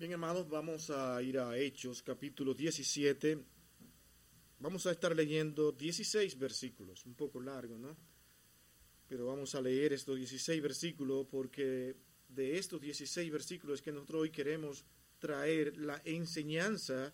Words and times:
Bien, 0.00 0.12
hermanos, 0.12 0.48
vamos 0.48 0.88
a 0.88 1.20
ir 1.20 1.38
a 1.38 1.58
Hechos, 1.58 2.02
capítulo 2.02 2.54
17. 2.54 3.38
Vamos 4.60 4.86
a 4.86 4.92
estar 4.92 5.14
leyendo 5.14 5.72
16 5.72 6.38
versículos, 6.38 7.04
un 7.04 7.12
poco 7.12 7.38
largo, 7.38 7.76
¿no? 7.76 7.94
Pero 9.06 9.26
vamos 9.26 9.54
a 9.54 9.60
leer 9.60 9.92
estos 9.92 10.16
16 10.16 10.62
versículos 10.62 11.26
porque 11.30 11.96
de 12.30 12.56
estos 12.56 12.80
16 12.80 13.30
versículos 13.30 13.82
que 13.82 13.92
nosotros 13.92 14.22
hoy 14.22 14.30
queremos 14.30 14.86
traer 15.18 15.76
la 15.76 16.00
enseñanza 16.06 17.12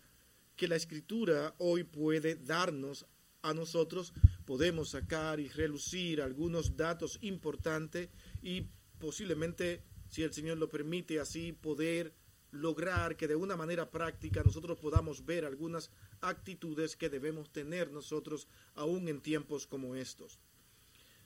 que 0.55 0.69
la 0.69 0.77
escritura 0.77 1.57
hoy 1.59 1.83
puede 1.83 2.37
darnos 2.37 3.05
a 3.43 3.53
nosotros. 3.53 4.13
Podemos 4.45 4.91
sacar 4.91 5.41
y 5.41 5.49
relucir 5.49 6.23
algunos 6.23 6.77
datos 6.77 7.19
importantes 7.23 8.11
y 8.43 8.69
posiblemente, 9.01 9.83
si 10.09 10.23
el 10.23 10.33
Señor 10.33 10.59
lo 10.59 10.69
permite, 10.69 11.19
así 11.19 11.51
poder 11.51 12.15
lograr 12.57 13.17
que 13.17 13.29
de 13.29 13.37
una 13.37 13.57
manera 13.57 13.91
práctica 13.91 14.43
nosotros 14.43 14.79
podamos 14.79 15.25
ver 15.25 15.45
algunas 15.45 15.91
actitudes 16.21 16.97
que 16.97 17.09
debemos 17.09 17.53
tener 17.53 17.91
nosotros 17.91 18.49
aún 18.75 19.09
en 19.09 19.21
tiempos 19.21 19.67
como 19.67 19.95
estos. 19.95 20.39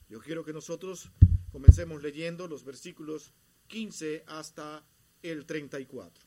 Yo 0.09 0.21
quiero 0.21 0.45
que 0.45 0.53
nosotros 0.53 1.11
comencemos 1.53 2.03
leyendo 2.03 2.49
los 2.49 2.65
versículos 2.65 3.33
15 3.69 4.25
hasta 4.27 4.85
el 5.23 5.47
34. 5.47 6.27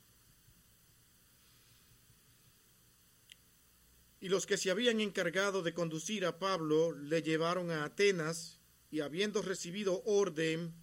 Y 4.21 4.29
los 4.29 4.45
que 4.45 4.57
se 4.57 4.71
habían 4.71 5.01
encargado 5.01 5.63
de 5.63 5.73
conducir 5.73 6.25
a 6.25 6.39
Pablo 6.39 6.93
le 6.93 7.21
llevaron 7.21 7.71
a 7.71 7.83
Atenas 7.83 8.61
y 8.89 9.01
habiendo 9.01 9.41
recibido 9.41 10.01
orden 10.05 10.73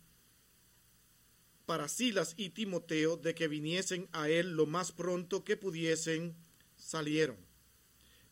para 1.71 1.87
Silas 1.87 2.35
y 2.37 2.51
Timoteo 2.51 3.17
de 3.17 3.33
que 3.33 3.47
viniesen 3.47 4.09
a 4.11 4.29
él 4.29 4.57
lo 4.57 4.67
más 4.67 4.91
pronto 4.91 5.45
que 5.45 5.57
pudiesen, 5.57 6.35
salieron. 6.75 7.37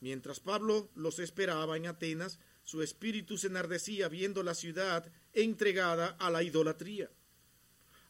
Mientras 0.01 0.41
Pablo 0.41 0.91
los 0.97 1.21
esperaba 1.21 1.77
en 1.77 1.87
Atenas, 1.87 2.41
su 2.65 2.83
espíritu 2.83 3.39
se 3.39 3.47
enardecía 3.47 4.09
viendo 4.09 4.43
la 4.43 4.57
ciudad 4.57 5.09
entregada 5.35 6.17
a 6.19 6.33
la 6.33 6.43
idolatría. 6.43 7.13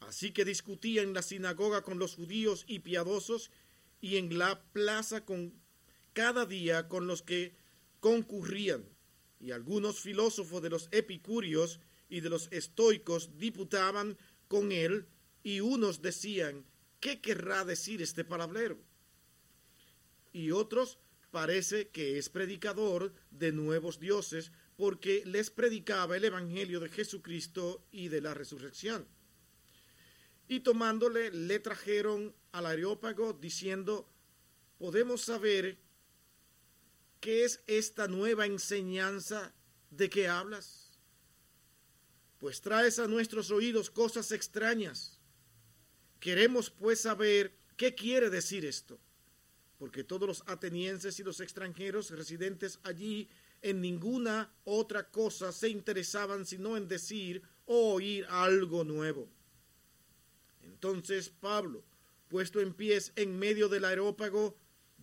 Así 0.01 0.31
que 0.31 0.47
discutía 0.47 1.03
en 1.03 1.13
la 1.13 1.21
sinagoga 1.21 1.83
con 1.83 1.99
los 1.99 2.15
judíos 2.15 2.65
y 2.67 2.79
piadosos 2.79 3.51
y 4.01 4.17
en 4.17 4.39
la 4.39 4.63
plaza 4.73 5.27
con 5.27 5.53
cada 6.15 6.47
día 6.47 6.89
con 6.89 7.07
los 7.07 7.21
que 7.21 7.55
concurrían. 8.01 8.83
Y 9.41 9.51
algunos 9.51 10.01
filósofos 10.01 10.63
de 10.63 10.71
los 10.71 10.89
epicúreos 10.91 11.81
y 12.09 12.21
de 12.21 12.31
los 12.31 12.49
estoicos 12.51 13.37
diputaban 13.37 14.17
con 14.49 14.73
él 14.73 15.07
y 15.49 15.63
unos 15.63 16.03
decían, 16.03 16.67
¿qué 17.01 17.23
querrá 17.23 17.65
decir 17.65 18.03
este 18.03 18.23
palabrero? 18.23 18.79
Y 20.31 20.51
otros 20.51 20.99
parece 21.31 21.89
que 21.89 22.19
es 22.19 22.29
predicador 22.29 23.15
de 23.31 23.53
nuevos 23.53 23.99
dioses 23.99 24.53
porque 24.77 25.23
les 25.25 25.49
predicaba 25.49 26.19
el 26.19 26.27
Evangelio 26.27 26.81
de 26.81 26.91
Jesucristo 26.91 27.83
y 27.91 28.09
de 28.09 28.21
la 28.21 28.35
resurrección. 28.35 29.09
Y 30.49 30.61
tomándole 30.61 31.31
le 31.31 31.59
trajeron 31.61 32.35
al 32.53 32.67
areópago 32.67 33.33
diciendo, 33.33 34.07
podemos 34.77 35.23
saber 35.23 35.79
qué 37.21 37.47
es 37.47 37.63
esta 37.67 38.07
nueva 38.07 38.45
enseñanza 38.45 39.55
de 39.89 40.11
que 40.11 40.29
hablas. 40.29 40.99
Pues 42.37 42.61
traes 42.61 42.99
a 42.99 43.07
nuestros 43.07 43.51
oídos 43.51 43.91
cosas 43.91 44.31
extrañas 44.31 45.18
Queremos 46.21 46.71
pues 46.71 47.01
saber 47.01 47.53
qué 47.77 47.95
quiere 47.95 48.29
decir 48.29 48.65
esto, 48.65 48.99
porque 49.79 50.03
todos 50.03 50.27
los 50.27 50.43
atenienses 50.47 51.19
y 51.21 51.23
los 51.23 51.41
extranjeros 51.41 52.11
residentes 52.11 52.81
allí 52.83 53.29
en 53.63 53.81
ninguna 53.81 54.53
otra 54.65 55.11
cosa 55.11 55.53
se 55.53 55.69
interesaban 55.69 56.45
sino 56.45 56.77
en 56.77 56.89
decir 56.89 57.43
o 57.67 57.95
oír 57.95 58.27
algo 58.29 58.85
nuevo. 58.85 59.29
Entonces 60.63 61.29
Pablo, 61.29 61.85
puesto 62.29 62.61
en 62.61 62.75
pies 62.75 63.13
en 63.15 63.39
medio 63.39 63.69
del 63.69 63.85
aerópago, 63.85 64.57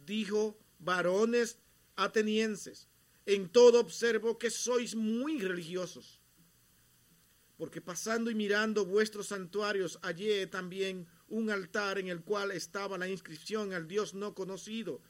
dijo, 0.06 0.58
varones 0.80 1.58
atenienses, 1.96 2.88
en 3.26 3.50
todo 3.50 3.80
observo 3.80 4.38
que 4.38 4.50
sois 4.50 4.96
muy 4.96 5.40
religiosos 5.40 6.20
porque 7.58 7.82
pasando 7.82 8.30
y 8.30 8.36
mirando 8.36 8.86
vuestros 8.86 9.28
santuarios 9.28 10.00
hallé 10.02 10.48
también 10.48 11.08
un 11.28 11.50
altar 11.50 11.98
en 11.98 12.08
el 12.08 12.22
cual 12.22 12.52
estaba 12.52 12.98
la 12.98 13.08
inscripción 13.08 13.74
al 13.74 13.88
Dios 13.88 14.14
no 14.14 14.34
conocido, 14.34 15.02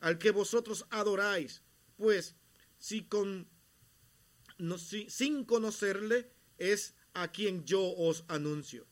al 0.00 0.18
que 0.18 0.30
vosotros 0.30 0.86
adoráis, 0.90 1.62
pues 1.96 2.36
si 2.78 3.04
con, 3.04 3.48
no, 4.58 4.78
si, 4.78 5.08
sin 5.10 5.44
conocerle 5.44 6.30
es 6.58 6.94
a 7.14 7.28
quien 7.28 7.64
yo 7.64 7.82
os 7.82 8.24
anuncio. 8.28 8.86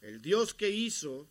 El 0.00 0.20
Dios 0.20 0.54
que 0.54 0.70
hizo 0.70 1.28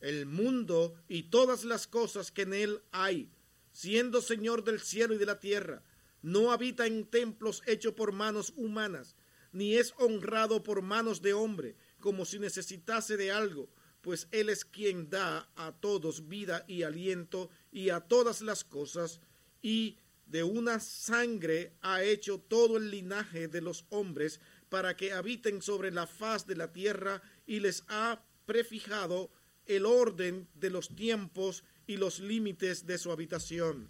el 0.00 0.26
mundo 0.26 0.94
y 1.08 1.24
todas 1.24 1.64
las 1.64 1.86
cosas 1.86 2.30
que 2.30 2.42
en 2.42 2.54
él 2.54 2.82
hay, 2.92 3.30
siendo 3.72 4.20
Señor 4.20 4.62
del 4.62 4.80
cielo 4.80 5.14
y 5.14 5.18
de 5.18 5.26
la 5.26 5.40
tierra, 5.40 5.82
no 6.22 6.52
habita 6.52 6.86
en 6.86 7.06
templos 7.06 7.62
hechos 7.66 7.94
por 7.94 8.12
manos 8.12 8.52
humanas, 8.56 9.16
ni 9.52 9.74
es 9.76 9.94
honrado 9.98 10.62
por 10.62 10.82
manos 10.82 11.22
de 11.22 11.32
hombre, 11.32 11.76
como 12.04 12.26
si 12.26 12.38
necesitase 12.38 13.16
de 13.16 13.32
algo, 13.32 13.70
pues 14.02 14.28
Él 14.30 14.50
es 14.50 14.66
quien 14.66 15.08
da 15.08 15.48
a 15.56 15.72
todos 15.72 16.28
vida 16.28 16.62
y 16.68 16.82
aliento 16.82 17.48
y 17.72 17.88
a 17.88 18.00
todas 18.00 18.42
las 18.42 18.62
cosas, 18.62 19.22
y 19.62 19.96
de 20.26 20.42
una 20.42 20.80
sangre 20.80 21.72
ha 21.80 22.02
hecho 22.02 22.40
todo 22.40 22.76
el 22.76 22.90
linaje 22.90 23.48
de 23.48 23.62
los 23.62 23.86
hombres 23.88 24.38
para 24.68 24.98
que 24.98 25.14
habiten 25.14 25.62
sobre 25.62 25.90
la 25.90 26.06
faz 26.06 26.46
de 26.46 26.56
la 26.56 26.74
tierra 26.74 27.22
y 27.46 27.60
les 27.60 27.84
ha 27.88 28.22
prefijado 28.44 29.30
el 29.64 29.86
orden 29.86 30.46
de 30.52 30.68
los 30.68 30.94
tiempos 30.94 31.64
y 31.86 31.96
los 31.96 32.20
límites 32.20 32.84
de 32.84 32.98
su 32.98 33.12
habitación. 33.12 33.88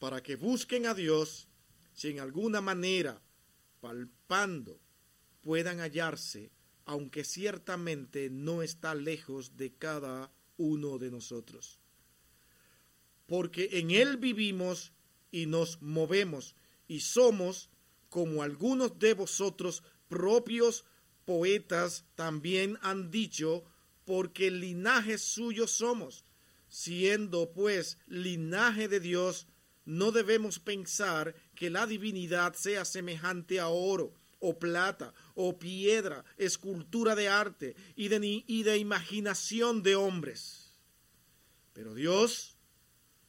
Para 0.00 0.20
que 0.20 0.34
busquen 0.34 0.86
a 0.86 0.94
Dios 0.94 1.46
si 1.94 2.08
en 2.10 2.18
alguna 2.18 2.60
manera, 2.60 3.22
palpando, 3.82 4.80
puedan 5.42 5.80
hallarse, 5.80 6.52
aunque 6.84 7.24
ciertamente 7.24 8.30
no 8.30 8.62
está 8.62 8.94
lejos 8.94 9.56
de 9.56 9.74
cada 9.74 10.32
uno 10.56 10.98
de 10.98 11.10
nosotros. 11.10 11.80
Porque 13.26 13.68
en 13.72 13.90
Él 13.90 14.18
vivimos 14.18 14.92
y 15.32 15.46
nos 15.46 15.82
movemos 15.82 16.54
y 16.86 17.00
somos, 17.00 17.70
como 18.08 18.42
algunos 18.42 18.98
de 19.00 19.14
vosotros 19.14 19.82
propios 20.08 20.84
poetas 21.24 22.04
también 22.14 22.78
han 22.82 23.10
dicho, 23.10 23.64
porque 24.04 24.50
linaje 24.50 25.18
suyo 25.18 25.66
somos, 25.66 26.24
siendo 26.68 27.52
pues 27.52 27.98
linaje 28.06 28.86
de 28.86 29.00
Dios, 29.00 29.48
no 29.84 30.12
debemos 30.12 30.60
pensar 30.60 31.34
que 31.54 31.70
la 31.70 31.86
divinidad 31.86 32.54
sea 32.54 32.84
semejante 32.84 33.60
a 33.60 33.68
oro 33.68 34.14
o 34.40 34.58
plata 34.58 35.14
o 35.34 35.58
piedra, 35.58 36.24
escultura 36.36 37.14
de 37.14 37.28
arte 37.28 37.76
y 37.94 38.08
de, 38.08 38.44
y 38.46 38.62
de 38.64 38.78
imaginación 38.78 39.82
de 39.82 39.94
hombres. 39.94 40.74
Pero 41.72 41.94
Dios, 41.94 42.56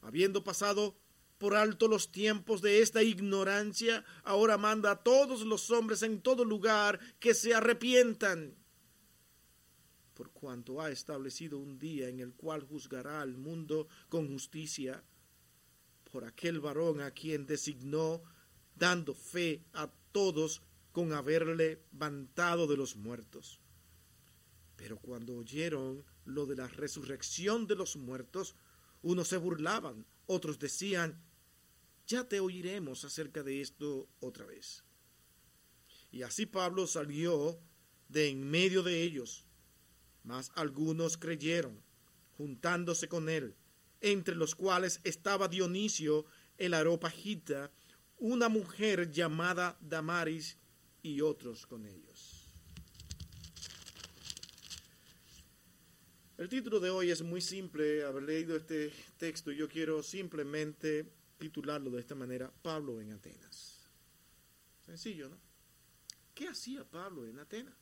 habiendo 0.01 0.43
pasado 0.43 0.97
por 1.37 1.55
alto 1.55 1.87
los 1.87 2.11
tiempos 2.11 2.61
de 2.61 2.81
esta 2.81 3.03
ignorancia, 3.03 4.03
ahora 4.23 4.57
manda 4.57 4.91
a 4.91 5.03
todos 5.03 5.41
los 5.41 5.69
hombres 5.71 6.01
en 6.01 6.21
todo 6.21 6.45
lugar 6.45 6.99
que 7.19 7.33
se 7.33 7.53
arrepientan, 7.53 8.55
por 10.13 10.31
cuanto 10.31 10.81
ha 10.81 10.89
establecido 10.89 11.59
un 11.59 11.79
día 11.79 12.07
en 12.07 12.19
el 12.19 12.33
cual 12.33 12.61
juzgará 12.63 13.21
al 13.21 13.35
mundo 13.35 13.87
con 14.09 14.27
justicia 14.27 15.03
por 16.13 16.25
aquel 16.25 16.59
varón 16.59 17.01
a 17.01 17.09
quien 17.09 17.47
designó, 17.47 18.21
dando 18.75 19.15
fe 19.15 19.63
a 19.73 19.91
todos 20.11 20.61
con 20.91 21.11
haberle 21.11 21.81
levantado 21.91 22.67
de 22.67 22.77
los 22.77 22.95
muertos. 22.95 23.59
Pero 24.75 24.99
cuando 24.99 25.35
oyeron 25.35 26.05
lo 26.25 26.45
de 26.45 26.55
la 26.55 26.67
resurrección 26.67 27.65
de 27.65 27.73
los 27.73 27.95
muertos, 27.95 28.55
unos 29.01 29.27
se 29.27 29.37
burlaban, 29.37 30.05
otros 30.27 30.59
decían, 30.59 31.19
ya 32.05 32.27
te 32.27 32.39
oiremos 32.39 33.03
acerca 33.05 33.41
de 33.41 33.61
esto 33.61 34.07
otra 34.19 34.45
vez. 34.45 34.83
Y 36.11 36.21
así 36.21 36.45
Pablo 36.45 36.85
salió 36.85 37.59
de 38.07 38.29
en 38.29 38.51
medio 38.51 38.83
de 38.83 39.01
ellos, 39.01 39.47
mas 40.23 40.51
algunos 40.53 41.17
creyeron, 41.17 41.81
juntándose 42.37 43.07
con 43.07 43.29
él, 43.29 43.55
entre 44.03 44.35
los 44.35 44.53
cuales 44.53 44.99
estaba 45.03 45.47
Dionisio 45.47 46.25
el 46.57 46.75
Aropagita, 46.75 47.71
una 48.19 48.49
mujer 48.49 49.09
llamada 49.11 49.77
Damaris 49.81 50.57
y 51.01 51.21
otros 51.21 51.65
con 51.65 51.87
ellos. 51.87 52.47
El 56.37 56.49
título 56.49 56.79
de 56.79 56.89
hoy 56.89 57.11
es 57.11 57.21
muy 57.21 57.39
simple. 57.39 58.03
Haber 58.03 58.23
leído 58.23 58.57
este 58.57 58.91
texto, 59.17 59.51
yo 59.51 59.69
quiero 59.69 60.03
simplemente 60.03 61.09
titularlo 61.37 61.89
de 61.89 62.01
esta 62.01 62.15
manera, 62.15 62.51
Pablo 62.61 62.99
en 62.99 63.13
Atenas. 63.13 63.87
Sencillo, 64.85 65.29
¿no? 65.29 65.37
¿Qué 66.35 66.49
hacía 66.49 66.83
Pablo 66.83 67.25
en 67.25 67.39
Atenas? 67.39 67.75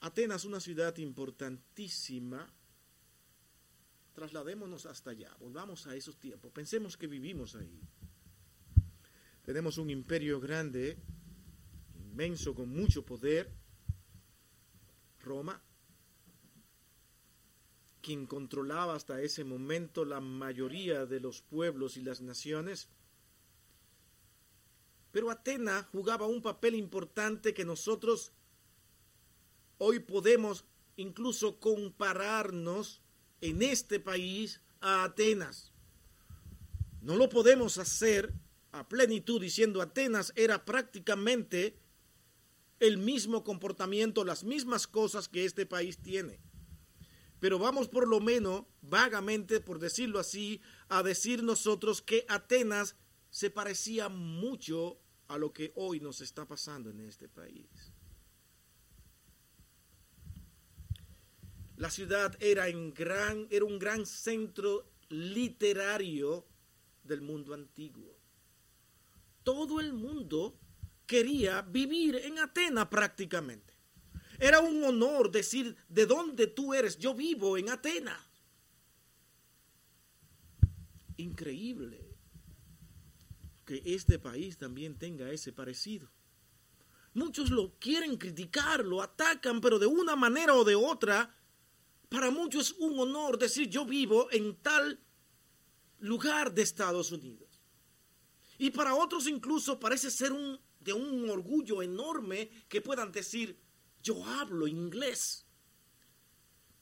Atenas, 0.00 0.44
una 0.44 0.60
ciudad 0.60 0.96
importantísima. 0.98 2.52
Trasladémonos 4.14 4.86
hasta 4.86 5.10
allá, 5.10 5.34
volvamos 5.40 5.86
a 5.86 5.96
esos 5.96 6.18
tiempos. 6.18 6.52
Pensemos 6.52 6.96
que 6.96 7.06
vivimos 7.06 7.54
ahí. 7.54 7.80
Tenemos 9.44 9.78
un 9.78 9.90
imperio 9.90 10.38
grande, 10.38 10.98
inmenso, 11.94 12.54
con 12.54 12.68
mucho 12.68 13.04
poder. 13.04 13.50
Roma, 15.20 15.62
quien 18.02 18.26
controlaba 18.26 18.94
hasta 18.94 19.22
ese 19.22 19.44
momento 19.44 20.04
la 20.04 20.20
mayoría 20.20 21.06
de 21.06 21.20
los 21.20 21.40
pueblos 21.40 21.96
y 21.96 22.02
las 22.02 22.20
naciones. 22.20 22.88
Pero 25.10 25.30
Atenas 25.30 25.86
jugaba 25.86 26.26
un 26.26 26.42
papel 26.42 26.74
importante 26.74 27.54
que 27.54 27.64
nosotros 27.64 28.32
hoy 29.78 30.00
podemos 30.00 30.64
incluso 30.96 31.58
compararnos 31.60 33.01
en 33.42 33.60
este 33.60 34.00
país 34.00 34.62
a 34.80 35.04
Atenas. 35.04 35.72
No 37.02 37.16
lo 37.16 37.28
podemos 37.28 37.76
hacer 37.76 38.32
a 38.70 38.88
plenitud 38.88 39.40
diciendo 39.40 39.82
Atenas 39.82 40.32
era 40.34 40.64
prácticamente 40.64 41.76
el 42.80 42.96
mismo 42.96 43.44
comportamiento, 43.44 44.24
las 44.24 44.44
mismas 44.44 44.86
cosas 44.86 45.28
que 45.28 45.44
este 45.44 45.66
país 45.66 45.98
tiene. 45.98 46.40
Pero 47.38 47.58
vamos 47.58 47.88
por 47.88 48.08
lo 48.08 48.20
menos, 48.20 48.64
vagamente, 48.80 49.60
por 49.60 49.80
decirlo 49.80 50.20
así, 50.20 50.60
a 50.88 51.02
decir 51.02 51.42
nosotros 51.42 52.00
que 52.00 52.24
Atenas 52.28 52.96
se 53.30 53.50
parecía 53.50 54.08
mucho 54.08 55.00
a 55.26 55.38
lo 55.38 55.52
que 55.52 55.72
hoy 55.74 56.00
nos 56.00 56.20
está 56.20 56.46
pasando 56.46 56.90
en 56.90 57.00
este 57.00 57.28
país. 57.28 57.91
La 61.82 61.90
ciudad 61.90 62.36
era, 62.38 62.68
en 62.68 62.94
gran, 62.94 63.48
era 63.50 63.64
un 63.64 63.76
gran 63.76 64.06
centro 64.06 64.88
literario 65.08 66.46
del 67.02 67.22
mundo 67.22 67.54
antiguo. 67.54 68.16
Todo 69.42 69.80
el 69.80 69.92
mundo 69.92 70.60
quería 71.06 71.60
vivir 71.62 72.14
en 72.14 72.38
Atenas 72.38 72.86
prácticamente. 72.86 73.74
Era 74.38 74.60
un 74.60 74.84
honor 74.84 75.32
decir 75.32 75.74
de 75.88 76.06
dónde 76.06 76.46
tú 76.46 76.72
eres. 76.72 76.98
Yo 76.98 77.16
vivo 77.16 77.58
en 77.58 77.68
Atenas. 77.68 78.30
Increíble 81.16 82.14
que 83.64 83.82
este 83.84 84.20
país 84.20 84.56
también 84.56 84.96
tenga 84.96 85.32
ese 85.32 85.52
parecido. 85.52 86.08
Muchos 87.12 87.50
lo 87.50 87.76
quieren 87.80 88.18
criticar, 88.18 88.84
lo 88.84 89.02
atacan, 89.02 89.60
pero 89.60 89.80
de 89.80 89.86
una 89.86 90.14
manera 90.14 90.54
o 90.54 90.62
de 90.62 90.76
otra, 90.76 91.41
para 92.12 92.30
muchos 92.30 92.70
es 92.70 92.76
un 92.78 93.00
honor 93.00 93.38
decir 93.38 93.70
yo 93.70 93.86
vivo 93.86 94.28
en 94.30 94.54
tal 94.56 95.00
lugar 95.98 96.52
de 96.52 96.60
Estados 96.60 97.10
Unidos. 97.10 97.48
Y 98.58 98.70
para 98.70 98.94
otros 98.94 99.26
incluso 99.26 99.80
parece 99.80 100.10
ser 100.10 100.30
un, 100.30 100.60
de 100.78 100.92
un 100.92 101.28
orgullo 101.30 101.82
enorme 101.82 102.50
que 102.68 102.82
puedan 102.82 103.10
decir 103.12 103.58
yo 104.02 104.22
hablo 104.26 104.66
inglés, 104.66 105.46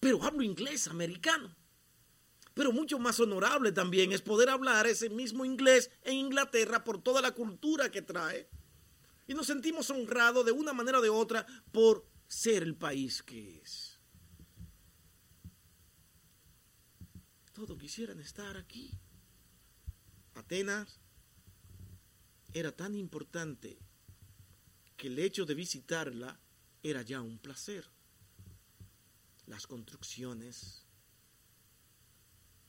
pero 0.00 0.20
hablo 0.24 0.42
inglés 0.42 0.88
americano. 0.88 1.54
Pero 2.52 2.72
mucho 2.72 2.98
más 2.98 3.20
honorable 3.20 3.70
también 3.70 4.10
es 4.10 4.22
poder 4.22 4.50
hablar 4.50 4.88
ese 4.88 5.10
mismo 5.10 5.44
inglés 5.44 5.92
en 6.02 6.16
Inglaterra 6.16 6.82
por 6.82 7.00
toda 7.00 7.22
la 7.22 7.30
cultura 7.30 7.90
que 7.92 8.02
trae. 8.02 8.48
Y 9.28 9.34
nos 9.34 9.46
sentimos 9.46 9.88
honrados 9.90 10.44
de 10.44 10.50
una 10.50 10.72
manera 10.72 10.98
o 10.98 11.02
de 11.02 11.08
otra 11.08 11.46
por 11.70 12.04
ser 12.26 12.64
el 12.64 12.74
país 12.74 13.22
que 13.22 13.60
es. 13.60 13.89
Quisieran 17.66 18.20
estar 18.20 18.56
aquí. 18.56 18.90
Atenas 20.34 20.98
era 22.54 22.72
tan 22.72 22.94
importante 22.94 23.78
que 24.96 25.08
el 25.08 25.18
hecho 25.18 25.44
de 25.44 25.54
visitarla 25.54 26.40
era 26.82 27.02
ya 27.02 27.20
un 27.20 27.38
placer. 27.38 27.84
Las 29.46 29.66
construcciones, 29.66 30.86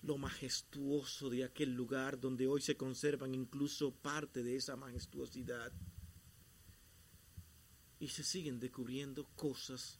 lo 0.01 0.17
majestuoso 0.17 1.29
de 1.29 1.45
aquel 1.45 1.73
lugar 1.73 2.19
donde 2.19 2.47
hoy 2.47 2.61
se 2.61 2.75
conservan 2.75 3.33
incluso 3.33 3.93
parte 3.93 4.43
de 4.43 4.57
esa 4.57 4.75
majestuosidad. 4.75 5.71
Y 7.99 8.09
se 8.09 8.23
siguen 8.23 8.59
descubriendo 8.59 9.25
cosas. 9.35 9.99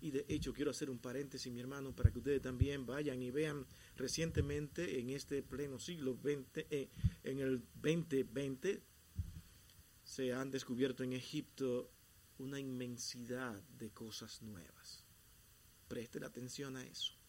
Y 0.00 0.12
de 0.12 0.24
hecho 0.28 0.52
quiero 0.52 0.70
hacer 0.70 0.88
un 0.88 0.98
paréntesis, 0.98 1.52
mi 1.52 1.60
hermano, 1.60 1.94
para 1.94 2.12
que 2.12 2.18
ustedes 2.18 2.40
también 2.40 2.86
vayan 2.86 3.20
y 3.22 3.30
vean 3.30 3.66
recientemente 4.00 4.98
en 4.98 5.10
este 5.10 5.42
pleno 5.42 5.78
siglo 5.78 6.18
XX, 6.20 6.66
eh, 6.70 6.90
en 7.22 7.38
el 7.38 7.62
2020, 7.74 8.82
se 10.02 10.32
han 10.32 10.50
descubierto 10.50 11.04
en 11.04 11.12
Egipto 11.12 11.92
una 12.38 12.58
inmensidad 12.58 13.62
de 13.78 13.90
cosas 13.90 14.42
nuevas. 14.42 15.04
Presten 15.88 16.24
atención 16.24 16.76
a 16.76 16.84
eso 16.84 17.20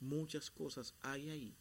muchas 0.00 0.50
cosas 0.50 0.94
hay 1.00 1.30
ahí 1.30 1.56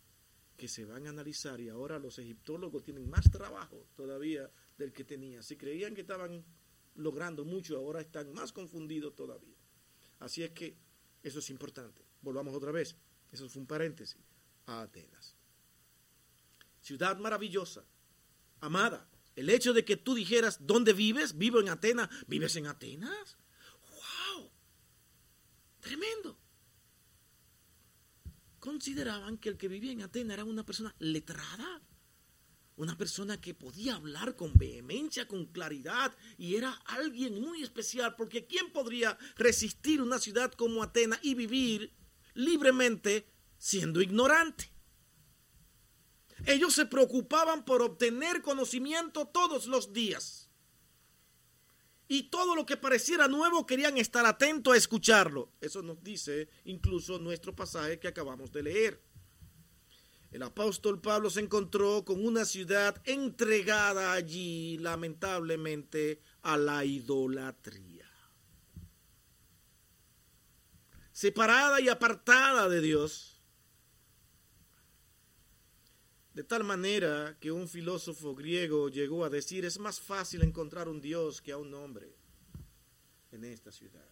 que 0.57 0.67
se 0.67 0.85
van 0.85 1.05
a 1.07 1.09
analizar 1.09 1.59
y 1.59 1.69
ahora 1.69 1.99
los 1.99 2.17
egiptólogos 2.17 2.83
tienen 2.83 3.09
más 3.09 3.29
trabajo 3.29 3.87
todavía 3.95 4.49
del 4.77 4.93
que 4.93 5.03
tenían. 5.03 5.43
Si 5.43 5.57
creían 5.57 5.93
que 5.93 6.01
estaban 6.01 6.45
logrando 6.95 7.43
mucho, 7.43 7.77
ahora 7.77 7.99
están 7.99 8.33
más 8.33 8.53
confundidos 8.53 9.15
todavía. 9.15 9.57
Así 10.19 10.43
es 10.43 10.51
que 10.51 10.77
eso 11.23 11.39
es 11.39 11.49
importante. 11.49 12.05
Volvamos 12.21 12.53
otra 12.55 12.71
vez. 12.71 12.95
Eso 13.35 13.49
fue 13.49 13.61
un 13.61 13.67
paréntesis. 13.67 14.17
A 14.65 14.81
Atenas. 14.81 15.35
Ciudad 16.81 17.17
maravillosa, 17.17 17.85
amada. 18.61 19.09
El 19.35 19.49
hecho 19.49 19.73
de 19.73 19.83
que 19.83 19.97
tú 19.97 20.15
dijeras, 20.15 20.65
¿dónde 20.65 20.93
vives? 20.93 21.37
Vivo 21.37 21.59
en 21.59 21.67
Atenas. 21.67 22.09
¿Vives 22.27 22.55
en 22.55 22.67
Atenas? 22.67 23.37
¡Wow! 23.91 24.49
Tremendo 25.81 26.39
consideraban 28.61 29.37
que 29.37 29.49
el 29.49 29.57
que 29.57 29.67
vivía 29.67 29.91
en 29.91 30.01
Atenas 30.01 30.35
era 30.35 30.45
una 30.45 30.65
persona 30.65 30.95
letrada, 30.97 31.83
una 32.77 32.97
persona 32.97 33.39
que 33.39 33.53
podía 33.53 33.95
hablar 33.95 34.35
con 34.35 34.53
vehemencia, 34.55 35.27
con 35.27 35.45
claridad, 35.45 36.15
y 36.37 36.55
era 36.55 36.71
alguien 36.85 37.39
muy 37.39 37.61
especial, 37.61 38.15
porque 38.15 38.47
¿quién 38.47 38.71
podría 38.71 39.19
resistir 39.35 40.01
una 40.01 40.19
ciudad 40.19 40.51
como 40.53 40.81
Atenas 40.81 41.19
y 41.21 41.35
vivir 41.35 41.93
libremente 42.33 43.34
siendo 43.65 43.99
ignorante? 43.99 44.69
Ellos 46.45 46.75
se 46.75 46.85
preocupaban 46.85 47.65
por 47.65 47.81
obtener 47.81 48.43
conocimiento 48.43 49.25
todos 49.25 49.65
los 49.65 49.91
días 49.91 50.51
y 52.07 52.29
todo 52.29 52.55
lo 52.55 52.67
que 52.67 52.77
pareciera 52.77 53.27
nuevo 53.27 53.65
querían 53.65 53.97
estar 53.97 54.23
atentos 54.27 54.75
a 54.75 54.77
escucharlo. 54.77 55.51
Eso 55.61 55.81
nos 55.81 56.03
dice 56.03 56.47
incluso 56.65 57.17
nuestro 57.17 57.55
pasaje 57.55 57.97
que 57.97 58.07
acabamos 58.07 58.51
de 58.51 58.61
leer. 58.61 59.01
El 60.29 60.43
apóstol 60.43 61.01
Pablo 61.01 61.31
se 61.31 61.39
encontró 61.39 62.05
con 62.05 62.23
una 62.23 62.45
ciudad 62.45 63.01
entregada 63.05 64.13
allí, 64.13 64.77
lamentablemente, 64.77 66.21
a 66.43 66.55
la 66.57 66.85
idolatría. 66.85 68.11
Separada 71.11 71.81
y 71.81 71.89
apartada 71.89 72.69
de 72.69 72.81
Dios 72.81 73.34
de 76.35 76.43
tal 76.43 76.65
manera 76.65 77.37
que 77.39 77.49
un 77.49 77.69
filósofo 77.69 78.35
griego 78.35 78.89
llegó 78.89 79.23
a 79.23 79.29
decir, 79.29 79.63
es 79.63 79.79
más 79.79 80.01
fácil 80.01 80.43
encontrar 80.43 80.89
un 80.89 80.99
Dios 80.99 81.41
que 81.41 81.53
a 81.53 81.57
un 81.57 81.73
hombre 81.73 82.13
en 83.31 83.45
esta 83.45 83.71
ciudad. 83.71 84.05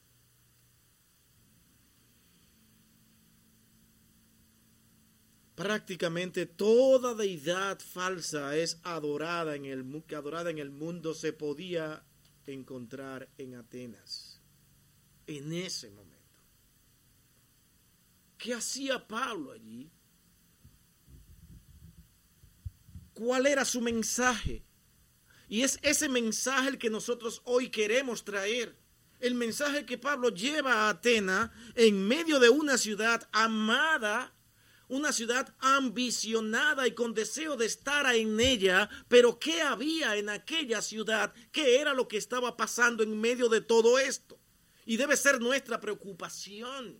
Prácticamente 5.54 6.46
toda 6.46 7.14
deidad 7.14 7.78
falsa 7.82 8.56
es 8.56 8.80
adorada 8.84 9.56
en 9.56 9.66
el, 9.66 10.04
que 10.08 10.16
adorada 10.16 10.50
en 10.50 10.60
el 10.60 10.72
mundo 10.72 11.14
se 11.14 11.34
podía 11.34 12.06
encontrar 12.48 13.30
en 13.38 13.56
Atenas 13.56 14.40
en 15.28 15.52
ese 15.52 15.90
momento. 15.90 16.14
¿Qué 18.38 18.54
hacía 18.54 19.06
Pablo 19.06 19.52
allí? 19.52 19.92
Cuál 23.14 23.46
era 23.48 23.66
su 23.66 23.82
mensaje. 23.82 24.64
Y 25.48 25.62
es 25.62 25.80
ese 25.82 26.10
mensaje 26.10 26.70
el 26.70 26.78
que 26.78 26.90
nosotros 26.90 27.42
hoy 27.46 27.70
queremos 27.70 28.24
traer. 28.24 28.76
el 29.20 29.36
mensaje 29.36 29.86
que 29.86 29.98
Pablo 29.98 30.30
lleva 30.30 30.74
a 30.74 30.90
Atena 30.90 31.54
en 31.76 32.06
medio 32.06 32.42
de 32.42 32.50
una 32.50 32.78
ciudad 32.78 33.30
amada, 33.32 34.36
una 34.90 35.14
ciudad 35.14 35.56
ambicionada 35.60 36.86
y 36.88 36.92
con 36.92 37.14
deseo 37.14 37.56
de 37.56 37.66
estar 37.66 38.14
en 38.14 38.38
ella, 38.42 38.90
pero 39.08 39.40
¿qué 39.40 39.62
había 39.62 40.18
en 40.18 40.28
aquella 40.28 40.82
ciudad? 40.82 41.34
¿Qué 41.54 41.80
era 41.80 41.94
lo 41.94 42.10
que 42.10 42.18
estaba 42.18 42.58
pasando 42.58 43.02
en 43.02 43.18
medio 43.18 43.48
de 43.48 43.62
todo 43.62 43.98
esto? 43.98 44.38
Y 44.86 44.98
debe 44.98 45.16
ser 45.16 45.40
nuestra 45.40 45.80
preocupación 45.80 47.00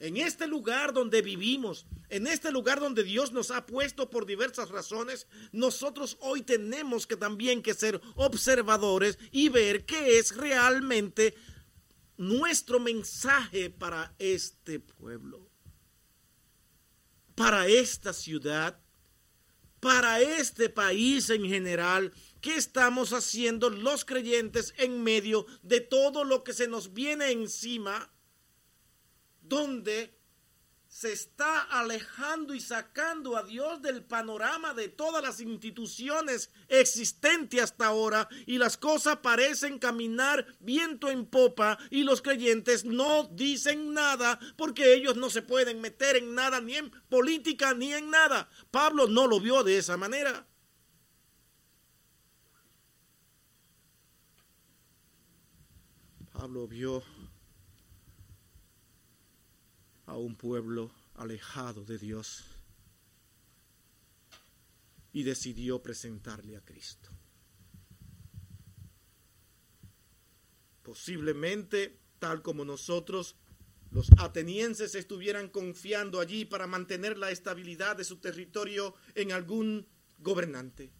en 0.00 0.16
este 0.16 0.46
lugar 0.46 0.92
donde 0.92 1.22
vivimos, 1.22 1.86
en 2.08 2.26
este 2.26 2.52
lugar 2.52 2.78
donde 2.78 3.02
Dios 3.02 3.32
nos 3.32 3.50
ha 3.50 3.66
puesto 3.66 4.10
por 4.10 4.26
diversas 4.26 4.70
razones, 4.70 5.26
nosotros 5.50 6.16
hoy 6.20 6.42
tenemos 6.42 7.06
que 7.06 7.16
también 7.16 7.62
que 7.62 7.74
ser 7.74 8.00
observadores 8.14 9.18
y 9.32 9.48
ver 9.48 9.84
qué 9.84 10.18
es 10.18 10.36
realmente 10.36 11.34
nuestro 12.16 12.78
mensaje 12.78 13.70
para 13.70 14.14
este 14.18 14.78
pueblo, 14.78 15.48
para 17.34 17.66
esta 17.66 18.12
ciudad, 18.12 18.80
para 19.80 20.20
este 20.20 20.68
país 20.68 21.30
en 21.30 21.44
general. 21.44 22.12
¿Qué 22.40 22.54
estamos 22.54 23.12
haciendo 23.12 23.68
los 23.68 24.04
creyentes 24.04 24.74
en 24.76 25.02
medio 25.02 25.46
de 25.62 25.80
todo 25.80 26.22
lo 26.22 26.44
que 26.44 26.52
se 26.52 26.68
nos 26.68 26.92
viene 26.92 27.32
encima? 27.32 28.12
Donde 29.48 30.18
se 30.88 31.12
está 31.12 31.60
alejando 31.60 32.54
y 32.54 32.60
sacando 32.60 33.36
a 33.36 33.42
Dios 33.42 33.82
del 33.82 34.02
panorama 34.02 34.72
de 34.72 34.88
todas 34.88 35.22
las 35.22 35.38
instituciones 35.38 36.50
existentes 36.68 37.62
hasta 37.62 37.86
ahora 37.86 38.26
y 38.46 38.56
las 38.56 38.78
cosas 38.78 39.18
parecen 39.18 39.78
caminar 39.78 40.46
viento 40.60 41.10
en 41.10 41.26
popa 41.26 41.78
y 41.90 42.04
los 42.04 42.22
creyentes 42.22 42.86
no 42.86 43.24
dicen 43.24 43.92
nada 43.92 44.40
porque 44.56 44.94
ellos 44.94 45.16
no 45.16 45.28
se 45.28 45.42
pueden 45.42 45.80
meter 45.82 46.16
en 46.16 46.34
nada 46.34 46.60
ni 46.60 46.76
en 46.76 46.90
política 47.10 47.74
ni 47.74 47.92
en 47.92 48.10
nada. 48.10 48.48
Pablo 48.70 49.06
no 49.06 49.26
lo 49.26 49.40
vio 49.40 49.62
de 49.62 49.76
esa 49.76 49.98
manera. 49.98 50.46
Pablo 56.32 56.66
vio 56.66 57.02
a 60.08 60.16
un 60.16 60.34
pueblo 60.34 60.90
alejado 61.16 61.84
de 61.84 61.98
Dios 61.98 62.44
y 65.12 65.22
decidió 65.22 65.82
presentarle 65.82 66.56
a 66.56 66.64
Cristo. 66.64 67.10
Posiblemente, 70.82 71.98
tal 72.18 72.40
como 72.40 72.64
nosotros, 72.64 73.36
los 73.90 74.10
atenienses 74.18 74.94
estuvieran 74.94 75.48
confiando 75.48 76.20
allí 76.20 76.46
para 76.46 76.66
mantener 76.66 77.18
la 77.18 77.30
estabilidad 77.30 77.96
de 77.96 78.04
su 78.04 78.16
territorio 78.16 78.94
en 79.14 79.32
algún 79.32 79.86
gobernante, 80.18 80.90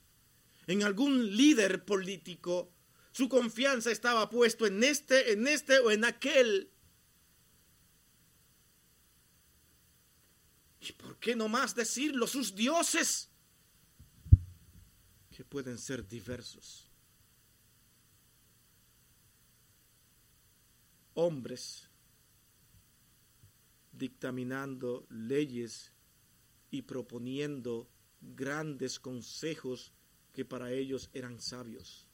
en 0.66 0.82
algún 0.82 1.34
líder 1.34 1.86
político. 1.86 2.70
Su 3.12 3.30
confianza 3.30 3.90
estaba 3.90 4.28
puesto 4.28 4.66
en 4.66 4.84
este, 4.84 5.32
en 5.32 5.46
este 5.46 5.78
o 5.78 5.90
en 5.90 6.04
aquel 6.04 6.70
¿Y 10.80 10.92
por 10.92 11.18
qué 11.18 11.34
no 11.34 11.48
más 11.48 11.74
decirlo? 11.74 12.26
Sus 12.26 12.54
dioses, 12.54 13.30
que 15.30 15.44
pueden 15.44 15.78
ser 15.78 16.06
diversos. 16.06 16.90
Hombres 21.14 21.88
dictaminando 23.92 25.06
leyes 25.10 25.92
y 26.70 26.82
proponiendo 26.82 27.88
grandes 28.20 28.98
consejos 28.98 29.92
que 30.32 30.44
para 30.44 30.72
ellos 30.72 31.10
eran 31.12 31.40
sabios. 31.40 32.07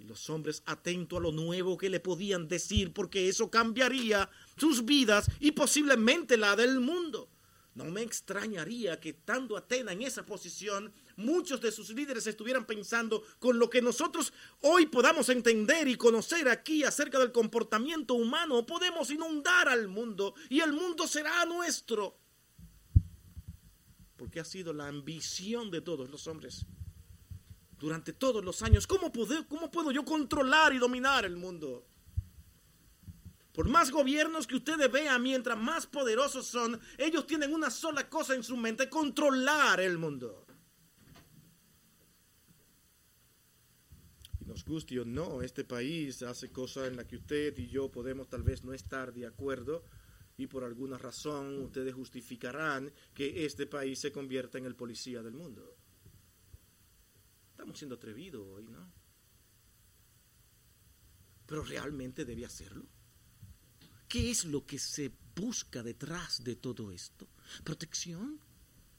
Y 0.00 0.04
los 0.04 0.30
hombres 0.30 0.62
atentos 0.64 1.18
a 1.18 1.22
lo 1.22 1.30
nuevo 1.30 1.76
que 1.76 1.90
le 1.90 2.00
podían 2.00 2.48
decir, 2.48 2.92
porque 2.92 3.28
eso 3.28 3.50
cambiaría 3.50 4.30
sus 4.56 4.86
vidas 4.86 5.30
y 5.40 5.52
posiblemente 5.52 6.38
la 6.38 6.56
del 6.56 6.80
mundo. 6.80 7.28
No 7.74 7.84
me 7.84 8.02
extrañaría 8.02 8.98
que 8.98 9.10
estando 9.10 9.56
Atena 9.56 9.92
en 9.92 10.02
esa 10.02 10.24
posición, 10.24 10.92
muchos 11.16 11.60
de 11.60 11.70
sus 11.70 11.90
líderes 11.90 12.26
estuvieran 12.26 12.66
pensando 12.66 13.22
con 13.38 13.58
lo 13.58 13.68
que 13.68 13.82
nosotros 13.82 14.32
hoy 14.62 14.86
podamos 14.86 15.28
entender 15.28 15.86
y 15.86 15.96
conocer 15.96 16.48
aquí 16.48 16.82
acerca 16.82 17.18
del 17.18 17.30
comportamiento 17.30 18.14
humano, 18.14 18.64
podemos 18.64 19.10
inundar 19.10 19.68
al 19.68 19.86
mundo 19.86 20.34
y 20.48 20.60
el 20.60 20.72
mundo 20.72 21.06
será 21.06 21.44
nuestro. 21.44 22.16
Porque 24.16 24.40
ha 24.40 24.44
sido 24.44 24.72
la 24.72 24.88
ambición 24.88 25.70
de 25.70 25.82
todos 25.82 26.10
los 26.10 26.26
hombres 26.26 26.66
durante 27.80 28.12
todos 28.12 28.44
los 28.44 28.62
años. 28.62 28.86
¿Cómo 28.86 29.10
puedo, 29.10 29.48
¿Cómo 29.48 29.70
puedo 29.70 29.90
yo 29.90 30.04
controlar 30.04 30.72
y 30.74 30.78
dominar 30.78 31.24
el 31.24 31.36
mundo? 31.36 31.86
Por 33.52 33.68
más 33.68 33.90
gobiernos 33.90 34.46
que 34.46 34.56
ustedes 34.56 34.90
vean, 34.92 35.22
mientras 35.22 35.58
más 35.58 35.86
poderosos 35.86 36.46
son, 36.46 36.80
ellos 36.96 37.26
tienen 37.26 37.52
una 37.52 37.70
sola 37.70 38.08
cosa 38.08 38.34
en 38.34 38.44
su 38.44 38.56
mente, 38.56 38.88
controlar 38.88 39.80
el 39.80 39.98
mundo. 39.98 40.46
Y 44.40 44.44
nos 44.44 44.64
guste 44.64 45.00
o 45.00 45.04
no, 45.04 45.42
este 45.42 45.64
país 45.64 46.22
hace 46.22 46.52
cosas 46.52 46.88
en 46.88 46.96
las 46.96 47.06
que 47.06 47.16
usted 47.16 47.58
y 47.58 47.66
yo 47.66 47.90
podemos 47.90 48.28
tal 48.28 48.42
vez 48.42 48.62
no 48.62 48.72
estar 48.72 49.12
de 49.12 49.26
acuerdo 49.26 49.84
y 50.36 50.46
por 50.46 50.64
alguna 50.64 50.96
razón 50.96 51.60
ustedes 51.64 51.92
justificarán 51.92 52.92
que 53.12 53.44
este 53.44 53.66
país 53.66 53.98
se 53.98 54.12
convierta 54.12 54.58
en 54.58 54.64
el 54.64 54.76
policía 54.76 55.22
del 55.22 55.34
mundo. 55.34 55.76
Estamos 57.60 57.78
siendo 57.78 57.96
atrevidos 57.96 58.42
hoy, 58.54 58.66
¿no? 58.68 58.90
Pero 61.44 61.62
realmente 61.62 62.24
debe 62.24 62.46
hacerlo. 62.46 62.86
¿Qué 64.08 64.30
es 64.30 64.46
lo 64.46 64.64
que 64.64 64.78
se 64.78 65.12
busca 65.36 65.82
detrás 65.82 66.42
de 66.42 66.56
todo 66.56 66.90
esto? 66.90 67.28
¿Protección? 67.62 68.40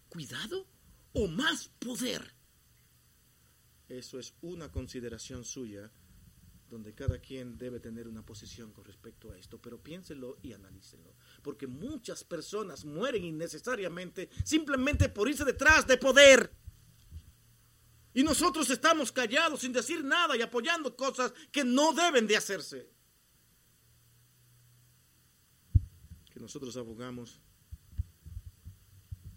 ¿Cuidado? 0.10 0.68
¿O 1.14 1.28
más 1.28 1.70
poder? 1.80 2.36
Eso 3.90 4.20
es 4.20 4.36
una 4.44 4.72
consideración 4.72 5.44
suya 5.44 5.92
donde 6.70 6.94
cada 6.94 7.18
quien 7.18 7.58
debe 7.58 7.80
tener 7.80 8.08
una 8.08 8.24
posición 8.24 8.74
con 8.74 8.86
respecto 8.86 9.32
a 9.32 9.40
esto, 9.40 9.60
pero 9.60 9.82
piénselo 9.82 10.38
y 10.44 10.54
analícenlo, 10.54 11.16
porque 11.42 11.66
muchas 11.66 12.24
personas 12.24 12.86
mueren 12.86 13.24
innecesariamente 13.24 14.30
simplemente 14.46 15.10
por 15.10 15.28
irse 15.28 15.46
detrás 15.46 15.88
de 15.88 15.98
poder. 15.98 16.62
Y 18.14 18.24
nosotros 18.24 18.70
estamos 18.70 19.12
callados 19.12 19.62
sin 19.62 19.72
decir 19.72 20.04
nada 20.04 20.36
y 20.36 20.42
apoyando 20.42 20.96
cosas 20.96 21.34
que 21.52 21.64
no 21.64 21.94
deben 21.94 22.28
de 22.28 22.38
hacerse. 22.38 22.90
Que 26.30 26.40
nosotros 26.40 26.76
abogamos 26.76 27.40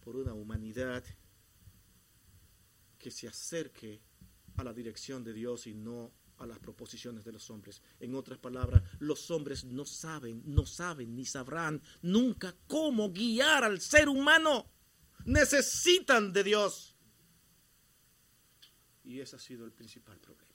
por 0.00 0.16
una 0.16 0.34
humanidad 0.34 1.04
que 2.98 3.10
se 3.10 3.28
acerque 3.28 4.02
a 4.56 4.64
la 4.64 4.72
dirección 4.72 5.22
de 5.24 5.32
Dios 5.32 5.66
y 5.66 5.74
no 5.74 6.12
a 6.38 6.46
las 6.46 6.58
proposiciones 6.58 7.24
de 7.24 7.32
los 7.32 7.50
hombres. 7.50 7.80
En 8.00 8.14
otras 8.14 8.38
palabras, 8.38 8.82
los 8.98 9.30
hombres 9.30 9.64
no 9.64 9.84
saben, 9.84 10.42
no 10.46 10.66
saben 10.66 11.14
ni 11.14 11.24
sabrán 11.24 11.82
nunca 12.02 12.54
cómo 12.66 13.10
guiar 13.10 13.64
al 13.64 13.80
ser 13.80 14.08
humano. 14.08 14.70
Necesitan 15.24 16.32
de 16.32 16.44
Dios. 16.44 16.93
Y 19.04 19.20
ese 19.20 19.36
ha 19.36 19.38
sido 19.38 19.64
el 19.64 19.72
principal 19.72 20.18
problema. 20.18 20.54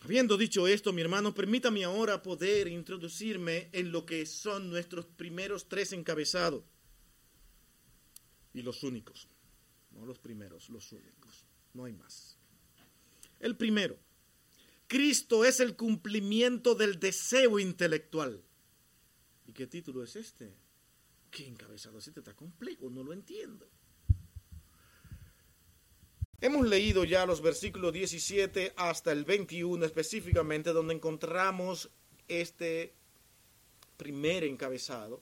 Habiendo 0.00 0.36
dicho 0.36 0.68
esto, 0.68 0.92
mi 0.92 1.02
hermano, 1.02 1.34
permítame 1.34 1.84
ahora 1.84 2.22
poder 2.22 2.68
introducirme 2.68 3.68
en 3.72 3.90
lo 3.90 4.06
que 4.06 4.24
son 4.26 4.70
nuestros 4.70 5.06
primeros 5.06 5.68
tres 5.68 5.92
encabezados. 5.92 6.64
Y 8.54 8.62
los 8.62 8.82
únicos. 8.84 9.28
No 9.90 10.06
los 10.06 10.18
primeros, 10.18 10.68
los 10.68 10.92
únicos. 10.92 11.44
No 11.74 11.84
hay 11.84 11.92
más. 11.92 12.38
El 13.40 13.56
primero. 13.56 13.98
Cristo 14.86 15.44
es 15.44 15.60
el 15.60 15.76
cumplimiento 15.76 16.74
del 16.74 16.98
deseo 16.98 17.58
intelectual. 17.58 18.42
¿Y 19.46 19.52
qué 19.52 19.66
título 19.66 20.02
es 20.02 20.16
este? 20.16 20.54
¿Qué 21.30 21.46
encabezado? 21.46 21.98
Este 21.98 22.20
está 22.20 22.34
complejo, 22.34 22.88
no 22.88 23.02
lo 23.02 23.12
entiendo. 23.12 23.68
Hemos 26.40 26.68
leído 26.68 27.02
ya 27.02 27.26
los 27.26 27.42
versículos 27.42 27.92
17 27.92 28.72
hasta 28.76 29.10
el 29.10 29.24
21 29.24 29.84
específicamente 29.84 30.72
donde 30.72 30.94
encontramos 30.94 31.90
este 32.28 32.92
primer 33.96 34.44
encabezado. 34.44 35.20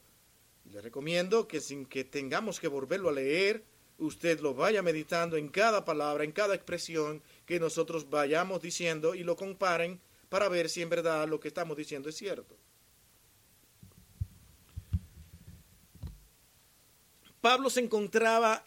Le 0.70 0.82
recomiendo 0.82 1.48
que 1.48 1.62
sin 1.62 1.86
que 1.86 2.04
tengamos 2.04 2.60
que 2.60 2.68
volverlo 2.68 3.08
a 3.08 3.12
leer, 3.12 3.64
usted 3.96 4.40
lo 4.40 4.52
vaya 4.52 4.82
meditando 4.82 5.38
en 5.38 5.48
cada 5.48 5.86
palabra, 5.86 6.22
en 6.22 6.32
cada 6.32 6.54
expresión 6.54 7.22
que 7.46 7.58
nosotros 7.58 8.10
vayamos 8.10 8.60
diciendo 8.60 9.14
y 9.14 9.22
lo 9.22 9.36
comparen 9.36 9.98
para 10.28 10.50
ver 10.50 10.68
si 10.68 10.82
en 10.82 10.90
verdad 10.90 11.26
lo 11.26 11.40
que 11.40 11.48
estamos 11.48 11.78
diciendo 11.78 12.10
es 12.10 12.16
cierto. 12.16 12.54
Pablo 17.40 17.70
se 17.70 17.80
encontraba 17.80 18.66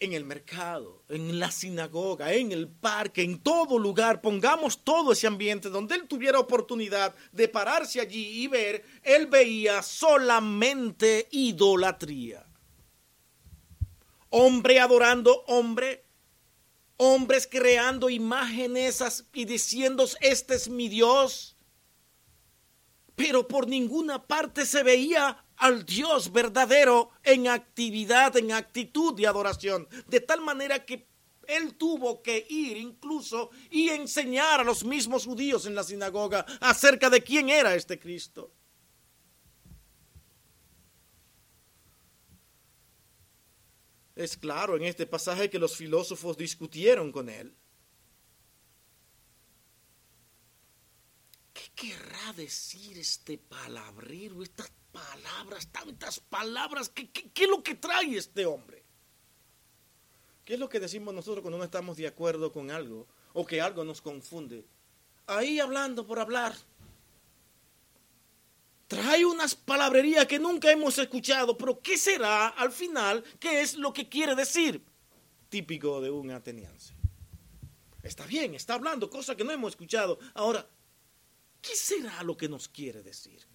en 0.00 0.12
el 0.12 0.24
mercado, 0.24 1.02
en 1.08 1.38
la 1.38 1.50
sinagoga, 1.50 2.32
en 2.32 2.52
el 2.52 2.68
parque, 2.68 3.22
en 3.22 3.40
todo 3.40 3.78
lugar. 3.78 4.20
Pongamos 4.20 4.84
todo 4.84 5.12
ese 5.12 5.26
ambiente 5.26 5.68
donde 5.68 5.96
él 5.96 6.06
tuviera 6.06 6.38
oportunidad 6.38 7.14
de 7.32 7.48
pararse 7.48 8.00
allí 8.00 8.42
y 8.42 8.46
ver, 8.46 8.84
él 9.02 9.26
veía 9.26 9.82
solamente 9.82 11.28
idolatría. 11.32 12.46
Hombre 14.30 14.78
adorando 14.78 15.42
hombre, 15.46 16.04
hombres 16.96 17.48
creando 17.50 18.10
imágenes 18.10 19.24
y 19.32 19.46
diciendo, 19.46 20.06
este 20.20 20.54
es 20.54 20.68
mi 20.68 20.88
Dios. 20.88 21.56
Pero 23.16 23.48
por 23.48 23.66
ninguna 23.66 24.26
parte 24.26 24.64
se 24.64 24.84
veía 24.84 25.44
al 25.58 25.84
Dios 25.84 26.32
verdadero 26.32 27.10
en 27.22 27.48
actividad, 27.48 28.36
en 28.36 28.52
actitud 28.52 29.14
de 29.14 29.26
adoración, 29.26 29.88
de 30.06 30.20
tal 30.20 30.40
manera 30.40 30.84
que 30.84 31.08
él 31.48 31.76
tuvo 31.76 32.22
que 32.22 32.46
ir 32.48 32.76
incluso 32.76 33.50
y 33.70 33.88
enseñar 33.88 34.60
a 34.60 34.64
los 34.64 34.84
mismos 34.84 35.24
judíos 35.24 35.66
en 35.66 35.74
la 35.74 35.82
sinagoga 35.82 36.44
acerca 36.60 37.08
de 37.08 37.22
quién 37.22 37.48
era 37.48 37.74
este 37.74 37.98
Cristo. 37.98 38.52
Es 44.14 44.36
claro 44.36 44.76
en 44.76 44.82
este 44.82 45.06
pasaje 45.06 45.48
que 45.48 45.60
los 45.60 45.76
filósofos 45.76 46.36
discutieron 46.36 47.12
con 47.12 47.28
él. 47.28 47.56
¿Qué 51.54 51.67
querrá 51.78 52.32
decir 52.36 52.98
este 52.98 53.38
palabrero, 53.38 54.42
estas 54.42 54.70
palabras, 54.90 55.68
tantas 55.68 56.18
palabras. 56.18 56.88
¿Qué, 56.88 57.08
es 57.34 57.48
lo 57.48 57.62
que 57.62 57.76
trae 57.76 58.16
este 58.16 58.44
hombre? 58.46 58.82
¿Qué 60.44 60.54
es 60.54 60.60
lo 60.60 60.68
que 60.68 60.80
decimos 60.80 61.14
nosotros 61.14 61.42
cuando 61.42 61.58
no 61.58 61.64
estamos 61.64 61.96
de 61.96 62.08
acuerdo 62.08 62.52
con 62.52 62.70
algo 62.72 63.06
o 63.32 63.46
que 63.46 63.60
algo 63.60 63.84
nos 63.84 64.02
confunde? 64.02 64.66
Ahí 65.28 65.60
hablando 65.60 66.04
por 66.04 66.18
hablar. 66.18 66.56
Trae 68.88 69.24
unas 69.24 69.54
palabrerías 69.54 70.26
que 70.26 70.38
nunca 70.38 70.72
hemos 70.72 70.98
escuchado, 70.98 71.56
pero 71.56 71.78
¿qué 71.80 71.96
será 71.96 72.48
al 72.48 72.72
final? 72.72 73.22
¿Qué 73.38 73.60
es 73.60 73.76
lo 73.76 73.92
que 73.92 74.08
quiere 74.08 74.34
decir? 74.34 74.82
Típico 75.48 76.00
de 76.00 76.10
un 76.10 76.30
ateniense. 76.30 76.94
Está 78.02 78.26
bien, 78.26 78.54
está 78.54 78.74
hablando 78.74 79.10
cosas 79.10 79.36
que 79.36 79.44
no 79.44 79.52
hemos 79.52 79.72
escuchado. 79.72 80.18
Ahora, 80.32 80.66
¿qué 81.60 81.74
será 81.74 82.22
lo 82.22 82.36
que 82.36 82.48
nos 82.48 82.68
quiere 82.68 83.02
decir? 83.02 83.46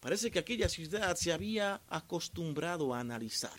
Parece 0.00 0.30
que 0.30 0.40
aquella 0.40 0.68
ciudad 0.68 1.14
se 1.16 1.32
había 1.32 1.80
acostumbrado 1.86 2.92
a 2.92 3.00
analizar. 3.00 3.58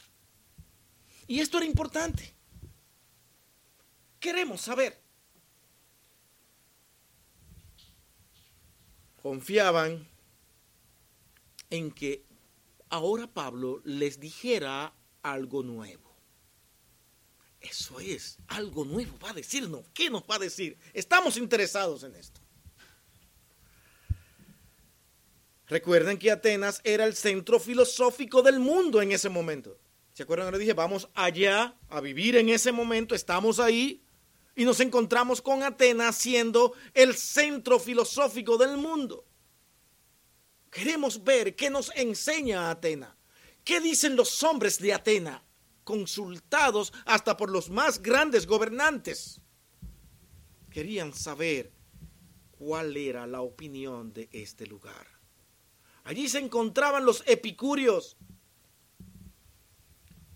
Y 1.25 1.39
esto 1.39 1.57
era 1.57 1.65
importante. 1.65 2.35
Queremos 4.19 4.61
saber. 4.61 5.01
Confiaban 9.21 10.05
en 11.69 11.91
que 11.91 12.25
ahora 12.89 13.25
Pablo 13.25 13.81
les 13.85 14.19
dijera 14.19 14.93
algo 15.21 15.63
nuevo. 15.63 16.13
Eso 17.61 18.01
es, 18.01 18.37
algo 18.47 18.83
nuevo 18.83 19.17
va 19.19 19.29
a 19.29 19.33
decirnos. 19.33 19.85
¿Qué 19.93 20.09
nos 20.09 20.23
va 20.23 20.35
a 20.35 20.39
decir? 20.39 20.77
Estamos 20.93 21.37
interesados 21.37 22.03
en 22.03 22.15
esto. 22.15 22.42
Recuerden 25.73 26.19
que 26.19 26.29
Atenas 26.29 26.81
era 26.83 27.03
el 27.03 27.15
centro 27.15 27.59
filosófico 27.59 28.43
del 28.43 28.59
mundo 28.59 29.01
en 29.01 29.11
ese 29.11 29.27
momento. 29.27 29.79
¿Se 30.13 30.21
acuerdan? 30.21 30.51
Le 30.51 30.59
dije, 30.59 30.73
vamos 30.73 31.09
allá 31.15 31.75
a 31.89 31.99
vivir 31.99 32.35
en 32.35 32.49
ese 32.49 32.71
momento, 32.71 33.15
estamos 33.15 33.59
ahí 33.59 34.03
y 34.55 34.65
nos 34.65 34.79
encontramos 34.81 35.41
con 35.41 35.63
Atenas 35.63 36.15
siendo 36.15 36.73
el 36.93 37.15
centro 37.15 37.79
filosófico 37.79 38.55
del 38.55 38.77
mundo. 38.77 39.25
Queremos 40.69 41.23
ver 41.23 41.55
qué 41.55 41.71
nos 41.71 41.89
enseña 41.95 42.69
Atenas. 42.69 43.15
¿Qué 43.63 43.81
dicen 43.81 44.15
los 44.15 44.43
hombres 44.43 44.77
de 44.77 44.93
Atenas? 44.93 45.41
Consultados 45.83 46.93
hasta 47.03 47.35
por 47.35 47.49
los 47.49 47.71
más 47.71 47.99
grandes 47.99 48.45
gobernantes. 48.45 49.41
Querían 50.69 51.15
saber 51.15 51.71
cuál 52.51 52.95
era 52.95 53.25
la 53.25 53.41
opinión 53.41 54.13
de 54.13 54.29
este 54.31 54.67
lugar. 54.67 55.12
Allí 56.03 56.27
se 56.27 56.39
encontraban 56.39 57.05
los 57.05 57.23
epicúreos. 57.27 58.17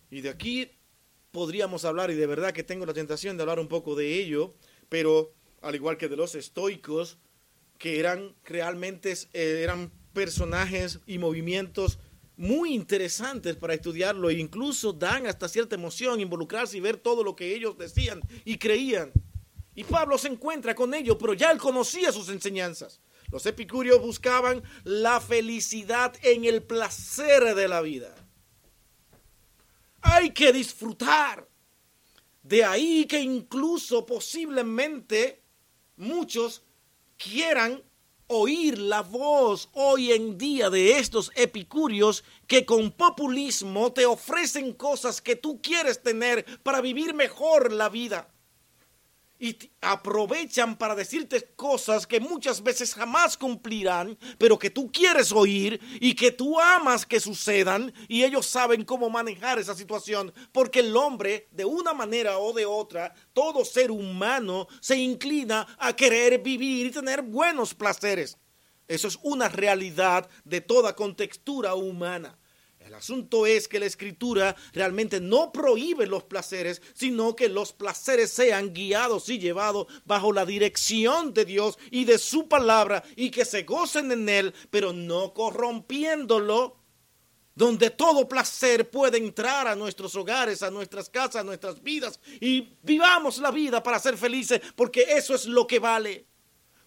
Y 0.10 0.21
de 0.21 0.30
aquí 0.30 0.71
podríamos 1.32 1.86
hablar, 1.86 2.10
y 2.10 2.15
de 2.15 2.25
verdad 2.25 2.53
que 2.53 2.63
tengo 2.63 2.86
la 2.86 2.93
tentación 2.93 3.38
de 3.38 3.43
hablar 3.43 3.60
un 3.60 3.67
poco 3.67 3.95
de 3.95 4.15
ello, 4.15 4.56
pero 4.89 5.34
al 5.62 5.75
igual 5.75 5.97
que 5.97 6.08
de 6.08 6.15
los 6.15 6.36
estoicos, 6.36 7.17
que 7.77 7.99
eran 7.99 8.34
realmente 8.43 9.12
eh, 9.12 9.62
eran 9.63 9.91
personajes 10.13 10.99
y 11.06 11.19
movimientos 11.19 11.99
muy 12.38 12.73
interesantes 12.73 13.56
para 13.56 13.73
estudiarlo 13.73 14.30
e 14.30 14.36
incluso 14.36 14.93
dan 14.93 15.27
hasta 15.27 15.47
cierta 15.47 15.75
emoción 15.75 16.19
involucrarse 16.19 16.77
y 16.77 16.82
ver 16.82 16.97
todo 16.97 17.23
lo 17.23 17.36
que 17.36 17.53
ellos 17.53 17.77
decían 17.77 18.21
y 18.45 18.58
creían. 18.58 19.12
Y 19.75 19.84
Pablo 19.84 20.17
se 20.17 20.27
encuentra 20.30 20.73
con 20.73 20.93
ellos, 20.93 21.17
pero 21.19 21.34
ya 21.34 21.51
él 21.51 21.60
conocía 21.60 22.12
sus 22.12 22.30
enseñanzas. 22.30 22.99
Los 23.30 23.46
epicúreos 23.46 24.02
buscaban 24.02 24.63
la 24.84 25.20
felicidad 25.20 26.16
en 26.24 26.46
el 26.46 26.63
placer 26.63 27.56
de 27.56 27.68
la 27.68 27.82
vida. 27.82 28.16
Hay 30.02 30.32
que 30.32 30.54
disfrutar. 30.54 31.48
De 32.42 32.63
ahí 32.63 33.06
que 33.06 33.20
incluso 33.20 34.06
posiblemente 34.06 35.44
muchos 35.98 36.63
quieran 37.18 37.84
oír 38.28 38.78
la 38.78 39.02
voz 39.02 39.70
hoy 39.74 40.13
en 40.13 40.38
día 40.38 40.70
de 40.70 40.98
estos 40.98 41.32
epicúreos 41.36 42.24
que 42.46 42.66
con 42.66 42.92
populismo 42.92 43.92
te 43.92 44.06
ofrecen 44.06 44.74
cosas 44.74 45.22
que 45.22 45.36
tú 45.36 45.62
quieres 45.62 46.02
tener 46.02 46.46
para 46.63 46.80
vivir 46.80 47.13
mejor 47.13 47.74
la 47.74 47.90
vida 47.90 48.34
y 49.39 49.58
aprovechan 49.82 50.78
para 50.78 50.95
decirte 50.95 51.54
cosas 51.56 52.08
que 52.08 52.19
muchas 52.19 52.63
veces 52.63 52.95
jamás 52.95 53.38
cumplirán, 53.38 54.17
pero 54.38 54.58
que 54.58 54.69
tú 54.69 54.91
quieres 54.91 55.32
oír 55.32 55.80
y 56.00 56.15
que 56.15 56.32
tú 56.32 56.60
amas 56.60 57.06
que 57.06 57.19
sucedan 57.19 57.93
y 58.08 58.23
ellos 58.23 58.45
saben 58.45 58.84
cómo 58.84 59.10
manejar 59.10 59.60
esa 59.60 59.76
situación, 59.76 60.34
porque 60.52 60.80
el 60.80 60.95
hombre, 60.95 61.47
de 61.52 61.65
una 61.65 61.93
manera 61.93 62.39
o 62.39 62.54
de 62.54 62.65
otra, 62.65 63.13
todo 63.34 63.63
ser 63.63 63.91
humano 63.91 64.67
se 64.80 64.97
inclina 64.97 65.67
a 65.80 65.95
querer 65.95 66.39
vivir 66.39 66.88
y 66.88 66.91
tener 66.91 67.21
buenos 67.21 67.73
placeres. 67.73 68.38
Eso 68.88 69.08
es 69.08 69.19
una 69.21 69.50
realidad 69.50 70.30
de 70.45 70.62
toda 70.62 70.95
contextura 70.95 71.76
humana. 71.76 72.38
Asunto 72.97 73.45
es 73.45 73.67
que 73.67 73.79
la 73.79 73.86
escritura 73.86 74.55
realmente 74.73 75.21
no 75.21 75.51
prohíbe 75.51 76.07
los 76.07 76.23
placeres, 76.23 76.81
sino 76.93 77.36
que 77.36 77.47
los 77.47 77.71
placeres 77.71 78.31
sean 78.31 78.73
guiados 78.73 79.29
y 79.29 79.38
llevados 79.38 79.88
bajo 80.05 80.33
la 80.33 80.45
dirección 80.45 81.33
de 81.33 81.45
Dios 81.45 81.77
y 81.91 82.05
de 82.05 82.17
su 82.17 82.47
palabra 82.47 83.03
y 83.15 83.29
que 83.29 83.45
se 83.45 83.63
gocen 83.63 84.12
en 84.12 84.27
él, 84.27 84.53
pero 84.71 84.93
no 84.93 85.33
corrompiéndolo, 85.33 86.77
donde 87.53 87.91
todo 87.91 88.27
placer 88.27 88.89
puede 88.89 89.19
entrar 89.19 89.67
a 89.67 89.75
nuestros 89.75 90.15
hogares, 90.15 90.63
a 90.63 90.71
nuestras 90.71 91.10
casas, 91.10 91.38
a 91.38 91.43
nuestras 91.43 91.81
vidas 91.81 92.19
y 92.41 92.77
vivamos 92.81 93.38
la 93.38 93.51
vida 93.51 93.81
para 93.83 93.99
ser 93.99 94.17
felices, 94.17 94.60
porque 94.75 95.03
eso 95.10 95.36
es 95.36 95.45
lo 95.45 95.67
que 95.67 95.77
vale. 95.79 96.25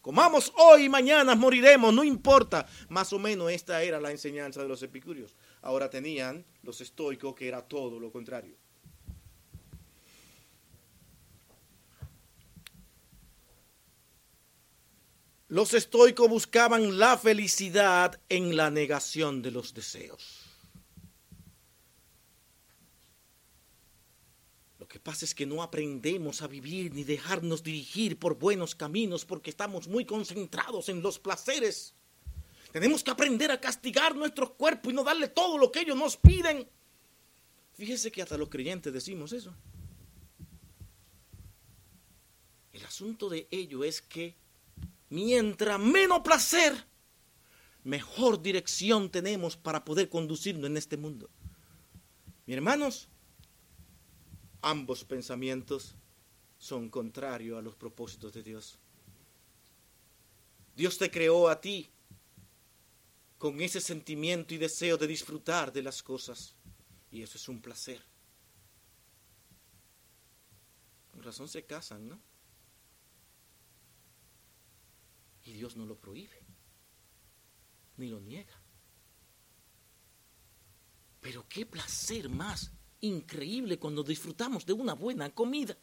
Comamos 0.00 0.52
hoy 0.56 0.84
y 0.84 0.88
mañana 0.88 1.34
moriremos, 1.34 1.92
no 1.92 2.02
importa. 2.02 2.66
Más 2.88 3.12
o 3.12 3.18
menos 3.18 3.52
esta 3.52 3.82
era 3.82 4.00
la 4.00 4.10
enseñanza 4.10 4.62
de 4.62 4.68
los 4.68 4.82
epicúreos 4.82 5.36
ahora 5.62 5.90
tenían 5.90 6.44
los 6.62 6.80
estoicos 6.80 7.34
que 7.34 7.48
era 7.48 7.62
todo 7.62 7.98
lo 7.98 8.10
contrario. 8.10 8.56
Los 15.50 15.74
estoicos 15.74 16.28
buscaban 16.28 16.96
la 16.96 17.18
felicidad 17.18 18.20
en 18.28 18.56
la 18.56 18.70
negación 18.70 19.42
de 19.42 19.50
los 19.50 19.74
deseos. 19.74 20.46
Lo 24.78 24.86
que 24.86 25.00
pasa 25.00 25.24
es 25.24 25.34
que 25.34 25.46
no 25.46 25.64
aprendemos 25.64 26.42
a 26.42 26.46
vivir 26.46 26.94
ni 26.94 27.02
dejarnos 27.02 27.64
dirigir 27.64 28.16
por 28.16 28.38
buenos 28.38 28.76
caminos 28.76 29.24
porque 29.24 29.50
estamos 29.50 29.88
muy 29.88 30.04
concentrados 30.04 30.88
en 30.88 31.02
los 31.02 31.18
placeres. 31.18 31.94
Tenemos 32.72 33.02
que 33.02 33.10
aprender 33.10 33.50
a 33.50 33.60
castigar 33.60 34.14
nuestros 34.14 34.50
cuerpos 34.50 34.92
y 34.92 34.96
no 34.96 35.02
darle 35.02 35.28
todo 35.28 35.58
lo 35.58 35.72
que 35.72 35.80
ellos 35.80 35.96
nos 35.96 36.16
piden. 36.16 36.68
Fíjese 37.74 38.12
que 38.12 38.22
hasta 38.22 38.38
los 38.38 38.48
creyentes 38.48 38.92
decimos 38.92 39.32
eso. 39.32 39.54
El 42.72 42.84
asunto 42.84 43.28
de 43.28 43.48
ello 43.50 43.82
es 43.82 44.00
que 44.00 44.36
mientras 45.08 45.80
menos 45.80 46.20
placer, 46.20 46.86
mejor 47.82 48.40
dirección 48.40 49.10
tenemos 49.10 49.56
para 49.56 49.84
poder 49.84 50.08
conducirnos 50.08 50.66
en 50.66 50.76
este 50.76 50.96
mundo. 50.96 51.28
Mis 52.46 52.56
hermanos, 52.56 53.08
ambos 54.62 55.04
pensamientos 55.04 55.96
son 56.58 56.88
contrarios 56.88 57.58
a 57.58 57.62
los 57.62 57.74
propósitos 57.74 58.32
de 58.32 58.42
Dios. 58.42 58.78
Dios 60.76 60.98
te 60.98 61.10
creó 61.10 61.48
a 61.48 61.60
ti 61.60 61.90
con 63.40 63.58
ese 63.62 63.80
sentimiento 63.80 64.52
y 64.52 64.58
deseo 64.58 64.98
de 64.98 65.06
disfrutar 65.06 65.72
de 65.72 65.82
las 65.82 66.02
cosas. 66.02 66.54
Y 67.10 67.22
eso 67.22 67.38
es 67.38 67.48
un 67.48 67.62
placer. 67.62 68.04
Con 71.10 71.22
razón 71.22 71.48
se 71.48 71.64
casan, 71.64 72.06
¿no? 72.06 72.20
Y 75.46 75.54
Dios 75.54 75.74
no 75.74 75.86
lo 75.86 75.96
prohíbe, 75.96 76.38
ni 77.96 78.08
lo 78.08 78.20
niega. 78.20 78.60
Pero 81.22 81.48
qué 81.48 81.64
placer 81.64 82.28
más 82.28 82.70
increíble 83.00 83.78
cuando 83.78 84.02
disfrutamos 84.02 84.66
de 84.66 84.74
una 84.74 84.92
buena 84.92 85.34
comida. 85.34 85.78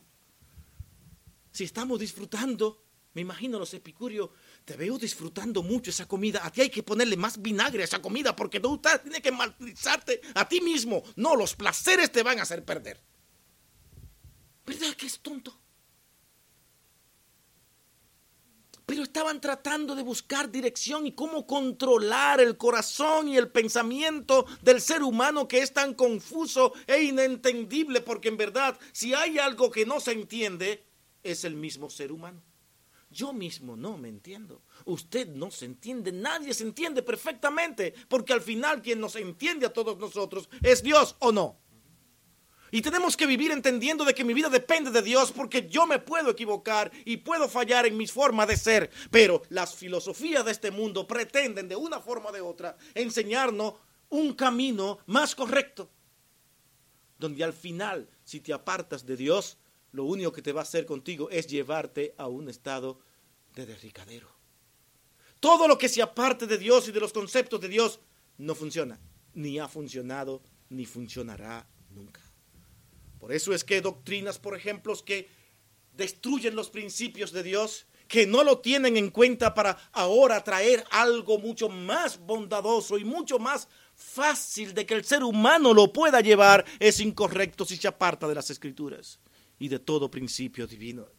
Si 1.52 1.64
estamos 1.64 2.00
disfrutando, 2.00 2.84
me 3.16 3.22
imagino 3.22 3.58
los 3.58 3.74
epicúreos, 3.74 4.30
te 4.68 4.76
veo 4.76 4.98
disfrutando 4.98 5.64
mucho 5.64 5.92
esa 5.92 6.10
comida. 6.10 6.46
A 6.46 6.52
ti 6.52 6.60
hay 6.60 6.70
que 6.70 6.84
ponerle 6.84 7.16
más 7.16 7.42
vinagre 7.42 7.84
a 7.84 7.86
esa 7.86 8.02
comida 8.02 8.36
porque 8.36 8.60
tú 8.60 8.82
tienes 9.02 9.22
que 9.22 9.32
martirizarte 9.32 10.20
a 10.36 10.46
ti 10.46 10.60
mismo. 10.60 11.04
No, 11.16 11.38
los 11.38 11.56
placeres 11.56 12.12
te 12.12 12.22
van 12.22 12.38
a 12.38 12.42
hacer 12.42 12.66
perder. 12.66 13.02
¿Verdad 14.66 14.94
que 14.98 15.06
es 15.06 15.20
tonto? 15.20 15.58
pero 18.86 19.04
estaban 19.04 19.42
tratando 19.42 19.96
de 19.96 20.02
buscar 20.02 20.50
dirección 20.50 21.06
y 21.06 21.12
cómo 21.12 21.46
controlar 21.46 22.40
el 22.40 22.56
corazón 22.56 23.28
y 23.28 23.36
el 23.36 23.50
pensamiento 23.50 24.46
del 24.62 24.80
ser 24.80 25.04
humano 25.04 25.46
que 25.46 25.60
es 25.60 25.74
tan 25.74 25.94
confuso 25.94 26.72
e 26.88 27.04
inentendible, 27.04 28.00
porque 28.00 28.30
en 28.30 28.38
verdad, 28.38 28.80
si 28.94 29.14
hay 29.14 29.40
algo 29.40 29.72
que 29.72 29.86
no 29.86 30.00
se 30.00 30.14
entiende, 30.14 30.86
es 31.22 31.44
el 31.44 31.56
mismo 31.56 31.90
ser 31.90 32.14
humano. 32.14 32.47
Yo 33.18 33.34
mismo 33.34 33.76
no 33.76 33.98
me 33.98 34.10
entiendo. 34.10 34.62
Usted 34.86 35.28
no 35.30 35.50
se 35.50 35.66
entiende, 35.66 36.12
nadie 36.12 36.54
se 36.54 36.64
entiende 36.64 37.02
perfectamente, 37.02 37.96
porque 38.08 38.32
al 38.32 38.42
final 38.42 38.84
quien 38.84 39.00
nos 39.00 39.16
entiende 39.16 39.66
a 39.66 39.74
todos 39.74 39.98
nosotros 39.98 40.48
es 40.62 40.84
Dios 40.84 41.16
o 41.18 41.32
no. 41.32 41.58
Y 42.70 42.84
tenemos 42.84 43.18
que 43.18 43.26
vivir 43.26 43.50
entendiendo 43.50 44.06
de 44.06 44.14
que 44.14 44.24
mi 44.24 44.36
vida 44.36 44.50
depende 44.50 44.92
de 44.92 45.02
Dios 45.02 45.32
porque 45.32 45.68
yo 45.68 45.88
me 45.88 45.98
puedo 45.98 46.30
equivocar 46.30 46.92
y 47.06 47.18
puedo 47.18 47.50
fallar 47.50 47.88
en 47.88 47.98
mis 47.98 48.12
formas 48.12 48.48
de 48.50 48.56
ser. 48.56 48.92
Pero 49.10 49.42
las 49.50 49.74
filosofías 49.74 50.46
de 50.46 50.52
este 50.52 50.70
mundo 50.70 51.08
pretenden 51.08 51.68
de 51.68 51.76
una 51.76 52.00
forma 52.00 52.30
o 52.30 52.34
de 52.34 52.42
otra 52.42 52.78
enseñarnos 52.94 53.74
un 54.10 54.34
camino 54.34 55.00
más 55.08 55.34
correcto. 55.34 55.90
Donde 57.18 57.44
al 57.44 57.54
final, 57.54 58.12
si 58.24 58.42
te 58.42 58.54
apartas 58.54 59.08
de 59.08 59.18
Dios, 59.18 59.58
lo 59.92 60.04
único 60.04 60.32
que 60.32 60.44
te 60.44 60.52
va 60.52 60.62
a 60.62 60.70
hacer 60.70 60.86
contigo 60.86 61.32
es 61.32 61.48
llevarte 61.48 62.14
a 62.20 62.28
un 62.28 62.48
estado 62.48 63.00
de 63.58 63.74
derricadero. 63.74 64.30
Todo 65.40 65.68
lo 65.68 65.78
que 65.78 65.90
se 65.90 66.02
aparte 66.02 66.48
de 66.48 66.58
Dios 66.58 66.88
y 66.88 66.92
de 66.92 67.00
los 67.00 67.14
conceptos 67.14 67.60
de 67.62 67.68
Dios 67.68 68.00
no 68.38 68.56
funciona, 68.56 69.00
ni 69.34 69.60
ha 69.60 69.68
funcionado, 69.68 70.42
ni 70.70 70.86
funcionará 70.86 71.68
nunca. 71.90 72.22
Por 73.20 73.34
eso 73.34 73.54
es 73.54 73.64
que 73.64 73.82
doctrinas, 73.82 74.38
por 74.40 74.56
ejemplo, 74.56 74.94
que 75.04 75.28
destruyen 75.94 76.56
los 76.56 76.70
principios 76.70 77.32
de 77.32 77.44
Dios, 77.44 77.88
que 78.08 78.26
no 78.26 78.44
lo 78.44 78.60
tienen 78.60 78.96
en 78.96 79.10
cuenta 79.10 79.54
para 79.54 79.78
ahora 79.92 80.44
traer 80.44 80.84
algo 80.92 81.40
mucho 81.40 81.68
más 81.68 82.20
bondadoso 82.20 82.98
y 82.98 83.04
mucho 83.04 83.40
más 83.40 83.68
fácil 83.96 84.74
de 84.74 84.86
que 84.86 84.94
el 84.94 85.04
ser 85.04 85.24
humano 85.24 85.74
lo 85.74 85.92
pueda 85.92 86.22
llevar, 86.22 86.64
es 86.80 87.00
incorrecto 87.00 87.66
si 87.66 87.76
se 87.78 87.88
aparta 87.88 88.28
de 88.28 88.36
las 88.36 88.50
escrituras 88.50 89.20
y 89.60 89.68
de 89.68 89.80
todo 89.80 90.10
principio 90.10 90.68
divino. 90.68 91.17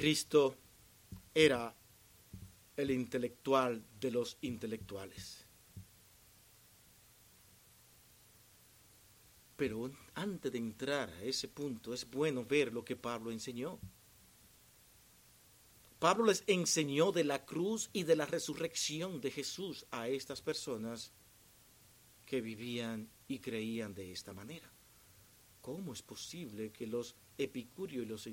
Cristo 0.00 0.56
era 1.34 1.76
el 2.74 2.90
intelectual 2.90 3.84
de 4.00 4.10
los 4.10 4.38
intelectuales. 4.40 5.44
Pero 9.58 9.90
antes 10.14 10.50
de 10.50 10.56
entrar 10.56 11.10
a 11.10 11.22
ese 11.22 11.48
punto 11.48 11.92
es 11.92 12.10
bueno 12.10 12.46
ver 12.46 12.72
lo 12.72 12.82
que 12.82 12.96
Pablo 12.96 13.30
enseñó. 13.30 13.78
Pablo 15.98 16.24
les 16.24 16.44
enseñó 16.46 17.12
de 17.12 17.24
la 17.24 17.44
cruz 17.44 17.90
y 17.92 18.04
de 18.04 18.16
la 18.16 18.24
resurrección 18.24 19.20
de 19.20 19.30
Jesús 19.30 19.84
a 19.90 20.08
estas 20.08 20.40
personas 20.40 21.12
que 22.24 22.40
vivían 22.40 23.06
y 23.28 23.38
creían 23.38 23.92
de 23.92 24.12
esta 24.12 24.32
manera. 24.32 24.72
¿Cómo 25.60 25.92
es 25.92 26.00
posible 26.00 26.72
que 26.72 26.86
los 26.86 27.16
epicúreos 27.36 28.06
y 28.06 28.08
los 28.08 28.26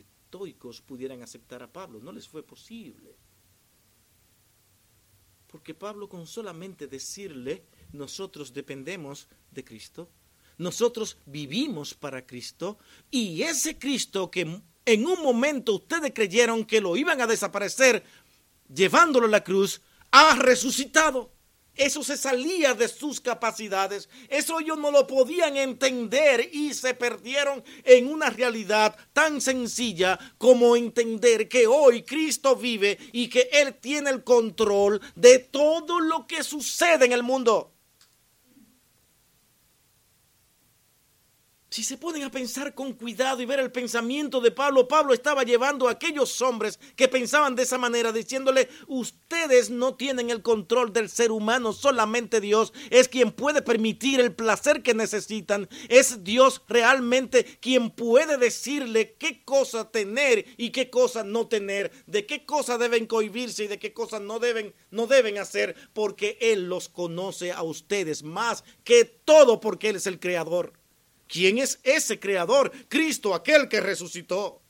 pudieran 0.86 1.22
aceptar 1.22 1.64
a 1.64 1.72
Pablo? 1.72 2.00
No 2.00 2.12
les 2.12 2.28
fue 2.28 2.44
posible. 2.44 3.16
Porque 5.48 5.74
Pablo 5.74 6.10
con 6.10 6.28
solamente 6.28 6.88
decirle, 6.88 7.64
nosotros 7.94 8.54
dependemos 8.54 9.28
de 9.52 9.64
Cristo, 9.64 10.10
nosotros 10.58 11.18
vivimos 11.26 11.94
para 11.94 12.26
Cristo 12.26 12.78
y 13.12 13.44
ese 13.44 13.78
Cristo 13.78 14.30
que 14.30 14.42
en 14.86 15.06
un 15.06 15.22
momento 15.22 15.76
ustedes 15.76 16.12
creyeron 16.14 16.66
que 16.66 16.82
lo 16.82 16.98
iban 16.98 17.22
a 17.22 17.28
desaparecer 17.28 18.04
llevándolo 18.74 19.28
a 19.28 19.30
la 19.30 19.44
cruz, 19.44 19.82
ha 20.12 20.36
resucitado. 20.36 21.32
Eso 21.78 22.04
se 22.04 22.18
salía 22.18 22.74
de 22.74 22.88
sus 22.88 23.22
capacidades. 23.22 24.10
Eso 24.30 24.60
ellos 24.60 24.78
no 24.78 24.92
lo 24.92 25.06
podían 25.06 25.56
entender 25.56 26.50
y 26.52 26.74
se 26.74 26.94
perdieron 26.94 27.64
en 27.84 28.08
una 28.08 28.30
realidad 28.30 28.96
tan 29.14 29.40
sencilla 29.40 30.20
como 30.38 30.76
entender 30.76 31.48
que 31.48 31.68
hoy 31.68 32.04
Cristo 32.04 32.56
vive 32.56 32.98
y 33.12 33.30
que 33.30 33.50
Él 33.52 33.76
tiene 33.76 34.10
el 34.10 34.24
control 34.24 35.02
de 35.16 35.40
todo 35.40 36.00
lo 36.00 36.26
que 36.26 36.44
sucede 36.44 37.06
en 37.06 37.12
el 37.12 37.24
mundo. 37.24 37.77
Si 41.70 41.84
se 41.84 41.98
ponen 41.98 42.24
a 42.24 42.32
pensar 42.32 42.74
con 42.74 42.94
cuidado 42.94 43.42
y 43.42 43.46
ver 43.46 43.60
el 43.60 43.74
pensamiento 43.74 44.40
de 44.40 44.52
Pablo, 44.52 44.88
Pablo 44.88 45.14
estaba 45.14 45.44
llevando 45.44 45.88
a 45.88 45.92
aquellos 45.92 46.42
hombres 46.42 46.80
que 46.96 47.10
pensaban 47.10 47.56
de 47.56 47.64
esa 47.64 47.78
manera, 47.78 48.14
diciéndole, 48.14 48.70
ustedes 48.88 49.70
no 49.70 49.96
tienen 49.96 50.30
el 50.30 50.42
control 50.42 50.94
del 50.94 51.10
ser 51.10 51.30
humano, 51.30 51.74
solamente 51.74 52.40
Dios 52.40 52.72
es 52.90 53.10
quien 53.10 53.34
puede 53.34 53.62
permitir 53.62 54.22
el 54.22 54.34
placer 54.34 54.82
que 54.82 54.94
necesitan, 54.94 55.68
es 55.90 56.24
Dios 56.24 56.62
realmente 56.70 57.44
quien 57.60 57.92
puede 57.92 58.38
decirle 58.38 59.18
qué 59.20 59.44
cosa 59.44 59.92
tener 59.92 60.46
y 60.56 60.70
qué 60.70 60.90
cosa 60.90 61.26
no 61.26 61.48
tener, 61.48 61.92
de 62.06 62.26
qué 62.26 62.46
cosa 62.46 62.78
deben 62.78 63.08
cohibirse 63.08 63.66
y 63.66 63.68
de 63.68 63.78
qué 63.78 63.92
cosas 63.92 64.22
no 64.22 64.40
deben, 64.40 64.74
no 64.90 65.06
deben 65.06 65.38
hacer, 65.38 65.76
porque 65.92 66.38
Él 66.40 66.70
los 66.70 66.88
conoce 66.88 67.52
a 67.52 67.62
ustedes 67.62 68.24
más 68.24 68.64
que 68.86 69.04
todo 69.04 69.60
porque 69.60 69.90
Él 69.90 69.98
es 69.98 70.08
el 70.08 70.22
creador. 70.22 70.72
¿Quién 71.28 71.58
es 71.58 71.80
ese 71.84 72.20
creador? 72.20 72.72
Cristo, 72.88 73.36
aquel 73.36 73.68
que 73.68 73.82
resucitó. 73.82 74.62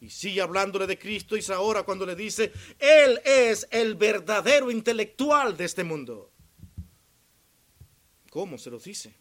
Y 0.00 0.10
sigue 0.10 0.42
hablándole 0.42 0.86
de 0.86 0.98
Cristo 0.98 1.36
y 1.36 1.42
ahora 1.50 1.82
cuando 1.82 2.04
le 2.04 2.14
dice, 2.14 2.52
Él 2.78 3.20
es 3.24 3.66
el 3.70 3.94
verdadero 3.94 4.70
intelectual 4.70 5.56
de 5.56 5.64
este 5.64 5.82
mundo. 5.82 6.30
¿Cómo 8.28 8.58
se 8.58 8.70
lo 8.70 8.78
dice? 8.78 9.14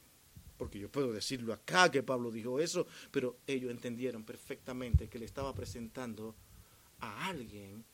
Porque 0.57 0.79
yo 0.79 0.89
puedo 0.89 1.13
decirlo 1.13 1.53
acá 1.53 1.89
que 1.89 2.03
Pablo 2.03 2.31
dijo 2.31 2.59
eso, 2.59 2.85
pero 3.11 3.37
ellos 3.47 3.71
entendieron 3.71 4.23
perfectamente 4.23 5.07
que 5.07 5.19
le 5.19 5.25
estaba 5.25 5.53
presentando 5.53 6.35
a 6.99 7.27
alguien 7.27 7.85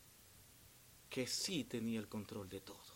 que 1.10 1.28
sí 1.28 1.64
tenía 1.64 2.00
el 2.00 2.08
control 2.08 2.48
de 2.50 2.62
todo. 2.62 2.89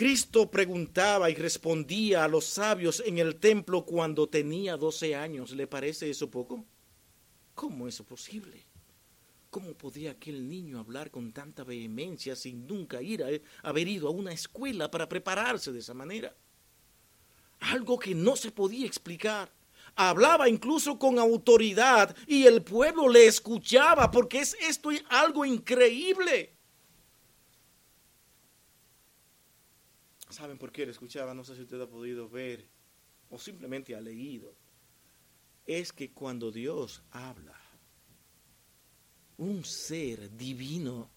Cristo 0.00 0.50
preguntaba 0.50 1.28
y 1.28 1.34
respondía 1.34 2.24
a 2.24 2.28
los 2.28 2.46
sabios 2.46 3.02
en 3.04 3.18
el 3.18 3.36
templo 3.36 3.84
cuando 3.84 4.30
tenía 4.30 4.78
12 4.78 5.14
años. 5.14 5.50
¿Le 5.50 5.66
parece 5.66 6.08
eso 6.08 6.30
poco? 6.30 6.64
¿Cómo 7.54 7.86
es 7.86 8.00
posible? 8.00 8.64
¿Cómo 9.50 9.74
podía 9.74 10.12
aquel 10.12 10.48
niño 10.48 10.78
hablar 10.78 11.10
con 11.10 11.32
tanta 11.32 11.64
vehemencia 11.64 12.34
sin 12.34 12.66
nunca 12.66 13.02
ir 13.02 13.22
a 13.22 13.28
haber 13.68 13.88
ido 13.88 14.08
a 14.08 14.10
una 14.10 14.32
escuela 14.32 14.90
para 14.90 15.06
prepararse 15.06 15.70
de 15.70 15.80
esa 15.80 15.92
manera? 15.92 16.34
Algo 17.58 17.98
que 17.98 18.14
no 18.14 18.36
se 18.36 18.50
podía 18.50 18.86
explicar. 18.86 19.52
Hablaba 19.96 20.48
incluso 20.48 20.98
con 20.98 21.18
autoridad 21.18 22.16
y 22.26 22.46
el 22.46 22.62
pueblo 22.62 23.06
le 23.06 23.26
escuchaba 23.26 24.10
porque 24.10 24.38
es 24.38 24.56
esto 24.62 24.88
algo 25.10 25.44
increíble. 25.44 26.56
¿Saben 30.30 30.58
por 30.58 30.70
qué 30.70 30.86
lo 30.86 30.92
escuchaba? 30.92 31.34
No 31.34 31.44
sé 31.44 31.56
si 31.56 31.62
usted 31.62 31.80
ha 31.80 31.88
podido 31.88 32.28
ver 32.28 32.66
o 33.30 33.38
simplemente 33.38 33.94
ha 33.94 34.00
leído. 34.00 34.54
Es 35.66 35.92
que 35.92 36.12
cuando 36.12 36.50
Dios 36.50 37.02
habla, 37.10 37.60
un 39.36 39.64
ser 39.64 40.36
divino 40.36 41.10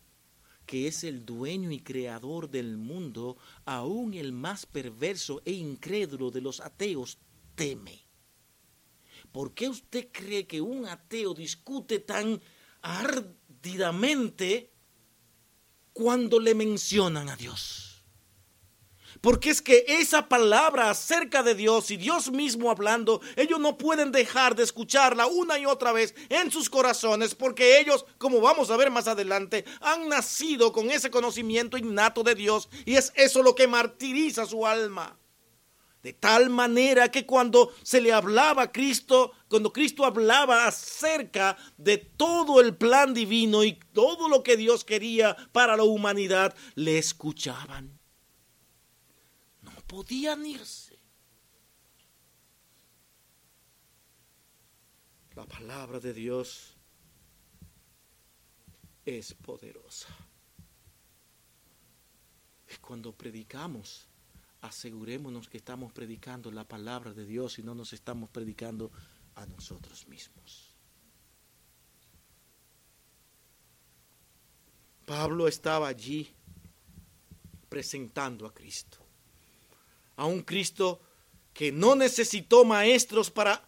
que 0.65 0.87
es 0.87 1.03
el 1.03 1.25
dueño 1.25 1.71
y 1.71 1.79
creador 1.79 2.49
del 2.49 2.77
mundo, 2.77 3.37
aún 3.65 4.13
el 4.13 4.31
más 4.31 4.65
perverso 4.65 5.41
e 5.45 5.51
incrédulo 5.51 6.31
de 6.31 6.41
los 6.41 6.61
ateos 6.61 7.17
teme. 7.55 8.01
¿Por 9.31 9.53
qué 9.53 9.67
usted 9.67 10.09
cree 10.11 10.47
que 10.47 10.61
un 10.61 10.87
ateo 10.87 11.33
discute 11.33 11.99
tan 11.99 12.41
ardidamente 12.81 14.71
cuando 15.91 16.39
le 16.39 16.55
mencionan 16.55 17.29
a 17.29 17.35
Dios? 17.35 17.92
Porque 19.23 19.51
es 19.51 19.61
que 19.61 19.85
esa 19.87 20.27
palabra 20.27 20.89
acerca 20.89 21.43
de 21.43 21.55
Dios 21.55 21.91
y 21.91 21.95
Dios 21.95 22.29
mismo 22.29 22.69
hablando, 22.69 23.21
ellos 23.37 23.57
no 23.57 23.77
pueden 23.77 24.11
dejar 24.11 24.53
de 24.53 24.63
escucharla 24.63 25.27
una 25.27 25.57
y 25.57 25.65
otra 25.65 25.93
vez 25.93 26.13
en 26.27 26.51
sus 26.51 26.69
corazones, 26.69 27.33
porque 27.33 27.79
ellos, 27.79 28.05
como 28.17 28.41
vamos 28.41 28.69
a 28.69 28.75
ver 28.75 28.91
más 28.91 29.07
adelante, 29.07 29.63
han 29.79 30.09
nacido 30.09 30.73
con 30.73 30.91
ese 30.91 31.09
conocimiento 31.09 31.77
innato 31.77 32.21
de 32.21 32.35
Dios 32.35 32.67
y 32.83 32.95
es 32.95 33.13
eso 33.15 33.41
lo 33.41 33.55
que 33.55 33.65
martiriza 33.65 34.45
su 34.45 34.67
alma. 34.67 35.17
De 36.01 36.11
tal 36.11 36.49
manera 36.49 37.09
que 37.09 37.25
cuando 37.25 37.71
se 37.81 38.01
le 38.01 38.11
hablaba 38.11 38.63
a 38.63 38.71
Cristo, 38.73 39.31
cuando 39.47 39.71
Cristo 39.71 40.03
hablaba 40.03 40.67
acerca 40.67 41.55
de 41.77 41.97
todo 41.97 42.59
el 42.59 42.75
plan 42.75 43.13
divino 43.13 43.63
y 43.63 43.79
todo 43.93 44.27
lo 44.27 44.43
que 44.43 44.57
Dios 44.57 44.83
quería 44.83 45.37
para 45.53 45.77
la 45.77 45.83
humanidad, 45.83 46.53
le 46.75 46.97
escuchaban 46.97 48.02
podían 49.93 50.43
irse. 50.43 50.97
La 55.35 55.45
palabra 55.45 55.99
de 55.99 56.11
Dios 56.11 56.73
es 59.05 59.35
poderosa. 59.35 60.07
Y 62.67 62.75
cuando 62.77 63.11
predicamos, 63.11 64.07
asegurémonos 64.61 65.47
que 65.47 65.57
estamos 65.57 65.93
predicando 65.93 66.49
la 66.49 66.63
palabra 66.63 67.13
de 67.13 67.27
Dios 67.27 67.59
y 67.59 67.61
no 67.61 67.75
nos 67.75 67.93
estamos 67.93 68.31
predicando 68.31 68.91
a 69.35 69.45
nosotros 69.45 70.07
mismos. 70.07 70.73
Pablo 75.05 75.47
estaba 75.47 75.87
allí 75.87 76.33
presentando 77.69 78.47
a 78.47 78.53
Cristo 78.55 79.02
a 80.15 80.25
un 80.25 80.41
Cristo 80.41 81.01
que 81.53 81.71
no 81.71 81.95
necesitó 81.95 82.65
maestros 82.65 83.29
para 83.29 83.65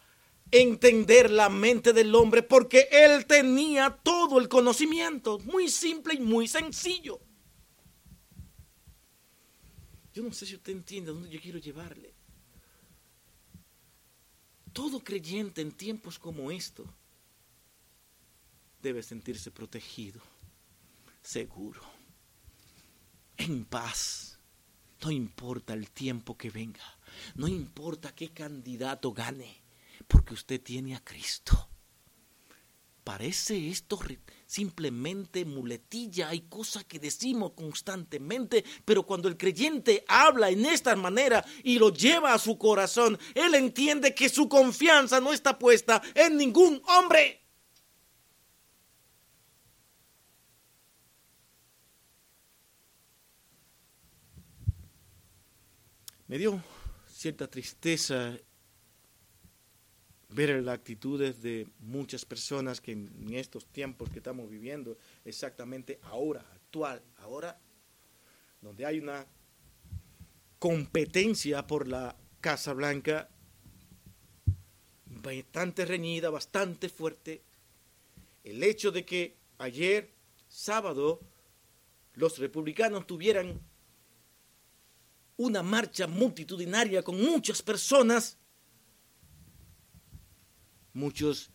entender 0.52 1.30
la 1.32 1.50
mente 1.50 1.94
del 1.94 2.14
hombre 2.16 2.44
porque 2.44 2.88
él 2.92 3.26
tenía 3.26 3.90
todo 4.04 4.40
el 4.40 4.48
conocimiento, 4.48 5.40
muy 5.40 5.70
simple 5.70 6.16
y 6.16 6.20
muy 6.20 6.48
sencillo. 6.48 7.20
Yo 10.14 10.24
no 10.24 10.32
sé 10.32 10.46
si 10.46 10.56
usted 10.56 10.72
entiende 10.72 11.12
a 11.12 11.14
dónde 11.14 11.30
yo 11.30 11.42
quiero 11.42 11.60
llevarle. 11.60 12.14
Todo 14.72 15.04
creyente 15.04 15.62
en 15.62 15.72
tiempos 15.72 16.18
como 16.20 16.52
estos 16.52 16.88
debe 18.82 19.02
sentirse 19.02 19.52
protegido, 19.52 20.22
seguro, 21.22 21.82
en 23.38 23.66
paz 23.66 24.35
no 25.06 25.12
importa 25.12 25.76
el 25.76 25.92
tiempo 25.92 26.36
que 26.36 26.50
venga, 26.50 26.84
no 27.36 27.48
importa 27.48 28.16
qué 28.16 28.30
candidato 28.30 29.14
gane, 29.14 29.62
porque 30.08 30.34
usted 30.34 30.60
tiene 30.60 30.96
a 30.96 31.04
Cristo. 31.04 31.70
Parece 33.04 33.70
esto 33.70 34.00
simplemente 34.48 35.46
muletilla, 35.46 36.30
hay 36.30 36.42
cosas 36.50 36.86
que 36.86 36.98
decimos 36.98 37.52
constantemente, 37.52 38.66
pero 38.84 39.04
cuando 39.04 39.28
el 39.28 39.38
creyente 39.38 40.04
habla 40.08 40.50
en 40.50 40.66
esta 40.66 40.96
manera 40.96 41.46
y 41.64 41.78
lo 41.78 41.94
lleva 41.94 42.34
a 42.34 42.40
su 42.40 42.58
corazón, 42.58 43.20
él 43.36 43.54
entiende 43.54 44.16
que 44.16 44.28
su 44.28 44.50
confianza 44.50 45.22
no 45.22 45.34
está 45.34 45.60
puesta 45.60 46.02
en 46.16 46.36
ningún 46.36 46.82
hombre. 46.88 47.45
Me 56.28 56.40
dio 56.40 56.60
cierta 57.08 57.48
tristeza 57.48 58.36
ver 60.30 60.64
las 60.64 60.74
actitudes 60.74 61.44
de 61.44 61.68
muchas 61.80 62.26
personas 62.26 62.82
que 62.82 62.94
en 62.94 63.34
estos 63.36 63.68
tiempos 63.68 64.10
que 64.10 64.18
estamos 64.18 64.50
viviendo, 64.50 64.98
exactamente 65.24 66.00
ahora, 66.02 66.44
actual, 66.56 67.04
ahora, 67.18 67.60
donde 68.60 68.88
hay 68.88 69.00
una 69.00 69.28
competencia 70.58 71.68
por 71.68 71.88
la 71.88 72.16
Casa 72.42 72.74
Blanca 72.74 73.30
bastante 75.06 75.86
reñida, 75.86 76.32
bastante 76.32 76.90
fuerte, 76.90 77.44
el 78.44 78.64
hecho 78.64 78.92
de 78.92 79.06
que 79.06 79.38
ayer, 79.60 80.10
sábado, 80.48 81.22
los 82.16 82.40
republicanos 82.40 83.06
tuvieran 83.06 83.62
una 85.38 85.64
marcha 85.64 86.08
multitudinaria 86.08 87.04
con 87.04 87.22
muchas 87.22 87.62
personas, 87.62 88.38
muchos 90.94 91.50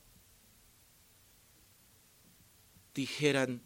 dijeran, 2.94 3.62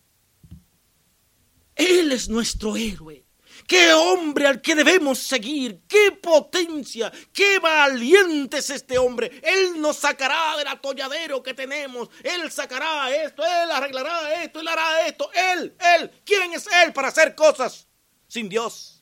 Él 1.75 2.13
es 2.13 2.29
nuestro 2.29 2.77
héroe. 2.77 3.25
Qué 3.69 3.93
hombre 3.93 4.47
al 4.49 4.61
que 4.61 4.75
debemos 4.75 5.19
seguir, 5.19 5.83
qué 5.89 6.13
potencia, 6.13 7.13
qué 7.33 7.61
valiente 7.61 8.59
es 8.59 8.71
este 8.71 8.99
hombre. 8.99 9.31
Él 9.43 9.81
nos 9.81 9.97
sacará 9.99 10.57
del 10.57 10.67
atolladero 10.67 11.43
que 11.43 11.55
tenemos. 11.55 12.09
Él 12.23 12.51
sacará 12.51 13.15
esto, 13.15 13.45
él 13.45 13.71
arreglará 13.71 14.43
esto, 14.43 14.61
él 14.61 14.69
hará 14.69 15.07
esto. 15.07 15.31
Él, 15.33 15.77
él, 15.97 16.11
¿quién 16.25 16.53
es 16.53 16.67
él 16.85 16.93
para 16.93 17.09
hacer 17.09 17.35
cosas 17.35 17.87
sin 18.27 18.49
Dios? 18.49 18.94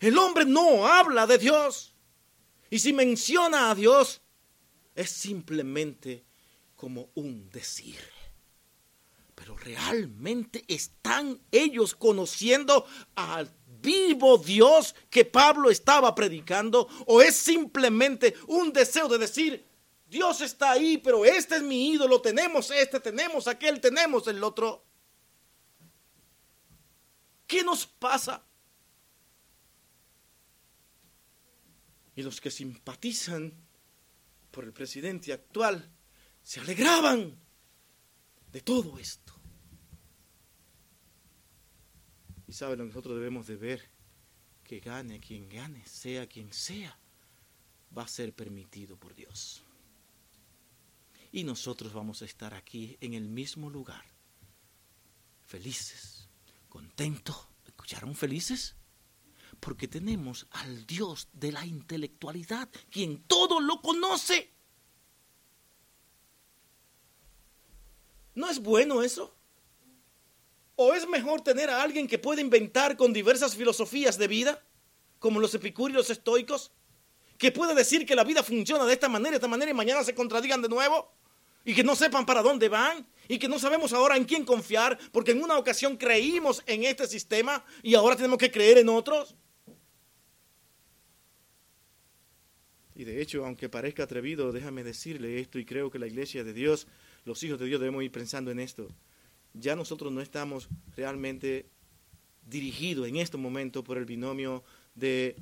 El 0.00 0.16
hombre 0.18 0.46
no 0.46 0.86
habla 0.86 1.26
de 1.26 1.38
Dios. 1.38 1.94
Y 2.70 2.78
si 2.78 2.92
menciona 2.92 3.70
a 3.70 3.74
Dios, 3.74 4.22
es 4.94 5.10
simplemente 5.10 6.24
como 6.74 7.10
un 7.14 7.50
decir. 7.50 8.00
Pero 9.34 9.56
realmente 9.56 10.64
están 10.68 11.40
ellos 11.50 11.94
conociendo 11.94 12.86
al 13.14 13.50
vivo 13.66 14.38
Dios 14.38 14.94
que 15.08 15.24
Pablo 15.24 15.70
estaba 15.70 16.14
predicando 16.14 16.88
o 17.06 17.22
es 17.22 17.36
simplemente 17.36 18.34
un 18.46 18.72
deseo 18.72 19.08
de 19.08 19.18
decir, 19.18 19.66
Dios 20.06 20.40
está 20.40 20.72
ahí, 20.72 20.98
pero 20.98 21.24
este 21.24 21.56
es 21.56 21.62
mi 21.62 21.92
ídolo, 21.92 22.20
tenemos 22.20 22.70
este, 22.70 23.00
tenemos 23.00 23.46
aquel, 23.46 23.80
tenemos 23.80 24.26
el 24.26 24.42
otro. 24.42 24.84
¿Qué 27.46 27.62
nos 27.62 27.86
pasa? 27.86 28.44
Y 32.20 32.22
los 32.22 32.38
que 32.38 32.50
simpatizan 32.50 33.54
por 34.50 34.64
el 34.64 34.74
presidente 34.74 35.32
actual 35.32 35.90
se 36.42 36.60
alegraban 36.60 37.34
de 38.52 38.60
todo 38.60 38.98
esto. 38.98 39.32
Y 42.46 42.52
saben, 42.52 42.86
nosotros 42.86 43.16
debemos 43.16 43.46
de 43.46 43.56
ver 43.56 43.90
que 44.62 44.80
gane 44.80 45.18
quien 45.18 45.48
gane, 45.48 45.86
sea 45.86 46.26
quien 46.26 46.52
sea, 46.52 46.98
va 47.96 48.02
a 48.02 48.08
ser 48.08 48.34
permitido 48.34 48.98
por 48.98 49.14
Dios. 49.14 49.62
Y 51.32 51.44
nosotros 51.44 51.94
vamos 51.94 52.20
a 52.20 52.26
estar 52.26 52.52
aquí 52.52 52.98
en 53.00 53.14
el 53.14 53.30
mismo 53.30 53.70
lugar, 53.70 54.04
felices, 55.46 56.28
contentos. 56.68 57.48
¿Escucharon 57.64 58.14
felices? 58.14 58.76
Porque 59.60 59.86
tenemos 59.88 60.46
al 60.52 60.86
Dios 60.86 61.28
de 61.32 61.52
la 61.52 61.64
intelectualidad, 61.66 62.68
quien 62.90 63.22
todo 63.24 63.60
lo 63.60 63.80
conoce. 63.80 64.50
¿No 68.34 68.48
es 68.48 68.58
bueno 68.58 69.02
eso? 69.02 69.34
¿O 70.76 70.94
es 70.94 71.06
mejor 71.06 71.42
tener 71.42 71.68
a 71.68 71.82
alguien 71.82 72.08
que 72.08 72.18
puede 72.18 72.40
inventar 72.40 72.96
con 72.96 73.12
diversas 73.12 73.54
filosofías 73.54 74.16
de 74.16 74.28
vida, 74.28 74.64
como 75.18 75.38
los 75.38 75.54
epicúreos 75.54 76.08
estoicos, 76.08 76.72
que 77.36 77.52
puede 77.52 77.74
decir 77.74 78.06
que 78.06 78.14
la 78.14 78.24
vida 78.24 78.42
funciona 78.42 78.86
de 78.86 78.94
esta 78.94 79.08
manera, 79.08 79.32
de 79.32 79.36
esta 79.36 79.48
manera 79.48 79.70
y 79.70 79.74
mañana 79.74 80.02
se 80.04 80.14
contradigan 80.14 80.62
de 80.62 80.70
nuevo? 80.70 81.12
Y 81.66 81.74
que 81.74 81.84
no 81.84 81.94
sepan 81.94 82.24
para 82.24 82.42
dónde 82.42 82.70
van 82.70 83.06
y 83.28 83.38
que 83.38 83.48
no 83.48 83.58
sabemos 83.58 83.92
ahora 83.92 84.16
en 84.16 84.24
quién 84.24 84.46
confiar, 84.46 84.98
porque 85.12 85.32
en 85.32 85.42
una 85.42 85.58
ocasión 85.58 85.98
creímos 85.98 86.62
en 86.66 86.84
este 86.84 87.06
sistema 87.06 87.62
y 87.82 87.94
ahora 87.94 88.16
tenemos 88.16 88.38
que 88.38 88.50
creer 88.50 88.78
en 88.78 88.88
otros. 88.88 89.36
Y 93.00 93.04
de 93.04 93.22
hecho, 93.22 93.46
aunque 93.46 93.70
parezca 93.70 94.02
atrevido, 94.02 94.52
déjame 94.52 94.84
decirle 94.84 95.40
esto 95.40 95.58
y 95.58 95.64
creo 95.64 95.90
que 95.90 95.98
la 95.98 96.06
iglesia 96.06 96.44
de 96.44 96.52
Dios, 96.52 96.86
los 97.24 97.42
hijos 97.42 97.58
de 97.58 97.64
Dios 97.64 97.80
debemos 97.80 98.04
ir 98.04 98.12
pensando 98.12 98.50
en 98.50 98.60
esto. 98.60 98.88
Ya 99.54 99.74
nosotros 99.74 100.12
no 100.12 100.20
estamos 100.20 100.68
realmente 100.94 101.70
dirigidos 102.46 103.08
en 103.08 103.16
este 103.16 103.38
momento 103.38 103.82
por 103.82 103.96
el 103.96 104.04
binomio 104.04 104.64
de 104.94 105.34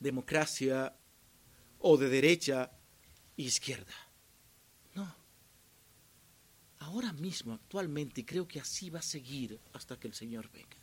democracia 0.00 0.96
o 1.78 1.96
de 1.96 2.08
derecha 2.08 2.72
e 3.36 3.42
izquierda. 3.42 3.94
No. 4.96 5.14
Ahora 6.80 7.12
mismo, 7.12 7.52
actualmente, 7.52 8.24
creo 8.24 8.48
que 8.48 8.58
así 8.58 8.90
va 8.90 8.98
a 8.98 9.02
seguir 9.02 9.60
hasta 9.72 10.00
que 10.00 10.08
el 10.08 10.14
Señor 10.14 10.50
venga. 10.50 10.82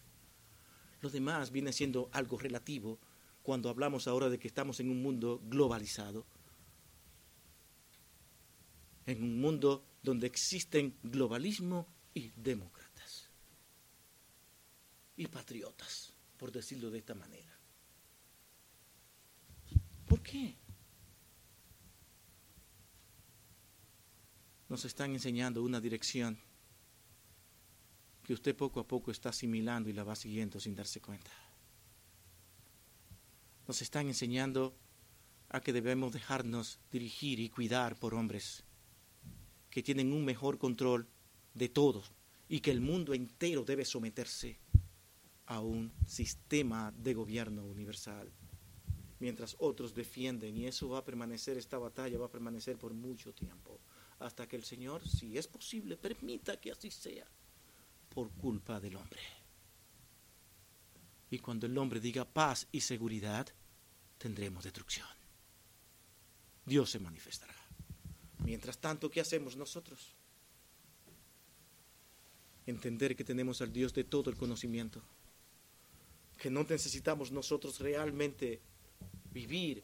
Lo 1.02 1.10
demás 1.10 1.52
viene 1.52 1.74
siendo 1.74 2.10
algo 2.14 2.38
relativo 2.38 3.00
cuando 3.44 3.70
hablamos 3.70 4.08
ahora 4.08 4.30
de 4.30 4.38
que 4.38 4.48
estamos 4.48 4.80
en 4.80 4.90
un 4.90 5.02
mundo 5.02 5.42
globalizado, 5.46 6.26
en 9.06 9.24
un 9.24 9.42
mundo 9.42 9.84
donde 10.04 10.28
existen 10.28 10.98
globalismo 11.04 11.88
y 12.14 12.30
demócratas, 12.36 13.30
y 15.18 15.28
patriotas, 15.28 16.14
por 16.38 16.52
decirlo 16.52 16.90
de 16.92 17.00
esta 17.00 17.16
manera. 17.16 17.58
¿Por 20.08 20.22
qué? 20.22 20.56
Nos 24.70 24.86
están 24.86 25.12
enseñando 25.12 25.64
una 25.64 25.82
dirección 25.82 26.40
que 28.24 28.34
usted 28.34 28.56
poco 28.56 28.80
a 28.80 28.88
poco 28.88 29.12
está 29.12 29.30
asimilando 29.30 29.90
y 29.90 29.94
la 29.94 30.04
va 30.04 30.16
siguiendo 30.16 30.60
sin 30.60 30.76
darse 30.76 31.02
cuenta 31.02 31.32
nos 33.68 33.82
están 33.82 34.08
enseñando 34.08 34.76
a 35.50 35.62
que 35.62 35.74
debemos 35.74 36.14
dejarnos 36.14 36.80
dirigir 36.92 37.40
y 37.40 37.50
cuidar 37.50 37.96
por 37.98 38.14
hombres 38.14 38.64
que 39.70 39.84
tienen 39.84 40.14
un 40.14 40.26
mejor 40.26 40.58
control 40.58 41.08
de 41.54 41.70
todo 41.70 42.04
y 42.48 42.60
que 42.60 42.72
el 42.72 42.82
mundo 42.82 43.14
entero 43.14 43.64
debe 43.64 43.86
someterse 43.86 44.60
a 45.46 45.60
un 45.60 45.92
sistema 46.06 46.94
de 46.98 47.14
gobierno 47.14 47.66
universal, 47.66 48.32
mientras 49.20 49.56
otros 49.60 49.94
defienden 49.94 50.56
y 50.56 50.66
eso 50.66 50.90
va 50.90 51.00
a 51.00 51.06
permanecer, 51.06 51.58
esta 51.58 51.78
batalla 51.78 52.18
va 52.18 52.28
a 52.28 52.32
permanecer 52.32 52.78
por 52.78 52.94
mucho 52.94 53.34
tiempo, 53.34 53.80
hasta 54.20 54.48
que 54.48 54.56
el 54.56 54.64
Señor, 54.64 55.08
si 55.08 55.38
es 55.38 55.48
posible, 55.48 55.98
permita 55.98 56.60
que 56.60 56.72
así 56.72 56.92
sea, 56.92 57.26
por 58.14 58.30
culpa 58.32 58.80
del 58.80 58.96
hombre. 58.96 59.41
Y 61.32 61.40
cuando 61.40 61.66
el 61.66 61.78
hombre 61.78 62.00
diga 62.00 62.26
paz 62.26 62.68
y 62.72 62.82
seguridad, 62.82 63.48
tendremos 64.18 64.64
destrucción. 64.64 65.08
Dios 66.66 66.92
se 66.92 67.00
manifestará. 67.00 67.56
Mientras 68.44 68.78
tanto, 68.78 69.10
¿qué 69.10 69.22
hacemos 69.22 69.56
nosotros? 69.56 70.14
Entender 72.66 73.16
que 73.16 73.24
tenemos 73.24 73.62
al 73.62 73.72
Dios 73.72 73.94
de 73.94 74.04
todo 74.04 74.30
el 74.30 74.38
conocimiento, 74.38 75.02
que 76.38 76.50
no 76.50 76.64
necesitamos 76.64 77.32
nosotros 77.32 77.80
realmente 77.80 78.62
vivir 79.32 79.84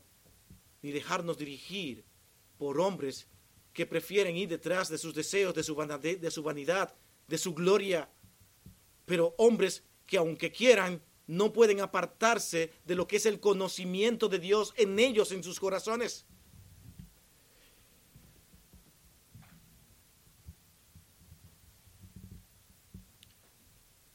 ni 0.81 0.91
dejarnos 0.91 1.37
dirigir 1.37 2.03
por 2.57 2.79
hombres 2.79 3.27
que 3.73 3.85
prefieren 3.85 4.35
ir 4.35 4.49
detrás 4.49 4.89
de 4.89 4.97
sus 4.97 5.13
deseos, 5.13 5.53
de 5.53 5.63
su 5.63 5.75
vanidad, 5.75 6.95
de 7.27 7.37
su, 7.37 7.53
gloria, 7.53 8.09
pero 9.05 9.33
hombres 9.37 9.83
que 10.05 10.17
aunque 10.17 10.51
quieran 10.51 11.01
no 11.27 11.51
pueden 11.51 11.81
apartarse 11.81 12.71
de 12.85 12.95
lo 12.95 13.07
que 13.07 13.17
es 13.17 13.25
el 13.25 13.39
conocimiento 13.39 14.29
de 14.29 14.39
Dios 14.39 14.73
en 14.77 14.97
ellos, 14.97 15.31
en 15.31 15.43
sus 15.43 15.59
corazones. 15.59 16.25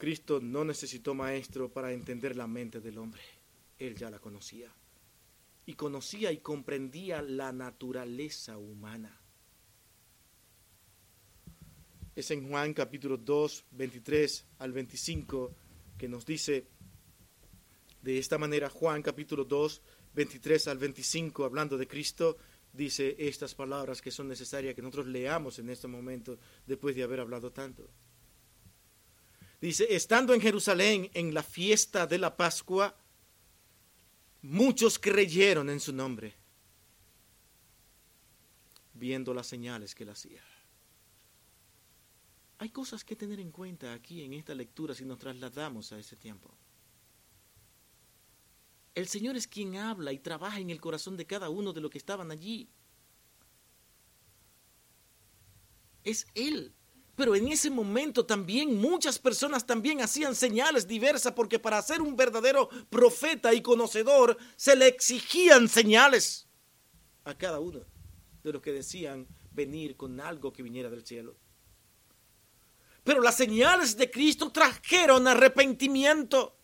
Cristo 0.03 0.41
no 0.41 0.65
necesitó 0.65 1.13
maestro 1.13 1.71
para 1.71 1.93
entender 1.93 2.35
la 2.35 2.45
mente 2.45 2.81
del 2.81 2.97
hombre. 2.97 3.21
Él 3.79 3.95
ya 3.95 4.09
la 4.09 4.19
conocía. 4.19 4.69
Y 5.65 5.75
conocía 5.75 6.29
y 6.33 6.39
comprendía 6.39 7.21
la 7.21 7.53
naturaleza 7.53 8.57
humana. 8.57 9.17
Es 12.17 12.31
en 12.31 12.49
Juan 12.49 12.73
capítulo 12.73 13.15
2, 13.15 13.65
23 13.71 14.45
al 14.59 14.73
25 14.73 15.55
que 15.97 16.09
nos 16.09 16.25
dice, 16.25 16.67
de 18.03 18.19
esta 18.19 18.37
manera, 18.37 18.69
Juan 18.69 19.01
capítulo 19.01 19.45
2, 19.45 19.81
23 20.13 20.67
al 20.67 20.77
25, 20.77 21.45
hablando 21.45 21.77
de 21.77 21.87
Cristo, 21.87 22.37
dice 22.73 23.15
estas 23.17 23.55
palabras 23.55 24.01
que 24.01 24.11
son 24.11 24.27
necesarias 24.27 24.75
que 24.75 24.81
nosotros 24.81 25.07
leamos 25.07 25.57
en 25.59 25.69
este 25.69 25.87
momento 25.87 26.37
después 26.67 26.97
de 26.97 27.03
haber 27.03 27.21
hablado 27.21 27.51
tanto. 27.53 27.89
Dice, 29.61 29.87
estando 29.89 30.33
en 30.33 30.41
Jerusalén 30.41 31.09
en 31.13 31.33
la 31.33 31.43
fiesta 31.43 32.05
de 32.05 32.17
la 32.17 32.35
Pascua, 32.35 32.93
muchos 34.41 34.99
creyeron 34.99 35.69
en 35.69 35.79
su 35.79 35.93
nombre, 35.93 36.35
viendo 38.95 39.33
las 39.33 39.47
señales 39.47 39.95
que 39.95 40.03
él 40.03 40.09
hacía. 40.09 40.43
Hay 42.57 42.69
cosas 42.69 43.05
que 43.05 43.15
tener 43.15 43.39
en 43.39 43.51
cuenta 43.51 43.93
aquí 43.93 44.23
en 44.23 44.33
esta 44.33 44.53
lectura 44.53 44.93
si 44.93 45.05
nos 45.05 45.19
trasladamos 45.19 45.93
a 45.93 45.99
ese 45.99 46.17
tiempo. 46.17 46.53
El 48.95 49.07
Señor 49.07 49.35
es 49.35 49.47
quien 49.47 49.75
habla 49.77 50.11
y 50.11 50.19
trabaja 50.19 50.59
en 50.59 50.69
el 50.69 50.79
corazón 50.79 51.17
de 51.17 51.25
cada 51.25 51.49
uno 51.49 51.73
de 51.73 51.81
los 51.81 51.89
que 51.89 51.97
estaban 51.97 52.31
allí. 52.31 52.69
Es 56.03 56.27
Él. 56.35 56.73
Pero 57.15 57.35
en 57.35 57.47
ese 57.47 57.69
momento 57.69 58.25
también 58.25 58.75
muchas 58.75 59.19
personas 59.19 59.67
también 59.67 60.01
hacían 60.01 60.35
señales 60.35 60.87
diversas 60.87 61.33
porque 61.33 61.59
para 61.59 61.81
ser 61.81 62.01
un 62.01 62.15
verdadero 62.15 62.69
profeta 62.89 63.53
y 63.53 63.61
conocedor 63.61 64.37
se 64.55 64.75
le 64.75 64.87
exigían 64.87 65.67
señales 65.69 66.47
a 67.23 67.37
cada 67.37 67.59
uno 67.59 67.81
de 68.43 68.51
los 68.51 68.61
que 68.61 68.71
decían 68.71 69.27
venir 69.51 69.95
con 69.95 70.19
algo 70.19 70.51
que 70.51 70.63
viniera 70.63 70.89
del 70.89 71.05
cielo. 71.05 71.35
Pero 73.03 73.21
las 73.21 73.37
señales 73.37 73.95
de 73.95 74.09
Cristo 74.09 74.51
trajeron 74.51 75.27
arrepentimiento. 75.27 76.57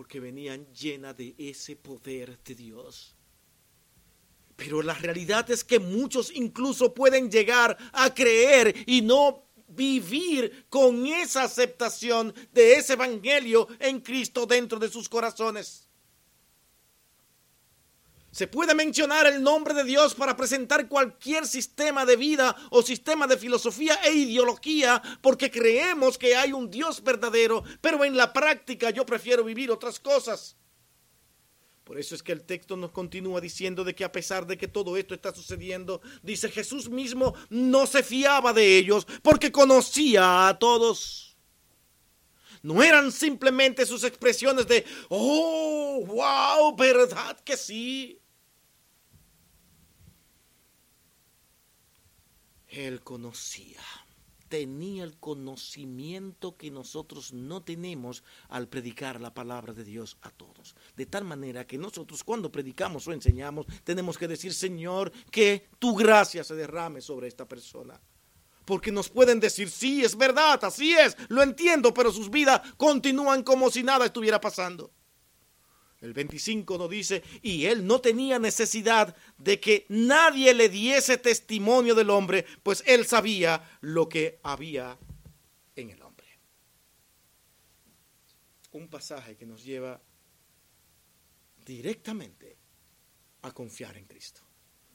Porque 0.00 0.18
venían 0.18 0.66
llenas 0.72 1.14
de 1.14 1.34
ese 1.36 1.76
poder 1.76 2.38
de 2.42 2.54
Dios. 2.54 3.14
Pero 4.56 4.80
la 4.80 4.94
realidad 4.94 5.50
es 5.50 5.62
que 5.62 5.78
muchos 5.78 6.32
incluso 6.34 6.94
pueden 6.94 7.30
llegar 7.30 7.76
a 7.92 8.14
creer 8.14 8.74
y 8.86 9.02
no 9.02 9.44
vivir 9.68 10.64
con 10.70 11.06
esa 11.06 11.42
aceptación 11.42 12.32
de 12.50 12.76
ese 12.76 12.94
evangelio 12.94 13.68
en 13.78 14.00
Cristo 14.00 14.46
dentro 14.46 14.78
de 14.78 14.88
sus 14.88 15.06
corazones. 15.06 15.89
Se 18.30 18.46
puede 18.46 18.74
mencionar 18.74 19.26
el 19.26 19.42
nombre 19.42 19.74
de 19.74 19.82
Dios 19.82 20.14
para 20.14 20.36
presentar 20.36 20.88
cualquier 20.88 21.46
sistema 21.46 22.06
de 22.06 22.14
vida 22.14 22.54
o 22.70 22.80
sistema 22.80 23.26
de 23.26 23.36
filosofía 23.36 23.98
e 24.04 24.12
ideología 24.12 25.02
porque 25.20 25.50
creemos 25.50 26.16
que 26.16 26.36
hay 26.36 26.52
un 26.52 26.70
Dios 26.70 27.02
verdadero, 27.02 27.64
pero 27.80 28.04
en 28.04 28.16
la 28.16 28.32
práctica 28.32 28.90
yo 28.90 29.04
prefiero 29.04 29.42
vivir 29.42 29.70
otras 29.72 29.98
cosas. 29.98 30.56
Por 31.82 31.98
eso 31.98 32.14
es 32.14 32.22
que 32.22 32.30
el 32.30 32.44
texto 32.44 32.76
nos 32.76 32.92
continúa 32.92 33.40
diciendo 33.40 33.82
de 33.82 33.96
que 33.96 34.04
a 34.04 34.12
pesar 34.12 34.46
de 34.46 34.56
que 34.56 34.68
todo 34.68 34.96
esto 34.96 35.12
está 35.12 35.34
sucediendo, 35.34 36.00
dice 36.22 36.48
Jesús 36.48 36.88
mismo 36.88 37.34
no 37.48 37.84
se 37.88 38.04
fiaba 38.04 38.52
de 38.52 38.78
ellos 38.78 39.08
porque 39.22 39.50
conocía 39.50 40.46
a 40.46 40.56
todos. 40.56 41.36
No 42.62 42.80
eran 42.80 43.10
simplemente 43.10 43.86
sus 43.86 44.04
expresiones 44.04 44.68
de, 44.68 44.84
oh, 45.08 46.04
wow, 46.06 46.76
verdad 46.76 47.36
que 47.40 47.56
sí. 47.56 48.19
Él 52.70 53.02
conocía, 53.02 53.80
tenía 54.48 55.02
el 55.04 55.16
conocimiento 55.18 56.56
que 56.56 56.70
nosotros 56.70 57.32
no 57.32 57.62
tenemos 57.62 58.22
al 58.48 58.68
predicar 58.68 59.20
la 59.20 59.34
palabra 59.34 59.72
de 59.72 59.84
Dios 59.84 60.16
a 60.22 60.30
todos. 60.30 60.76
De 60.96 61.06
tal 61.06 61.24
manera 61.24 61.66
que 61.66 61.78
nosotros 61.78 62.22
cuando 62.22 62.52
predicamos 62.52 63.06
o 63.08 63.12
enseñamos 63.12 63.66
tenemos 63.82 64.16
que 64.16 64.28
decir, 64.28 64.54
Señor, 64.54 65.12
que 65.30 65.68
tu 65.78 65.94
gracia 65.96 66.44
se 66.44 66.54
derrame 66.54 67.00
sobre 67.00 67.28
esta 67.28 67.46
persona. 67.46 68.00
Porque 68.64 68.92
nos 68.92 69.08
pueden 69.08 69.40
decir, 69.40 69.68
sí, 69.68 70.04
es 70.04 70.16
verdad, 70.16 70.62
así 70.64 70.92
es, 70.92 71.16
lo 71.28 71.42
entiendo, 71.42 71.92
pero 71.92 72.12
sus 72.12 72.30
vidas 72.30 72.60
continúan 72.76 73.42
como 73.42 73.68
si 73.68 73.82
nada 73.82 74.06
estuviera 74.06 74.40
pasando. 74.40 74.92
El 76.00 76.14
25 76.14 76.78
nos 76.78 76.88
dice, 76.88 77.22
y 77.42 77.66
él 77.66 77.86
no 77.86 78.00
tenía 78.00 78.38
necesidad 78.38 79.14
de 79.36 79.60
que 79.60 79.84
nadie 79.90 80.54
le 80.54 80.70
diese 80.70 81.18
testimonio 81.18 81.94
del 81.94 82.08
hombre, 82.08 82.46
pues 82.62 82.82
él 82.86 83.04
sabía 83.04 83.78
lo 83.82 84.08
que 84.08 84.40
había 84.42 84.98
en 85.76 85.90
el 85.90 86.00
hombre. 86.00 86.26
Un 88.72 88.88
pasaje 88.88 89.36
que 89.36 89.44
nos 89.44 89.62
lleva 89.62 90.00
directamente 91.66 92.56
a 93.42 93.52
confiar 93.52 93.98
en 93.98 94.06
Cristo. 94.06 94.40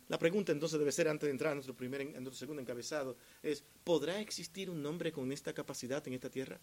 La 0.07 0.17
pregunta 0.17 0.51
entonces 0.51 0.79
debe 0.79 0.91
ser, 0.91 1.07
antes 1.07 1.27
de 1.27 1.31
entrar 1.31 1.51
a 1.51 1.55
nuestro, 1.55 1.75
primer, 1.75 2.01
en 2.01 2.13
nuestro 2.13 2.33
segundo 2.33 2.61
encabezado, 2.61 3.17
es, 3.43 3.63
¿podrá 3.83 4.19
existir 4.19 4.71
un 4.71 4.83
hombre 4.85 5.11
con 5.11 5.31
esta 5.31 5.53
capacidad 5.53 6.05
en 6.07 6.13
esta 6.13 6.31
tierra? 6.31 6.59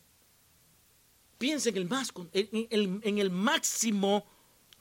Piensa 1.38 1.68
en 1.70 1.76
el, 1.76 1.88
más, 1.88 2.12
en 2.32 3.18
el 3.18 3.30
máximo 3.30 4.31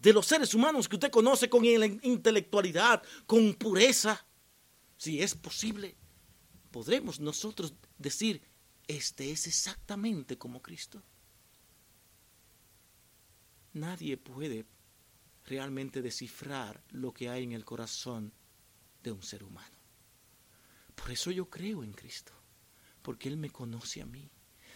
de 0.02 0.14
los 0.14 0.26
seres 0.26 0.54
humanos 0.56 0.90
que 0.90 0.96
usted 0.96 1.12
conoce 1.12 1.50
con 1.50 1.64
intelectualidad, 1.64 3.04
con 3.28 3.54
pureza. 3.54 4.26
Si 4.98 5.22
es 5.22 5.36
posible, 5.36 5.96
podremos 6.72 7.20
nosotros 7.20 7.76
decir, 7.98 8.42
este 8.88 9.32
es 9.32 9.46
exactamente 9.48 10.38
como 10.38 10.62
Cristo. 10.62 11.04
Nadie 13.74 14.18
puede 14.18 14.66
realmente 15.46 16.02
descifrar 16.02 16.84
lo 16.90 17.14
que 17.14 17.30
hay 17.30 17.44
en 17.44 17.52
el 17.52 17.64
corazón 17.64 18.34
de 19.04 19.12
un 19.12 19.22
ser 19.22 19.44
humano. 19.44 19.78
Por 20.96 21.12
eso 21.12 21.32
yo 21.32 21.50
creo 21.50 21.84
en 21.84 21.94
Cristo, 21.94 22.34
porque 23.02 23.30
Él 23.30 23.38
me 23.38 23.50
conoce 23.50 24.02
a 24.02 24.06
mí, 24.06 24.30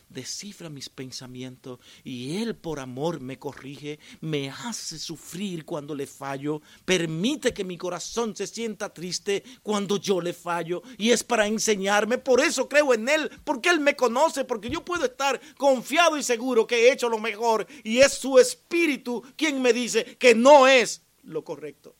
descifra 0.09 0.69
mis 0.69 0.89
pensamientos 0.89 1.79
y 2.03 2.37
Él 2.37 2.55
por 2.55 2.79
amor 2.79 3.19
me 3.19 3.39
corrige, 3.39 3.99
me 4.21 4.49
hace 4.49 4.99
sufrir 4.99 5.65
cuando 5.65 5.95
le 5.95 6.07
fallo, 6.07 6.61
permite 6.85 7.53
que 7.53 7.63
mi 7.63 7.77
corazón 7.77 8.35
se 8.35 8.47
sienta 8.47 8.93
triste 8.93 9.43
cuando 9.63 9.97
yo 9.97 10.21
le 10.21 10.33
fallo 10.33 10.81
y 10.97 11.11
es 11.11 11.23
para 11.23 11.47
enseñarme, 11.47 12.17
por 12.17 12.41
eso 12.41 12.67
creo 12.69 12.93
en 12.93 13.09
Él, 13.09 13.29
porque 13.43 13.69
Él 13.69 13.79
me 13.79 13.95
conoce, 13.95 14.45
porque 14.45 14.69
yo 14.69 14.83
puedo 14.83 15.05
estar 15.05 15.39
confiado 15.57 16.17
y 16.17 16.23
seguro 16.23 16.67
que 16.67 16.87
he 16.87 16.91
hecho 16.91 17.09
lo 17.09 17.19
mejor 17.19 17.67
y 17.83 17.99
es 17.99 18.13
su 18.13 18.39
espíritu 18.39 19.23
quien 19.35 19.61
me 19.61 19.73
dice 19.73 20.17
que 20.17 20.35
no 20.35 20.67
es 20.67 21.01
lo 21.23 21.43
correcto. 21.43 21.95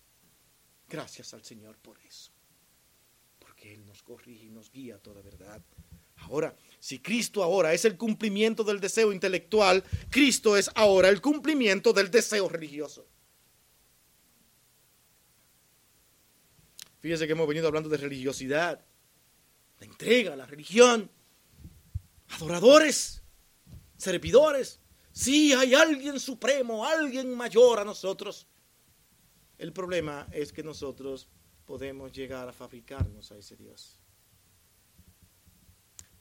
Gracias 0.87 1.33
al 1.33 1.43
Señor 1.43 1.77
por 1.77 1.99
eso. 2.01 2.31
Porque 3.39 3.73
Él 3.73 3.85
nos 3.85 4.03
corrige 4.03 4.45
y 4.45 4.49
nos 4.49 4.71
guía 4.71 4.95
a 4.95 4.99
toda 4.99 5.21
verdad. 5.21 5.61
Ahora, 6.17 6.55
si 6.85 6.99
Cristo 6.99 7.41
ahora 7.41 7.73
es 7.73 7.83
el 7.85 7.97
cumplimiento 7.97 8.63
del 8.63 8.79
deseo 8.79 9.11
intelectual, 9.11 9.83
Cristo 10.11 10.55
es 10.55 10.69
ahora 10.75 11.09
el 11.09 11.19
cumplimiento 11.19 11.93
del 11.93 12.11
deseo 12.11 12.47
religioso. 12.47 13.07
Fíjese 16.99 17.25
que 17.25 17.31
hemos 17.31 17.47
venido 17.47 17.65
hablando 17.65 17.89
de 17.89 17.97
religiosidad, 17.97 18.85
de 19.79 19.85
entrega 19.87 20.35
la 20.35 20.45
religión, 20.45 21.09
adoradores, 22.27 23.23
servidores. 23.97 24.79
Si 25.11 25.53
hay 25.53 25.73
alguien 25.73 26.19
supremo, 26.19 26.85
alguien 26.85 27.35
mayor 27.35 27.79
a 27.79 27.83
nosotros. 27.83 28.45
El 29.57 29.73
problema 29.73 30.27
es 30.31 30.53
que 30.53 30.61
nosotros 30.61 31.27
podemos 31.65 32.11
llegar 32.11 32.47
a 32.47 32.53
fabricarnos 32.53 33.31
a 33.31 33.39
ese 33.39 33.55
Dios. 33.55 34.04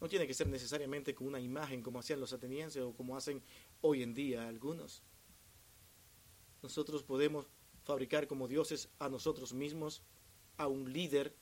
No 0.01 0.09
tiene 0.09 0.27
que 0.27 0.35
ser 0.35 0.49
necesariamente 0.49 1.15
con 1.15 1.27
una 1.27 1.41
imagen 1.41 1.83
como 1.83 1.99
hacían 1.99 2.21
los 2.21 2.33
atenienses 2.33 2.83
o 2.83 2.93
como 2.93 3.17
hacen 3.17 3.43
hoy 3.81 4.03
en 4.03 4.15
día 4.15 4.47
algunos. 4.49 5.03
Nosotros 6.63 7.03
podemos 7.03 7.47
fabricar 7.85 8.27
como 8.27 8.49
dioses 8.49 8.89
a 8.99 9.09
nosotros 9.09 9.53
mismos, 9.53 10.03
a 10.57 10.67
un 10.67 10.93
líder, 10.93 11.35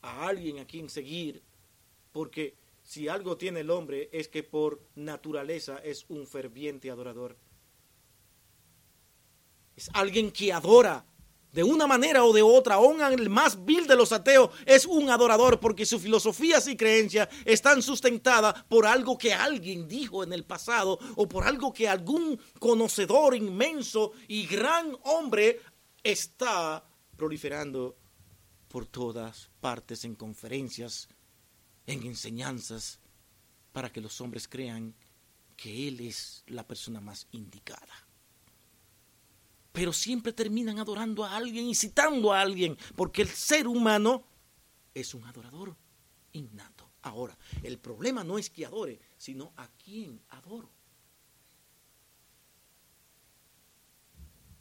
a 0.00 0.26
alguien 0.26 0.58
a 0.58 0.66
quien 0.66 0.88
seguir, 0.88 1.42
porque 2.12 2.56
si 2.82 3.08
algo 3.08 3.36
tiene 3.36 3.60
el 3.60 3.70
hombre 3.70 4.08
es 4.12 4.28
que 4.28 4.42
por 4.42 4.80
naturaleza 4.94 5.78
es 5.78 6.04
un 6.08 6.26
ferviente 6.26 6.90
adorador. 6.90 7.36
Es 9.76 9.90
alguien 9.94 10.30
que 10.30 10.52
adora 10.52 11.06
de 11.52 11.62
una 11.62 11.86
manera 11.86 12.24
o 12.24 12.32
de 12.32 12.42
otra, 12.42 12.76
aún 12.76 13.00
el 13.02 13.28
más 13.28 13.62
vil 13.64 13.86
de 13.86 13.94
los 13.94 14.10
ateos 14.12 14.50
es 14.64 14.86
un 14.86 15.10
adorador 15.10 15.60
porque 15.60 15.84
sus 15.84 16.00
filosofías 16.00 16.66
y 16.66 16.76
creencias 16.76 17.28
están 17.44 17.82
sustentadas 17.82 18.64
por 18.64 18.86
algo 18.86 19.18
que 19.18 19.34
alguien 19.34 19.86
dijo 19.86 20.24
en 20.24 20.32
el 20.32 20.44
pasado 20.44 20.98
o 21.16 21.28
por 21.28 21.44
algo 21.44 21.72
que 21.72 21.88
algún 21.88 22.40
conocedor 22.58 23.36
inmenso 23.36 24.12
y 24.28 24.46
gran 24.46 24.96
hombre 25.04 25.60
está 26.02 26.84
proliferando 27.16 27.96
por 28.68 28.86
todas 28.86 29.50
partes 29.60 30.04
en 30.06 30.14
conferencias, 30.14 31.08
en 31.86 32.02
enseñanzas, 32.04 32.98
para 33.72 33.92
que 33.92 34.00
los 34.00 34.20
hombres 34.22 34.48
crean 34.48 34.94
que 35.56 35.88
Él 35.88 36.00
es 36.00 36.44
la 36.46 36.66
persona 36.66 37.00
más 37.00 37.26
indicada 37.32 38.11
pero 39.72 39.92
siempre 39.92 40.32
terminan 40.32 40.78
adorando 40.78 41.24
a 41.24 41.36
alguien 41.36 41.66
y 41.66 41.74
citando 41.74 42.32
a 42.32 42.40
alguien, 42.40 42.76
porque 42.94 43.22
el 43.22 43.28
ser 43.28 43.66
humano 43.66 44.24
es 44.94 45.14
un 45.14 45.24
adorador 45.24 45.74
innato. 46.32 46.90
Ahora, 47.02 47.36
el 47.62 47.78
problema 47.78 48.22
no 48.22 48.38
es 48.38 48.50
que 48.50 48.64
adore, 48.64 49.00
sino 49.16 49.52
a 49.56 49.68
quién 49.68 50.20
adoro. 50.28 50.70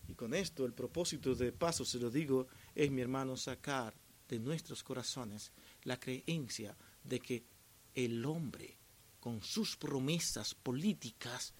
Y 0.07 0.15
con 0.15 0.33
esto 0.33 0.65
el 0.65 0.73
propósito 0.73 1.35
de 1.35 1.51
paso, 1.51 1.85
se 1.85 1.99
lo 1.99 2.09
digo, 2.09 2.47
es, 2.73 2.89
mi 2.89 3.01
hermano, 3.01 3.37
sacar 3.37 3.93
de 4.27 4.39
nuestros 4.39 4.83
corazones 4.83 5.51
la 5.83 5.99
creencia 5.99 6.75
de 7.03 7.19
que 7.19 7.45
el 7.93 8.25
hombre, 8.25 8.77
con 9.19 9.41
sus 9.43 9.77
promesas 9.77 10.55
políticas, 10.55 11.53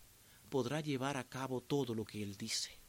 podrá 0.50 0.82
llevar 0.82 1.16
a 1.18 1.30
cabo 1.30 1.62
todo 1.62 1.94
lo 1.94 2.04
que 2.04 2.24
él 2.24 2.36
dice. 2.36 2.81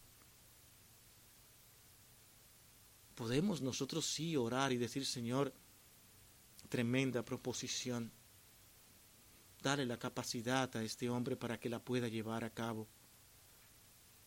Podemos 3.15 3.61
nosotros 3.61 4.07
sí 4.07 4.37
orar 4.37 4.73
y 4.73 4.77
decir, 4.77 5.07
Señor, 5.07 5.53
tremenda 6.69 7.25
proposición. 7.25 8.11
Dale 9.63 9.87
la 9.87 9.99
capacidad 9.99 10.75
a 10.77 10.83
este 10.83 11.09
hombre 11.09 11.37
para 11.37 11.59
que 11.61 11.69
la 11.69 11.79
pueda 11.79 12.09
llevar 12.09 12.45
a 12.45 12.51
cabo. 12.51 12.89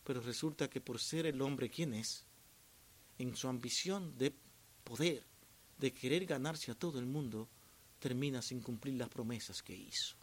Pero 0.03 0.21
resulta 0.21 0.69
que 0.69 0.81
por 0.81 0.99
ser 0.99 1.25
el 1.25 1.41
hombre 1.41 1.69
quien 1.69 1.93
es, 1.93 2.25
en 3.17 3.35
su 3.35 3.47
ambición 3.47 4.17
de 4.17 4.33
poder, 4.83 5.25
de 5.77 5.93
querer 5.93 6.25
ganarse 6.25 6.71
a 6.71 6.75
todo 6.75 6.99
el 6.99 7.05
mundo, 7.05 7.49
termina 7.99 8.41
sin 8.41 8.61
cumplir 8.61 8.95
las 8.95 9.09
promesas 9.09 9.63
que 9.63 9.75
hizo. 9.75 10.15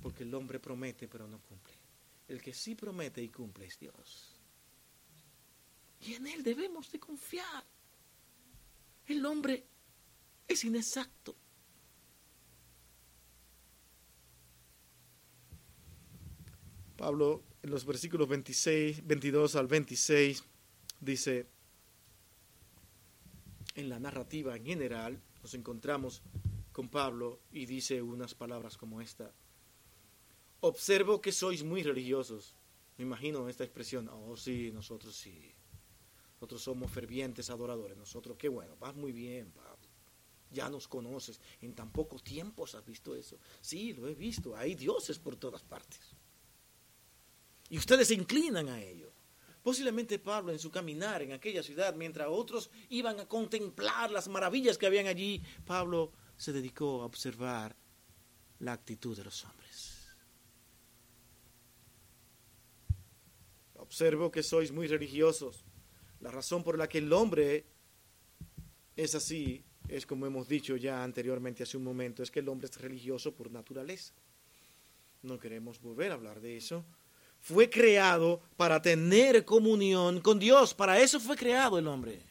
Porque 0.00 0.22
el 0.22 0.34
hombre 0.34 0.58
promete 0.58 1.06
pero 1.08 1.28
no 1.28 1.40
cumple. 1.40 1.74
El 2.26 2.40
que 2.40 2.54
sí 2.54 2.74
promete 2.74 3.22
y 3.22 3.28
cumple 3.28 3.66
es 3.66 3.78
Dios. 3.78 4.37
Y 6.00 6.14
en 6.14 6.26
Él 6.26 6.42
debemos 6.42 6.90
de 6.92 7.00
confiar. 7.00 7.64
El 9.06 9.24
hombre 9.26 9.66
es 10.46 10.64
inexacto. 10.64 11.36
Pablo 16.96 17.44
en 17.62 17.70
los 17.70 17.84
versículos 17.84 18.28
26, 18.28 19.06
22 19.06 19.56
al 19.56 19.68
26 19.68 20.44
dice, 21.00 21.46
en 23.74 23.88
la 23.88 24.00
narrativa 24.00 24.56
en 24.56 24.64
general, 24.64 25.22
nos 25.42 25.54
encontramos 25.54 26.22
con 26.72 26.88
Pablo 26.88 27.40
y 27.52 27.66
dice 27.66 28.02
unas 28.02 28.34
palabras 28.34 28.76
como 28.76 29.00
esta. 29.00 29.32
Observo 30.60 31.20
que 31.20 31.30
sois 31.30 31.62
muy 31.62 31.82
religiosos. 31.82 32.56
Me 32.96 33.04
imagino 33.04 33.48
esta 33.48 33.62
expresión. 33.62 34.08
Oh, 34.08 34.36
sí, 34.36 34.72
nosotros 34.72 35.14
sí. 35.14 35.54
Nosotros 36.38 36.62
somos 36.62 36.92
fervientes 36.92 37.50
adoradores. 37.50 37.96
Nosotros, 37.96 38.36
qué 38.38 38.48
bueno, 38.48 38.76
vas 38.78 38.94
muy 38.94 39.10
bien, 39.10 39.50
Pablo. 39.50 39.88
Ya 40.52 40.70
nos 40.70 40.86
conoces. 40.86 41.40
En 41.60 41.74
tan 41.74 41.90
poco 41.90 42.20
tiempo 42.20 42.64
has 42.64 42.86
visto 42.86 43.16
eso. 43.16 43.40
Sí, 43.60 43.92
lo 43.92 44.06
he 44.06 44.14
visto. 44.14 44.54
Hay 44.54 44.76
dioses 44.76 45.18
por 45.18 45.34
todas 45.34 45.64
partes. 45.64 45.98
Y 47.70 47.76
ustedes 47.76 48.06
se 48.06 48.14
inclinan 48.14 48.68
a 48.68 48.80
ello. 48.80 49.12
Posiblemente 49.64 50.20
Pablo 50.20 50.52
en 50.52 50.60
su 50.60 50.70
caminar 50.70 51.22
en 51.22 51.32
aquella 51.32 51.64
ciudad, 51.64 51.92
mientras 51.96 52.28
otros 52.30 52.70
iban 52.88 53.18
a 53.18 53.26
contemplar 53.26 54.12
las 54.12 54.28
maravillas 54.28 54.78
que 54.78 54.86
habían 54.86 55.08
allí, 55.08 55.42
Pablo 55.66 56.12
se 56.36 56.52
dedicó 56.52 57.02
a 57.02 57.06
observar 57.06 57.74
la 58.60 58.74
actitud 58.74 59.16
de 59.16 59.24
los 59.24 59.44
hombres. 59.44 60.06
Observo 63.74 64.30
que 64.30 64.44
sois 64.44 64.70
muy 64.70 64.86
religiosos 64.86 65.64
la 66.20 66.30
razón 66.30 66.62
por 66.62 66.78
la 66.78 66.88
que 66.88 66.98
el 66.98 67.12
hombre 67.12 67.66
es 68.96 69.14
así 69.14 69.64
es 69.88 70.04
como 70.04 70.26
hemos 70.26 70.48
dicho 70.48 70.76
ya 70.76 71.02
anteriormente 71.02 71.62
hace 71.62 71.76
un 71.76 71.84
momento, 71.84 72.22
es 72.22 72.30
que 72.30 72.40
el 72.40 72.48
hombre 72.48 72.68
es 72.70 72.80
religioso 72.80 73.34
por 73.34 73.50
naturaleza. 73.50 74.12
No 75.22 75.38
queremos 75.38 75.80
volver 75.80 76.12
a 76.12 76.14
hablar 76.14 76.40
de 76.40 76.56
eso. 76.56 76.84
Fue 77.40 77.70
creado 77.70 78.42
para 78.56 78.82
tener 78.82 79.44
comunión 79.44 80.20
con 80.20 80.38
Dios, 80.38 80.74
para 80.74 81.00
eso 81.00 81.18
fue 81.18 81.36
creado 81.36 81.78
el 81.78 81.86
hombre. 81.86 82.22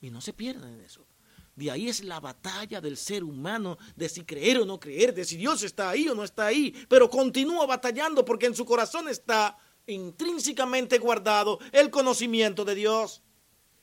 Y 0.00 0.10
no 0.10 0.20
se 0.20 0.32
pierdan 0.32 0.74
en 0.74 0.80
eso. 0.80 1.06
De 1.54 1.70
ahí 1.70 1.88
es 1.88 2.02
la 2.02 2.18
batalla 2.18 2.80
del 2.80 2.96
ser 2.96 3.22
humano, 3.22 3.78
de 3.94 4.08
si 4.08 4.24
creer 4.24 4.58
o 4.58 4.64
no 4.64 4.80
creer, 4.80 5.14
de 5.14 5.24
si 5.24 5.36
Dios 5.36 5.62
está 5.62 5.90
ahí 5.90 6.08
o 6.08 6.14
no 6.14 6.24
está 6.24 6.46
ahí, 6.46 6.74
pero 6.88 7.08
continúa 7.08 7.64
batallando 7.64 8.24
porque 8.24 8.46
en 8.46 8.56
su 8.56 8.64
corazón 8.64 9.08
está 9.08 9.56
intrínsecamente 9.86 10.98
guardado 10.98 11.58
el 11.72 11.90
conocimiento 11.90 12.64
de 12.64 12.74
Dios. 12.74 13.22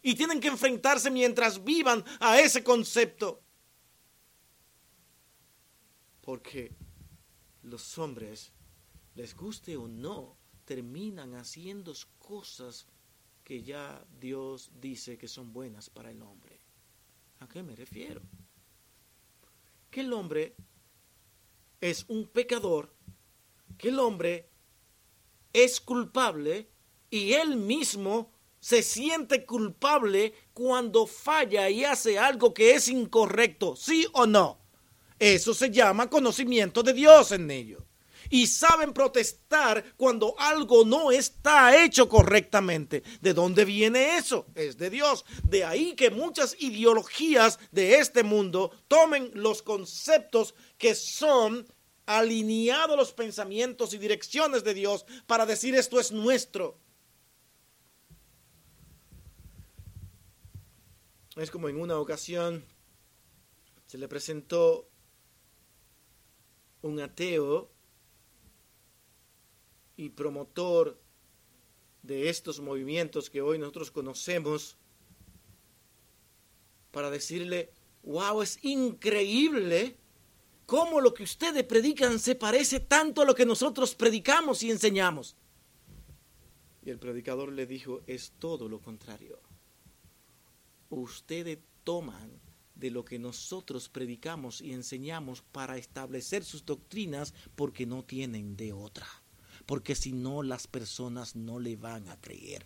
Y 0.01 0.15
tienen 0.15 0.39
que 0.39 0.47
enfrentarse 0.47 1.11
mientras 1.11 1.63
vivan 1.63 2.03
a 2.19 2.39
ese 2.39 2.63
concepto. 2.63 3.41
Porque 6.21 6.75
los 7.63 7.97
hombres, 7.97 8.51
les 9.15 9.35
guste 9.35 9.77
o 9.77 9.87
no, 9.87 10.37
terminan 10.65 11.35
haciendo 11.35 11.93
cosas 12.17 12.87
que 13.43 13.63
ya 13.63 14.05
Dios 14.19 14.71
dice 14.79 15.17
que 15.17 15.27
son 15.27 15.51
buenas 15.51 15.89
para 15.89 16.11
el 16.11 16.21
hombre. 16.21 16.59
¿A 17.39 17.47
qué 17.47 17.63
me 17.63 17.75
refiero? 17.75 18.21
Que 19.89 20.01
el 20.01 20.13
hombre 20.13 20.55
es 21.81 22.05
un 22.07 22.27
pecador, 22.27 22.95
que 23.77 23.89
el 23.89 23.99
hombre 23.99 24.50
es 25.53 25.79
culpable 25.79 26.69
y 27.09 27.33
él 27.33 27.57
mismo 27.57 28.31
se 28.59 28.83
siente 28.83 29.45
culpable 29.45 30.33
cuando 30.53 31.07
falla 31.07 31.69
y 31.69 31.83
hace 31.83 32.19
algo 32.19 32.53
que 32.53 32.75
es 32.75 32.87
incorrecto, 32.87 33.75
¿sí 33.75 34.07
o 34.13 34.27
no? 34.27 34.59
Eso 35.19 35.53
se 35.53 35.69
llama 35.69 36.09
conocimiento 36.09 36.83
de 36.83 36.93
Dios 36.93 37.31
en 37.31 37.51
ello. 37.51 37.85
Y 38.29 38.47
saben 38.47 38.93
protestar 38.93 39.83
cuando 39.97 40.35
algo 40.39 40.85
no 40.85 41.11
está 41.11 41.83
hecho 41.83 42.07
correctamente. 42.07 43.03
¿De 43.19 43.33
dónde 43.33 43.65
viene 43.65 44.15
eso? 44.17 44.45
Es 44.55 44.77
de 44.77 44.89
Dios. 44.89 45.25
De 45.43 45.65
ahí 45.65 45.95
que 45.95 46.11
muchas 46.11 46.55
ideologías 46.59 47.59
de 47.71 47.95
este 47.95 48.23
mundo 48.23 48.71
tomen 48.87 49.31
los 49.33 49.61
conceptos 49.61 50.55
que 50.77 50.95
son 50.95 51.67
alineados 52.18 52.97
los 52.97 53.14
pensamientos 53.14 53.93
y 53.93 53.97
direcciones 53.97 54.64
de 54.64 54.74
Dios 54.74 55.05
para 55.28 55.45
decir 55.45 55.76
esto 55.76 55.99
es 55.99 56.12
nuestro. 56.12 56.78
Es 61.36 61.49
como 61.49 61.70
en 61.70 61.80
una 61.80 61.97
ocasión 61.97 62.66
se 63.86 63.97
le 63.97 64.07
presentó 64.07 64.88
un 66.82 66.99
ateo 66.99 67.70
y 69.95 70.09
promotor 70.09 70.99
de 72.01 72.30
estos 72.30 72.59
movimientos 72.59 73.30
que 73.30 73.41
hoy 73.41 73.59
nosotros 73.59 73.91
conocemos 73.91 74.78
para 76.91 77.09
decirle, 77.09 77.72
wow, 78.03 78.41
es 78.41 78.64
increíble 78.64 79.97
cómo 80.72 81.01
lo 81.01 81.13
que 81.13 81.24
ustedes 81.24 81.65
predican 81.65 82.17
se 82.17 82.36
parece 82.36 82.80
tanto 82.80 83.22
a 83.22 83.26
lo 83.26 83.36
que 83.36 83.45
nosotros 83.45 83.93
predicamos 83.93 84.63
y 84.63 84.72
enseñamos. 84.72 85.36
Y 86.86 86.89
el 86.89 86.97
predicador 86.97 87.51
le 87.51 87.65
dijo, 87.65 88.01
es 88.07 88.32
todo 88.39 88.69
lo 88.69 88.80
contrario 88.80 89.38
ustedes 90.91 91.59
toman 91.84 92.30
de 92.76 92.91
lo 92.91 93.05
que 93.05 93.19
nosotros 93.19 93.89
predicamos 93.89 94.61
y 94.61 94.74
enseñamos 94.74 95.41
para 95.41 95.78
establecer 95.78 96.43
sus 96.43 96.65
doctrinas 96.65 97.34
porque 97.55 97.86
no 97.86 98.03
tienen 98.03 98.57
de 98.57 98.74
otra. 98.74 99.07
Porque 99.65 99.95
si 99.95 100.11
no, 100.11 100.43
las 100.43 100.67
personas 100.67 101.36
no 101.36 101.59
le 101.59 101.76
van 101.76 102.09
a 102.09 102.19
creer. 102.19 102.65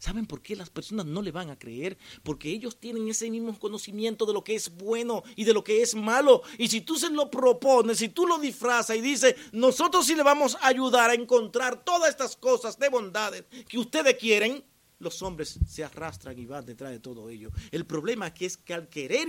¿Saben 0.00 0.24
por 0.24 0.40
qué 0.40 0.56
las 0.56 0.70
personas 0.70 1.04
no 1.04 1.20
le 1.20 1.30
van 1.30 1.50
a 1.50 1.58
creer? 1.58 1.98
Porque 2.22 2.48
ellos 2.48 2.80
tienen 2.80 3.06
ese 3.06 3.30
mismo 3.30 3.56
conocimiento 3.58 4.24
de 4.24 4.32
lo 4.32 4.42
que 4.42 4.54
es 4.54 4.74
bueno 4.74 5.22
y 5.36 5.44
de 5.44 5.52
lo 5.52 5.62
que 5.62 5.82
es 5.82 5.94
malo. 5.94 6.42
Y 6.56 6.68
si 6.68 6.80
tú 6.80 6.96
se 6.96 7.10
lo 7.10 7.30
propones, 7.30 7.98
si 7.98 8.08
tú 8.08 8.26
lo 8.26 8.38
disfrazas 8.38 8.96
y 8.96 9.02
dices, 9.02 9.34
nosotros 9.52 10.06
sí 10.06 10.14
le 10.14 10.22
vamos 10.22 10.56
a 10.62 10.68
ayudar 10.68 11.10
a 11.10 11.14
encontrar 11.14 11.84
todas 11.84 12.08
estas 12.08 12.34
cosas 12.34 12.78
de 12.78 12.88
bondades 12.88 13.44
que 13.68 13.76
ustedes 13.78 14.14
quieren, 14.14 14.64
los 15.00 15.20
hombres 15.20 15.58
se 15.68 15.84
arrastran 15.84 16.38
y 16.38 16.46
van 16.46 16.64
detrás 16.64 16.92
de 16.92 17.00
todo 17.00 17.28
ello. 17.28 17.50
El 17.70 17.84
problema 17.84 18.32
que 18.32 18.46
es 18.46 18.56
que 18.56 18.72
al 18.72 18.88
querer 18.88 19.28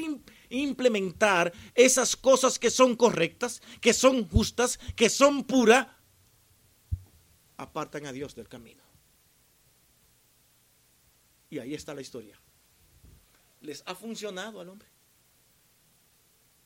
implementar 0.49 1.51
esas 1.75 2.15
cosas 2.15 2.57
que 2.57 2.69
son 2.69 2.95
correctas, 2.95 3.61
que 3.81 3.93
son 3.93 4.25
justas, 4.25 4.79
que 4.95 5.09
son 5.09 5.43
puras, 5.43 5.87
apartan 7.57 8.05
a 8.05 8.13
Dios 8.13 8.35
del 8.35 8.47
camino. 8.47 8.90
Y 11.51 11.59
ahí 11.59 11.75
está 11.75 11.93
la 11.93 12.01
historia. 12.01 12.39
Les 13.61 13.83
ha 13.85 13.93
funcionado 13.93 14.59
al 14.59 14.69
hombre. 14.69 14.87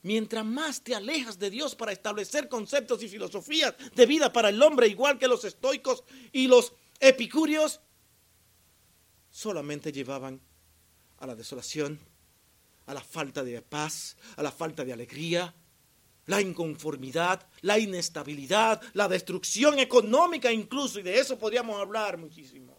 Mientras 0.02 0.44
más 0.44 0.80
te 0.80 0.94
alejas 0.94 1.38
de 1.38 1.50
Dios 1.50 1.74
para 1.74 1.90
establecer 1.90 2.48
conceptos 2.48 3.02
y 3.02 3.08
filosofías 3.08 3.74
de 3.94 4.06
vida 4.06 4.32
para 4.32 4.50
el 4.50 4.62
hombre, 4.62 4.86
igual 4.86 5.18
que 5.18 5.26
los 5.26 5.44
estoicos 5.44 6.04
y 6.32 6.46
los 6.46 6.72
epicúreos, 7.00 7.80
solamente 9.28 9.90
llevaban 9.90 10.40
a 11.18 11.26
la 11.26 11.34
desolación, 11.34 11.98
a 12.86 12.94
la 12.94 13.02
falta 13.02 13.42
de 13.42 13.60
paz, 13.62 14.16
a 14.36 14.42
la 14.44 14.52
falta 14.52 14.84
de 14.84 14.92
alegría, 14.92 15.52
la 16.26 16.40
inconformidad, 16.40 17.44
la 17.62 17.76
inestabilidad, 17.80 18.80
la 18.94 19.08
destrucción 19.08 19.80
económica 19.80 20.52
incluso, 20.52 21.00
y 21.00 21.02
de 21.02 21.18
eso 21.18 21.36
podríamos 21.36 21.80
hablar 21.80 22.16
muchísimo. 22.16 22.75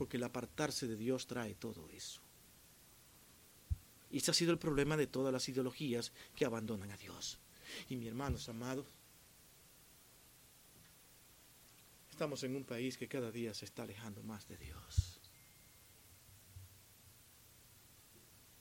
Porque 0.00 0.16
el 0.16 0.24
apartarse 0.24 0.86
de 0.86 0.96
Dios 0.96 1.26
trae 1.26 1.54
todo 1.54 1.90
eso. 1.90 2.22
Y 4.10 4.16
ese 4.16 4.30
ha 4.30 4.34
sido 4.34 4.50
el 4.50 4.58
problema 4.58 4.96
de 4.96 5.06
todas 5.06 5.30
las 5.30 5.46
ideologías 5.50 6.10
que 6.34 6.46
abandonan 6.46 6.90
a 6.90 6.96
Dios. 6.96 7.38
Y 7.90 7.96
mi 7.96 8.08
hermanos 8.08 8.48
amados, 8.48 8.86
Estamos 12.10 12.42
en 12.44 12.56
un 12.56 12.64
país 12.64 12.96
que 12.96 13.08
cada 13.08 13.30
día 13.30 13.52
se 13.52 13.66
está 13.66 13.82
alejando 13.82 14.22
más 14.22 14.48
de 14.48 14.56
Dios. 14.56 15.20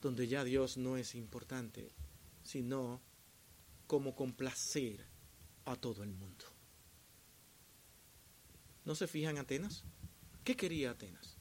Donde 0.01 0.27
ya 0.27 0.43
Dios 0.43 0.75
no 0.75 0.97
es 0.97 1.15
importante, 1.15 1.93
sino 2.43 3.01
como 3.87 4.13
complacer 4.13 5.05
a 5.63 5.77
todo 5.77 6.03
el 6.03 6.11
mundo. 6.11 6.45
¿No 8.83 8.95
se 8.95 9.07
fijan 9.07 9.37
Atenas? 9.37 9.85
¿Qué 10.49 10.55
quería 10.55 10.89
Atenas? 10.89 11.37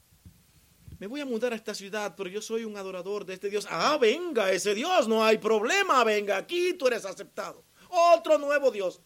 Me 0.99 1.07
voy 1.07 1.19
a 1.19 1.25
mudar 1.25 1.51
a 1.51 1.55
esta 1.55 1.73
ciudad, 1.73 2.13
pero 2.15 2.29
yo 2.29 2.43
soy 2.43 2.63
un 2.63 2.77
adorador 2.77 3.25
de 3.25 3.33
este 3.33 3.49
Dios. 3.49 3.65
Ah, 3.67 3.97
venga, 3.99 4.51
ese 4.51 4.75
Dios, 4.75 5.07
no 5.07 5.25
hay 5.25 5.39
problema, 5.39 6.03
venga, 6.03 6.37
aquí 6.37 6.75
tú 6.75 6.85
eres 6.85 7.05
aceptado. 7.05 7.65
Otro 7.89 8.37
nuevo 8.37 8.69
Dios. 8.69 9.01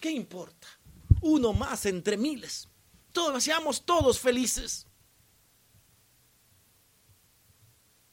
¿Qué 0.00 0.10
importa? 0.10 0.66
uno 1.20 1.52
más 1.52 1.84
entre 1.84 2.16
miles. 2.16 2.70
Todos 3.12 3.44
seamos 3.44 3.84
todos 3.84 4.18
felices. 4.18 4.86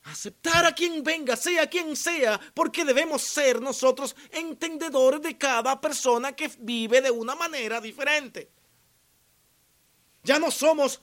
Aceptar 0.03 0.65
a 0.65 0.75
quien 0.75 1.01
venga, 1.01 1.37
sea 1.37 1.69
quien 1.69 1.95
sea, 1.95 2.37
porque 2.53 2.83
debemos 2.83 3.21
ser 3.21 3.61
nosotros 3.61 4.17
entendedores 4.31 5.21
de 5.21 5.37
cada 5.37 5.79
persona 5.79 6.35
que 6.35 6.51
vive 6.59 6.99
de 6.99 7.09
una 7.09 7.35
manera 7.35 7.79
diferente. 7.79 8.51
Ya 10.23 10.39
no 10.39 10.51
somos 10.51 11.01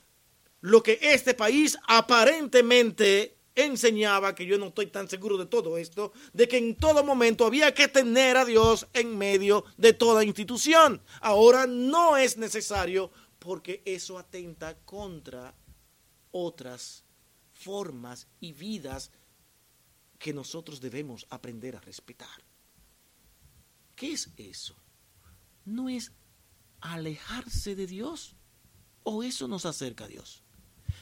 lo 0.60 0.82
que 0.82 0.98
este 1.00 1.34
país 1.34 1.78
aparentemente 1.86 3.36
enseñaba, 3.54 4.34
que 4.34 4.46
yo 4.46 4.58
no 4.58 4.66
estoy 4.66 4.88
tan 4.88 5.08
seguro 5.08 5.38
de 5.38 5.46
todo 5.46 5.78
esto, 5.78 6.12
de 6.32 6.46
que 6.46 6.58
en 6.58 6.76
todo 6.76 7.02
momento 7.02 7.46
había 7.46 7.72
que 7.72 7.88
tener 7.88 8.36
a 8.36 8.44
Dios 8.44 8.86
en 8.92 9.16
medio 9.16 9.64
de 9.76 9.94
toda 9.94 10.24
institución. 10.24 11.00
Ahora 11.20 11.66
no 11.66 12.16
es 12.16 12.36
necesario 12.36 13.10
porque 13.38 13.82
eso 13.84 14.18
atenta 14.18 14.76
contra 14.84 15.54
otras 16.32 17.04
formas 17.52 18.28
y 18.40 18.52
vidas 18.52 19.10
que 20.18 20.32
nosotros 20.32 20.80
debemos 20.80 21.26
aprender 21.30 21.76
a 21.76 21.80
respetar. 21.80 22.44
¿Qué 23.94 24.12
es 24.12 24.30
eso? 24.36 24.76
¿No 25.64 25.88
es 25.88 26.12
alejarse 26.80 27.74
de 27.74 27.86
Dios? 27.86 28.36
¿O 29.08 29.22
eso 29.22 29.46
nos 29.46 29.64
acerca 29.66 30.06
a 30.06 30.08
Dios? 30.08 30.42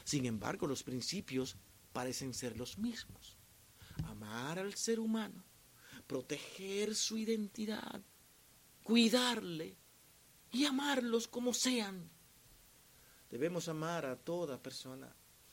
Sin 0.04 0.26
embargo, 0.26 0.66
los 0.66 0.82
principios 0.82 1.56
parecen 1.94 2.34
ser 2.34 2.54
los 2.58 2.76
mismos. 2.76 3.38
Amar 4.04 4.58
al 4.58 4.74
ser 4.74 5.00
humano, 5.00 5.42
proteger 6.06 6.94
su 6.94 7.16
identidad, 7.16 8.02
cuidarle 8.82 9.78
y 10.52 10.66
amarlos 10.66 11.26
como 11.28 11.54
sean. 11.54 12.10
Debemos 13.30 13.68
amar 13.68 14.04
a 14.04 14.16
toda 14.16 14.62
persona, 14.62 15.10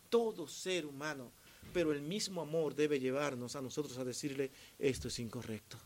todo 0.10 0.46
ser 0.46 0.86
humano, 0.86 1.32
pero 1.72 1.94
el 1.94 2.02
mismo 2.02 2.42
amor 2.42 2.76
debe 2.76 3.00
llevarnos 3.00 3.56
a 3.56 3.62
nosotros 3.62 3.98
a 3.98 4.04
decirle 4.04 4.52
esto 4.78 5.08
es 5.08 5.20
incorrecto. 5.20 5.78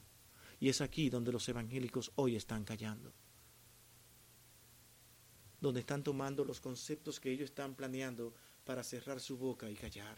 Y 0.59 0.69
es 0.69 0.81
aquí 0.81 1.11
donde 1.11 1.31
los 1.31 1.47
evangélicos 1.47 2.11
hoy 2.15 2.35
están 2.35 2.63
callando. 2.63 3.13
Donde 5.65 5.79
están 5.79 6.03
tomando 6.03 6.45
los 6.45 6.61
conceptos 6.61 7.19
que 7.19 7.31
ellos 7.31 7.49
están 7.49 7.73
planeando 7.73 8.35
para 8.65 8.83
cerrar 8.83 9.19
su 9.19 9.35
boca 9.35 9.67
y 9.67 9.73
callar. 9.73 10.15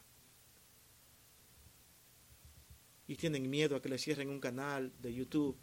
Y 3.07 3.15
tienen 3.15 3.49
miedo 3.49 3.77
a 3.77 3.81
que 3.81 3.87
le 3.87 3.97
cierren 3.97 4.27
un 4.27 4.41
canal 4.41 4.91
de 5.01 5.13
YouTube. 5.13 5.55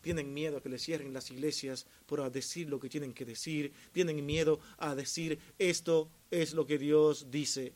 Tienen 0.00 0.32
miedo 0.32 0.58
a 0.58 0.62
que 0.62 0.68
les 0.68 0.80
cierren 0.80 1.12
las 1.12 1.28
iglesias 1.32 1.86
por 2.06 2.30
decir 2.30 2.68
lo 2.68 2.78
que 2.78 2.88
tienen 2.88 3.12
que 3.12 3.24
decir, 3.24 3.72
tienen 3.90 4.24
miedo 4.24 4.60
a 4.78 4.94
decir 4.94 5.40
esto 5.58 6.08
es 6.30 6.54
lo 6.54 6.64
que 6.64 6.78
Dios 6.78 7.28
dice. 7.32 7.74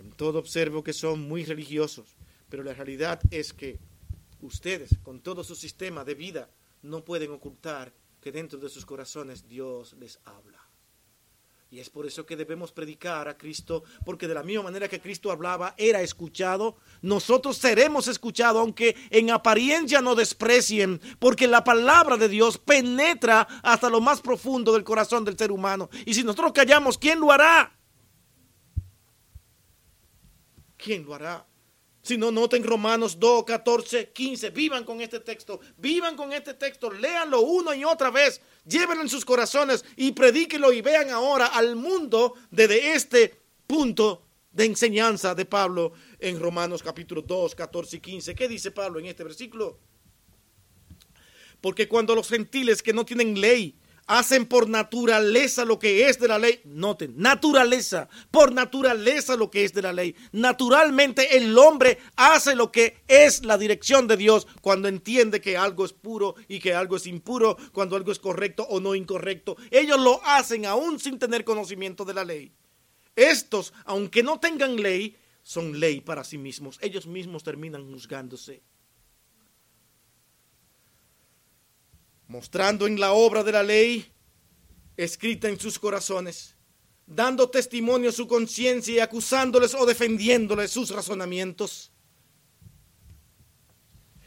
En 0.00 0.10
todo 0.10 0.40
observo 0.40 0.82
que 0.82 0.92
son 0.92 1.20
muy 1.20 1.44
religiosos, 1.44 2.16
pero 2.48 2.64
la 2.64 2.74
realidad 2.74 3.20
es 3.30 3.52
que 3.52 3.78
ustedes, 4.40 4.98
con 5.04 5.20
todo 5.20 5.44
su 5.44 5.54
sistema 5.54 6.04
de 6.04 6.16
vida, 6.16 6.50
no 6.82 7.04
pueden 7.04 7.32
ocultar 7.32 7.92
que 8.20 8.32
dentro 8.32 8.58
de 8.58 8.68
sus 8.68 8.84
corazones 8.84 9.48
Dios 9.48 9.94
les 9.94 10.18
habla. 10.24 10.60
Y 11.72 11.78
es 11.78 11.88
por 11.88 12.04
eso 12.04 12.26
que 12.26 12.36
debemos 12.36 12.72
predicar 12.72 13.28
a 13.28 13.38
Cristo, 13.38 13.84
porque 14.04 14.26
de 14.26 14.34
la 14.34 14.42
misma 14.42 14.64
manera 14.64 14.88
que 14.88 15.00
Cristo 15.00 15.30
hablaba, 15.30 15.74
era 15.76 16.02
escuchado, 16.02 16.76
nosotros 17.00 17.58
seremos 17.58 18.08
escuchados, 18.08 18.60
aunque 18.60 18.96
en 19.08 19.30
apariencia 19.30 20.00
no 20.00 20.16
desprecien, 20.16 21.00
porque 21.20 21.46
la 21.46 21.62
palabra 21.62 22.16
de 22.16 22.28
Dios 22.28 22.58
penetra 22.58 23.46
hasta 23.62 23.88
lo 23.88 24.00
más 24.00 24.20
profundo 24.20 24.72
del 24.72 24.82
corazón 24.82 25.24
del 25.24 25.38
ser 25.38 25.52
humano. 25.52 25.88
Y 26.04 26.14
si 26.14 26.24
nosotros 26.24 26.52
callamos, 26.52 26.98
¿quién 26.98 27.20
lo 27.20 27.30
hará? 27.30 27.72
¿Quién 30.76 31.04
lo 31.04 31.14
hará? 31.14 31.46
Si 32.02 32.16
no, 32.16 32.30
noten 32.30 32.64
Romanos 32.64 33.18
2, 33.18 33.44
14, 33.44 34.10
15. 34.10 34.50
Vivan 34.50 34.84
con 34.84 35.00
este 35.00 35.20
texto. 35.20 35.60
Vivan 35.76 36.16
con 36.16 36.32
este 36.32 36.54
texto. 36.54 36.90
Léanlo 36.90 37.42
una 37.42 37.76
y 37.76 37.84
otra 37.84 38.10
vez. 38.10 38.40
Llévenlo 38.64 39.02
en 39.02 39.08
sus 39.08 39.24
corazones 39.24 39.84
y 39.96 40.12
predíquenlo 40.12 40.72
y 40.72 40.80
vean 40.80 41.10
ahora 41.10 41.46
al 41.46 41.76
mundo 41.76 42.34
desde 42.50 42.94
este 42.94 43.38
punto 43.66 44.22
de 44.50 44.64
enseñanza 44.64 45.34
de 45.34 45.44
Pablo 45.44 45.92
en 46.18 46.40
Romanos 46.40 46.82
capítulo 46.82 47.22
2, 47.22 47.54
14 47.54 47.96
y 47.96 48.00
15. 48.00 48.34
¿Qué 48.34 48.48
dice 48.48 48.70
Pablo 48.70 48.98
en 48.98 49.06
este 49.06 49.22
versículo? 49.22 49.78
Porque 51.60 51.86
cuando 51.86 52.14
los 52.14 52.28
gentiles 52.28 52.82
que 52.82 52.94
no 52.94 53.04
tienen 53.04 53.40
ley 53.40 53.78
hacen 54.10 54.46
por 54.46 54.68
naturaleza 54.68 55.64
lo 55.64 55.78
que 55.78 56.08
es 56.08 56.18
de 56.18 56.26
la 56.26 56.38
ley. 56.38 56.60
Noten, 56.64 57.14
naturaleza, 57.16 58.08
por 58.32 58.52
naturaleza 58.52 59.36
lo 59.36 59.52
que 59.52 59.62
es 59.62 59.72
de 59.72 59.82
la 59.82 59.92
ley. 59.92 60.16
Naturalmente 60.32 61.36
el 61.36 61.56
hombre 61.56 61.98
hace 62.16 62.56
lo 62.56 62.72
que 62.72 63.04
es 63.06 63.44
la 63.44 63.56
dirección 63.56 64.08
de 64.08 64.16
Dios 64.16 64.48
cuando 64.62 64.88
entiende 64.88 65.40
que 65.40 65.56
algo 65.56 65.84
es 65.84 65.92
puro 65.92 66.34
y 66.48 66.58
que 66.58 66.74
algo 66.74 66.96
es 66.96 67.06
impuro, 67.06 67.56
cuando 67.72 67.94
algo 67.94 68.10
es 68.10 68.18
correcto 68.18 68.66
o 68.68 68.80
no 68.80 68.96
incorrecto. 68.96 69.56
Ellos 69.70 70.00
lo 70.00 70.20
hacen 70.24 70.66
aún 70.66 70.98
sin 70.98 71.20
tener 71.20 71.44
conocimiento 71.44 72.04
de 72.04 72.14
la 72.14 72.24
ley. 72.24 72.52
Estos, 73.14 73.72
aunque 73.84 74.24
no 74.24 74.40
tengan 74.40 74.74
ley, 74.74 75.16
son 75.44 75.78
ley 75.78 76.00
para 76.00 76.24
sí 76.24 76.36
mismos. 76.36 76.78
Ellos 76.82 77.06
mismos 77.06 77.44
terminan 77.44 77.88
juzgándose. 77.88 78.60
Mostrando 82.30 82.86
en 82.86 83.00
la 83.00 83.12
obra 83.12 83.42
de 83.42 83.50
la 83.50 83.64
ley 83.64 84.06
escrita 84.96 85.48
en 85.48 85.58
sus 85.58 85.80
corazones, 85.80 86.54
dando 87.04 87.50
testimonio 87.50 88.10
a 88.10 88.12
su 88.12 88.28
conciencia 88.28 88.94
y 88.94 88.98
acusándoles 89.00 89.74
o 89.74 89.84
defendiéndoles 89.84 90.70
sus 90.70 90.90
razonamientos. 90.90 91.90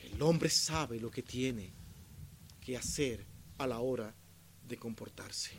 El 0.03 0.21
hombre 0.21 0.49
sabe 0.49 0.99
lo 0.99 1.09
que 1.09 1.23
tiene 1.23 1.73
que 2.59 2.75
hacer 2.75 3.25
a 3.57 3.67
la 3.67 3.79
hora 3.79 4.13
de 4.67 4.75
comportarse. 4.75 5.51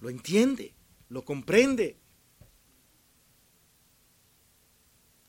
Lo 0.00 0.08
entiende, 0.08 0.74
lo 1.10 1.22
comprende. 1.22 1.98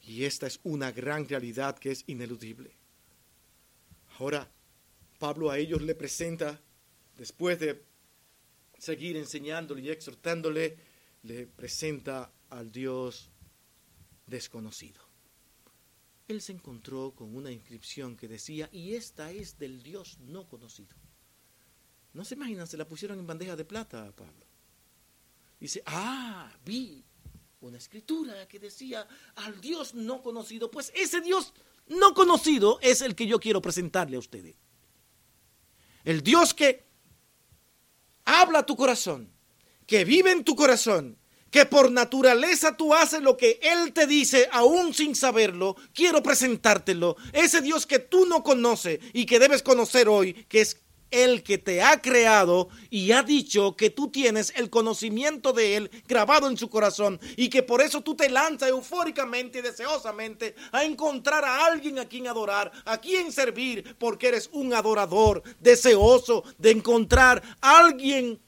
Y 0.03 0.23
esta 0.23 0.47
es 0.47 0.57
una 0.63 0.93
gran 0.93 1.27
realidad 1.27 1.77
que 1.77 1.91
es 1.91 2.05
ineludible. 2.07 2.77
Ahora, 4.17 4.54
Pablo 5.17 5.49
a 5.49 5.57
ellos 5.57 5.81
le 5.81 5.95
presenta, 5.95 6.61
después 7.17 7.59
de 7.59 7.83
seguir 8.77 9.17
enseñándole 9.17 9.81
y 9.81 9.89
exhortándole, 9.89 10.77
le 11.23 11.47
presenta 11.47 12.31
al 12.49 12.71
Dios 12.71 13.29
desconocido. 14.27 15.01
Él 16.27 16.41
se 16.41 16.51
encontró 16.51 17.13
con 17.13 17.35
una 17.35 17.51
inscripción 17.51 18.17
que 18.17 18.27
decía, 18.27 18.69
y 18.71 18.93
esta 18.95 19.31
es 19.31 19.57
del 19.57 19.83
Dios 19.83 20.17
no 20.19 20.47
conocido. 20.47 20.95
No 22.13 22.25
se 22.25 22.35
imaginan, 22.35 22.67
se 22.67 22.77
la 22.77 22.87
pusieron 22.87 23.19
en 23.19 23.27
bandeja 23.27 23.55
de 23.55 23.65
plata 23.65 24.07
a 24.07 24.11
Pablo. 24.11 24.45
Dice, 25.59 25.83
ah, 25.85 26.51
vi 26.65 27.03
una 27.61 27.77
escritura 27.77 28.47
que 28.47 28.59
decía 28.59 29.07
al 29.35 29.59
Dios 29.61 29.93
no 29.93 30.21
conocido. 30.21 30.71
Pues 30.71 30.91
ese 30.95 31.21
Dios 31.21 31.53
no 31.87 32.13
conocido 32.13 32.79
es 32.81 33.01
el 33.01 33.15
que 33.15 33.27
yo 33.27 33.39
quiero 33.39 33.61
presentarle 33.61 34.15
a 34.15 34.19
ustedes. 34.19 34.55
El 36.05 36.23
Dios 36.23 36.53
que 36.53 36.85
habla 38.23 38.59
a 38.59 38.65
tu 38.65 38.75
corazón, 38.75 39.31
que 39.85 40.05
vive 40.05 40.31
en 40.31 40.43
tu 40.43 40.55
corazón, 40.55 41.17
que 41.51 41.65
por 41.65 41.91
naturaleza 41.91 42.75
tú 42.77 42.93
haces 42.93 43.21
lo 43.21 43.37
que 43.37 43.59
Él 43.61 43.93
te 43.93 44.07
dice 44.07 44.47
aún 44.51 44.93
sin 44.93 45.15
saberlo, 45.15 45.75
quiero 45.93 46.21
presentártelo. 46.21 47.15
Ese 47.33 47.61
Dios 47.61 47.85
que 47.85 47.99
tú 47.99 48.25
no 48.25 48.43
conoces 48.43 48.99
y 49.13 49.25
que 49.25 49.39
debes 49.39 49.63
conocer 49.63 50.09
hoy, 50.09 50.33
que 50.49 50.61
es 50.61 50.81
el 51.23 51.43
que 51.43 51.57
te 51.57 51.81
ha 51.81 52.01
creado 52.01 52.69
y 52.89 53.11
ha 53.11 53.23
dicho 53.23 53.75
que 53.75 53.89
tú 53.89 54.09
tienes 54.09 54.51
el 54.55 54.69
conocimiento 54.69 55.53
de 55.53 55.77
Él 55.77 55.91
grabado 56.07 56.49
en 56.49 56.57
su 56.57 56.69
corazón 56.69 57.19
y 57.37 57.49
que 57.49 57.63
por 57.63 57.81
eso 57.81 58.01
tú 58.01 58.15
te 58.15 58.29
lanzas 58.29 58.69
eufóricamente 58.69 59.59
y 59.59 59.61
deseosamente 59.61 60.55
a 60.71 60.83
encontrar 60.83 61.45
a 61.45 61.65
alguien 61.65 61.99
a 61.99 62.05
quien 62.05 62.27
adorar, 62.27 62.71
a 62.85 62.97
quien 62.97 63.31
servir, 63.31 63.95
porque 63.97 64.27
eres 64.27 64.49
un 64.51 64.73
adorador 64.73 65.41
deseoso 65.59 66.43
de 66.57 66.71
encontrar 66.71 67.41
a 67.61 67.79
alguien 67.79 68.41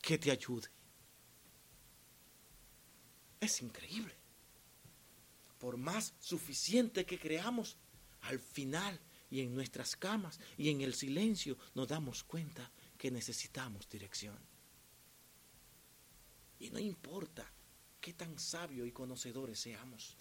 que 0.00 0.18
te 0.18 0.30
ayude. 0.30 0.68
Es 3.40 3.62
increíble. 3.62 4.14
Por 5.58 5.76
más 5.76 6.14
suficiente 6.18 7.04
que 7.04 7.18
creamos, 7.18 7.76
al 8.22 8.38
final 8.38 9.00
y 9.30 9.40
en 9.40 9.54
nuestras 9.54 9.96
camas 9.96 10.40
y 10.58 10.68
en 10.70 10.80
el 10.80 10.94
silencio 10.94 11.56
nos 11.74 11.88
damos 11.88 12.24
cuenta 12.24 12.70
que 12.98 13.10
necesitamos 13.10 13.88
dirección. 13.88 14.38
Y 16.58 16.70
no 16.70 16.78
importa 16.78 17.50
qué 18.00 18.12
tan 18.12 18.38
sabios 18.38 18.86
y 18.86 18.92
conocedores 18.92 19.60
seamos, 19.60 20.16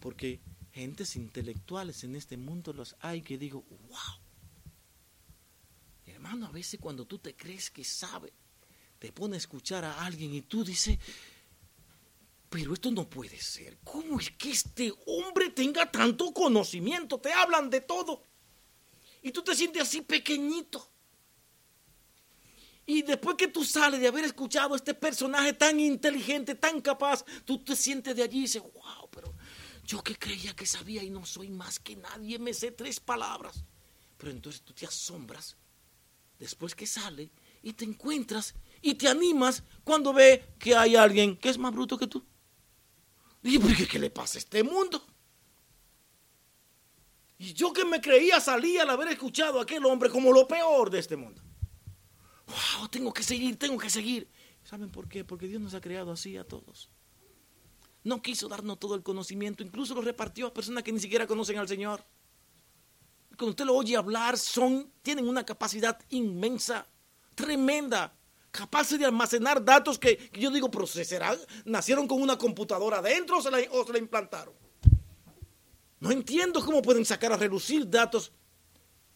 porque 0.00 0.40
gentes 0.72 1.16
intelectuales 1.16 2.04
en 2.04 2.16
este 2.16 2.36
mundo 2.36 2.72
los 2.72 2.96
hay 3.00 3.22
que 3.22 3.38
digo, 3.38 3.64
wow. 3.88 4.20
Hermano, 6.06 6.46
a 6.46 6.50
veces 6.50 6.78
cuando 6.80 7.06
tú 7.06 7.18
te 7.18 7.34
crees 7.34 7.70
que 7.70 7.84
sabe, 7.84 8.32
te 8.98 9.12
pone 9.12 9.36
a 9.36 9.38
escuchar 9.38 9.84
a 9.84 10.04
alguien 10.04 10.34
y 10.34 10.42
tú 10.42 10.64
dices, 10.64 10.98
pero 12.50 12.74
esto 12.74 12.90
no 12.90 13.08
puede 13.08 13.38
ser. 13.38 13.78
¿Cómo 13.84 14.18
es 14.18 14.30
que 14.32 14.50
este 14.50 14.92
hombre 15.06 15.50
tenga 15.50 15.90
tanto 15.90 16.32
conocimiento? 16.34 17.18
Te 17.18 17.32
hablan 17.32 17.70
de 17.70 17.80
todo. 17.80 18.29
Y 19.22 19.32
tú 19.32 19.42
te 19.42 19.54
sientes 19.54 19.82
así 19.82 20.02
pequeñito. 20.02 20.90
Y 22.86 23.02
después 23.02 23.36
que 23.36 23.48
tú 23.48 23.64
sales 23.64 24.00
de 24.00 24.08
haber 24.08 24.24
escuchado 24.24 24.74
a 24.74 24.76
este 24.76 24.94
personaje 24.94 25.52
tan 25.52 25.78
inteligente, 25.78 26.54
tan 26.56 26.80
capaz, 26.80 27.24
tú 27.44 27.62
te 27.62 27.76
sientes 27.76 28.16
de 28.16 28.22
allí 28.22 28.38
y 28.38 28.42
dices, 28.42 28.62
wow, 28.62 29.08
pero 29.10 29.34
yo 29.84 30.02
que 30.02 30.16
creía 30.16 30.56
que 30.56 30.66
sabía 30.66 31.02
y 31.02 31.10
no 31.10 31.24
soy 31.24 31.50
más 31.50 31.78
que 31.78 31.96
nadie, 31.96 32.38
me 32.38 32.52
sé 32.52 32.72
tres 32.72 32.98
palabras. 32.98 33.64
Pero 34.16 34.32
entonces 34.32 34.62
tú 34.62 34.72
te 34.72 34.86
asombras 34.86 35.56
después 36.38 36.74
que 36.74 36.86
sale 36.86 37.30
y 37.62 37.74
te 37.74 37.84
encuentras 37.84 38.54
y 38.82 38.94
te 38.94 39.08
animas 39.08 39.62
cuando 39.84 40.12
ve 40.12 40.54
que 40.58 40.74
hay 40.74 40.96
alguien 40.96 41.36
que 41.36 41.50
es 41.50 41.58
más 41.58 41.72
bruto 41.72 41.96
que 41.96 42.06
tú. 42.06 42.24
Y 43.42 43.58
¿qué, 43.58 43.86
qué 43.86 43.98
le 43.98 44.10
pasa 44.10 44.38
a 44.38 44.40
este 44.40 44.62
mundo? 44.62 45.04
Y 47.40 47.54
yo 47.54 47.72
que 47.72 47.86
me 47.86 48.02
creía 48.02 48.38
salía 48.38 48.82
al 48.82 48.90
haber 48.90 49.08
escuchado 49.08 49.58
a 49.58 49.62
aquel 49.62 49.86
hombre 49.86 50.10
como 50.10 50.30
lo 50.30 50.46
peor 50.46 50.90
de 50.90 50.98
este 50.98 51.16
mundo. 51.16 51.40
Wow, 52.46 52.88
tengo 52.88 53.14
que 53.14 53.22
seguir, 53.22 53.58
tengo 53.58 53.78
que 53.78 53.88
seguir. 53.88 54.28
¿Saben 54.62 54.90
por 54.90 55.08
qué? 55.08 55.24
Porque 55.24 55.48
Dios 55.48 55.62
nos 55.62 55.72
ha 55.72 55.80
creado 55.80 56.12
así 56.12 56.36
a 56.36 56.44
todos. 56.44 56.90
No 58.04 58.20
quiso 58.20 58.46
darnos 58.46 58.78
todo 58.78 58.94
el 58.94 59.02
conocimiento, 59.02 59.62
incluso 59.62 59.94
lo 59.94 60.02
repartió 60.02 60.48
a 60.48 60.52
personas 60.52 60.84
que 60.84 60.92
ni 60.92 61.00
siquiera 61.00 61.26
conocen 61.26 61.56
al 61.56 61.66
Señor. 61.66 62.04
Cuando 63.38 63.52
usted 63.52 63.64
lo 63.64 63.74
oye 63.74 63.96
hablar, 63.96 64.36
son, 64.36 64.92
tienen 65.00 65.26
una 65.26 65.42
capacidad 65.42 65.98
inmensa, 66.10 66.86
tremenda, 67.34 68.12
capaces 68.50 68.98
de 68.98 69.06
almacenar 69.06 69.64
datos 69.64 69.98
que, 69.98 70.30
yo 70.34 70.50
digo, 70.50 70.70
procesarán, 70.70 71.38
nacieron 71.64 72.06
con 72.06 72.20
una 72.20 72.36
computadora 72.36 72.98
adentro 72.98 73.38
o 73.38 73.42
se 73.42 73.50
la 73.50 73.98
implantaron. 73.98 74.52
No 76.00 76.10
entiendo 76.10 76.64
cómo 76.64 76.82
pueden 76.82 77.04
sacar 77.04 77.32
a 77.32 77.36
relucir 77.36 77.88
datos 77.88 78.32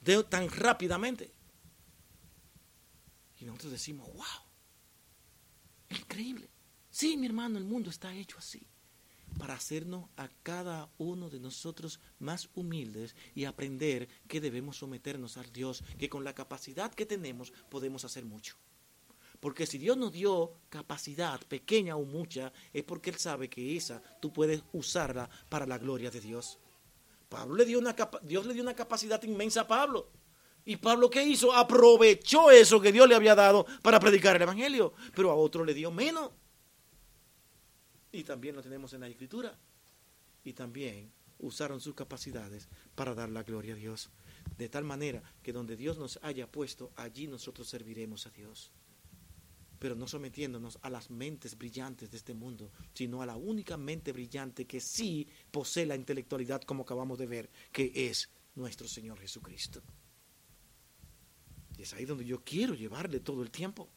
de, 0.01 0.22
tan 0.24 0.49
rápidamente. 0.51 1.32
Y 3.41 3.45
nosotros 3.47 3.72
decimos, 3.72 4.07
wow, 4.12 4.24
increíble. 5.91 6.51
Sí, 6.91 7.16
mi 7.16 7.26
hermano, 7.26 7.59
el 7.59 7.64
mundo 7.64 7.91
está 7.91 8.14
hecho 8.14 8.39
así. 8.39 8.66
para 9.39 9.55
hacernos 9.55 10.09
a 10.16 10.28
cada 10.45 10.91
uno 10.97 11.28
de 11.28 11.41
nosotros 11.41 11.99
más 12.20 12.49
humildes 12.55 13.16
y 13.35 13.47
aprender 13.47 14.09
que 14.28 14.41
debemos 14.41 14.76
someternos 14.76 15.37
al 15.37 15.53
Dios, 15.53 15.82
que 15.99 16.09
con 16.09 16.22
la 16.22 16.35
capacidad 16.35 16.95
que 16.95 17.05
tenemos 17.05 17.53
podemos 17.68 18.05
hacer 18.05 18.24
mucho. 18.24 18.57
Porque 19.41 19.66
si 19.66 19.78
Dios 19.78 19.97
nos 19.97 20.12
dio 20.12 20.61
capacidad, 20.68 21.41
pequeña 21.47 21.97
o 21.97 22.05
mucha, 22.05 22.53
es 22.72 22.85
porque 22.85 23.11
Él 23.11 23.16
sabe 23.16 23.51
que 23.51 23.76
esa 23.76 24.01
tú 24.20 24.32
puedes 24.32 24.62
usarla 24.72 25.28
para 25.49 25.66
la 25.66 25.78
gloria 25.78 26.11
de 26.11 26.20
Dios. 26.20 26.59
Pablo 27.35 27.57
le 27.57 27.64
dio 27.64 27.80
una 27.80 27.97
Dios 28.22 28.47
le 28.47 28.55
dio 28.55 28.62
una 28.62 28.74
capacidad 28.74 29.20
inmensa 29.24 29.62
a 29.62 29.66
Pablo. 29.66 30.09
Y 30.64 30.76
Pablo, 30.76 31.11
¿qué 31.11 31.24
hizo? 31.24 31.53
Aprovechó 31.53 32.53
eso 32.53 32.80
que 32.80 32.93
Dios 32.93 33.09
le 33.09 33.16
había 33.16 33.35
dado 33.35 33.66
para 33.82 33.99
predicar 33.99 34.37
el 34.37 34.43
Evangelio. 34.43 34.95
Pero 35.16 35.32
a 35.32 35.35
otro 35.35 35.64
le 35.64 35.74
dio 35.74 35.91
menos. 35.91 36.30
Y 38.12 38.22
también 38.22 38.55
lo 38.55 38.62
tenemos 38.62 38.93
en 38.93 39.01
la 39.01 39.09
Escritura. 39.09 39.59
Y 40.45 40.53
también 40.53 41.12
usaron 41.41 41.80
sus 41.80 41.97
capacidades 41.97 42.68
para 42.95 43.16
dar 43.16 43.28
la 43.30 43.43
gloria 43.43 43.74
a 43.74 43.76
Dios. 43.76 44.11
De 44.57 44.68
tal 44.68 44.85
manera 44.85 45.20
que 45.43 45.53
donde 45.53 45.76
Dios 45.76 45.99
nos 45.99 46.20
haya 46.22 46.47
puesto, 46.47 46.93
allí 46.95 47.26
nosotros 47.26 47.68
serviremos 47.68 48.28
a 48.28 48.30
Dios. 48.30 48.70
Pero 49.85 49.97
no 49.97 50.09
sometiéndonos 50.09 50.78
a 50.80 50.89
las 50.89 51.11
mentes 51.11 51.59
brillantes 51.59 52.11
de 52.11 52.16
este 52.16 52.32
mundo, 52.32 52.72
sino 52.95 53.20
a 53.20 53.26
la 53.26 53.37
única 53.37 53.76
mente 53.76 54.12
brillante 54.12 54.64
que 54.64 54.80
sí 54.80 55.28
posee 55.51 55.85
la 55.85 55.95
intelectualidad, 55.95 56.62
como 56.62 56.85
acabamos 56.85 57.18
de 57.18 57.26
ver, 57.26 57.51
que 57.70 57.93
es 57.95 58.30
nuestro 58.55 58.89
Señor 58.89 59.20
Jesucristo. 59.20 59.82
Y 61.76 61.82
es 61.82 61.93
ahí 61.93 62.07
donde 62.07 62.24
yo 62.24 62.43
quiero 62.43 62.72
llevarle 62.72 63.20
todo 63.20 63.43
el 63.43 63.51
tiempo. 63.51 63.91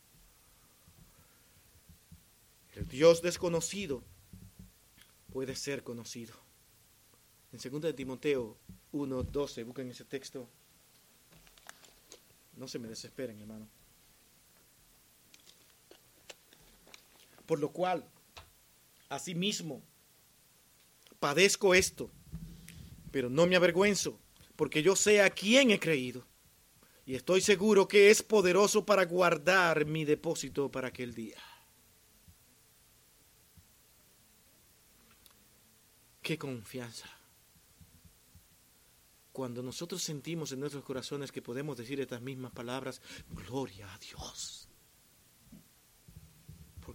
El 2.76 2.86
Dios 2.86 3.22
desconocido 3.22 4.04
puede 5.32 5.56
ser 5.56 5.84
conocido. 5.84 6.34
En 7.54 7.60
2 7.60 7.82
de 7.82 7.94
Timoteo 7.94 8.58
1.12, 8.92 9.66
busquen 9.66 9.90
ese 9.90 10.04
texto. 10.04 10.50
No 12.58 12.68
se 12.68 12.78
me 12.78 12.90
desesperen, 12.90 13.40
hermano. 13.40 13.77
Por 17.48 17.60
lo 17.60 17.72
cual, 17.72 18.06
asimismo, 19.10 19.82
padezco 21.20 21.74
esto, 21.74 22.12
pero 23.10 23.32
no 23.32 23.48
me 23.48 23.56
avergüenzo, 23.56 24.20
porque 24.56 24.84
yo 24.84 24.96
sé 24.96 25.24
a 25.24 25.32
quién 25.32 25.72
he 25.72 25.80
creído 25.80 26.24
y 27.08 27.16
estoy 27.16 27.40
seguro 27.40 27.88
que 27.88 28.12
es 28.12 28.22
poderoso 28.22 28.86
para 28.86 29.06
guardar 29.06 29.86
mi 29.86 30.04
depósito 30.04 30.70
para 30.70 30.90
aquel 30.90 31.16
día. 31.16 31.42
Qué 36.22 36.38
confianza. 36.38 37.10
Cuando 39.32 39.64
nosotros 39.64 40.04
sentimos 40.04 40.52
en 40.52 40.60
nuestros 40.60 40.84
corazones 40.84 41.32
que 41.32 41.42
podemos 41.42 41.78
decir 41.78 42.02
estas 42.02 42.22
mismas 42.22 42.52
palabras, 42.52 43.02
gloria 43.30 43.94
a 43.94 43.98
Dios. 44.00 44.67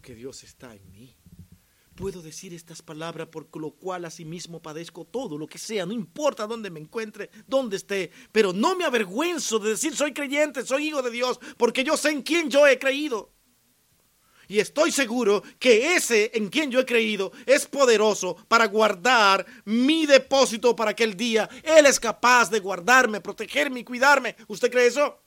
Porque 0.03 0.17
Dios 0.17 0.43
está 0.43 0.75
en 0.75 0.91
mí 0.91 1.15
puedo 1.95 2.23
decir 2.23 2.53
estas 2.53 2.83
palabras, 2.83 3.29
por 3.29 3.47
lo 3.57 3.71
cual 3.71 4.05
asimismo 4.05 4.61
padezco 4.61 5.05
todo 5.05 5.39
lo 5.39 5.47
que 5.47 5.59
sea, 5.59 5.87
no 5.87 5.93
importa 5.93 6.49
dónde 6.49 6.71
me 6.71 6.81
encuentre, 6.81 7.31
dónde 7.47 7.77
esté, 7.77 8.11
pero 8.33 8.53
no 8.53 8.75
me 8.75 8.85
avergüenzo 8.85 9.61
de 9.61 9.71
decir 9.71 9.95
soy 9.95 10.13
creyente, 10.13 10.67
soy 10.67 10.89
hijo 10.89 11.03
de 11.03 11.13
Dios, 11.13 11.39
porque 11.57 11.85
yo 11.85 11.97
sé 11.97 12.11
en 12.11 12.23
quién 12.23 12.51
yo 12.51 12.67
he 12.67 12.81
creído. 12.81 13.31
Y 14.49 14.59
estoy 14.59 14.91
seguro 14.91 15.45
que 15.61 15.95
ese 15.95 16.33
en 16.35 16.49
quien 16.49 16.73
yo 16.73 16.81
he 16.81 16.87
creído 16.87 17.31
es 17.47 17.67
poderoso 17.67 18.35
para 18.49 18.67
guardar 18.67 19.47
mi 19.65 20.07
depósito 20.07 20.75
para 20.75 20.91
aquel 20.91 21.17
día. 21.17 21.49
Él 21.63 21.87
es 21.87 22.01
capaz 22.01 22.51
de 22.51 22.59
guardarme, 22.59 23.21
protegerme 23.21 23.79
y 23.81 23.85
cuidarme. 23.85 24.35
¿Usted 24.49 24.73
cree 24.73 24.89
eso? 24.89 25.23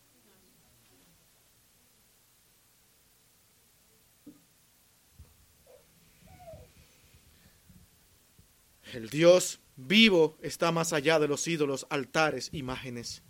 El 8.96 9.10
Dios 9.10 9.60
vivo 9.76 10.38
está 10.42 10.72
más 10.72 10.94
allá 10.94 11.20
de 11.20 11.28
los 11.28 11.50
ídolos, 11.50 11.86
altares, 11.90 12.50
imágenes. 12.54 13.24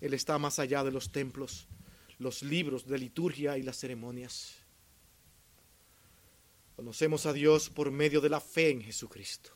Él 0.00 0.14
está 0.14 0.38
más 0.38 0.58
allá 0.58 0.82
de 0.84 0.90
los 0.90 1.12
templos, 1.12 1.68
los 2.18 2.42
libros 2.42 2.86
de 2.86 2.96
liturgia 2.96 3.58
y 3.58 3.62
las 3.62 3.76
ceremonias. 3.76 4.54
Conocemos 6.76 7.26
a 7.26 7.34
Dios 7.34 7.68
por 7.68 7.90
medio 7.90 8.22
de 8.22 8.30
la 8.30 8.40
fe 8.40 8.70
en 8.70 8.80
Jesucristo. 8.80 9.50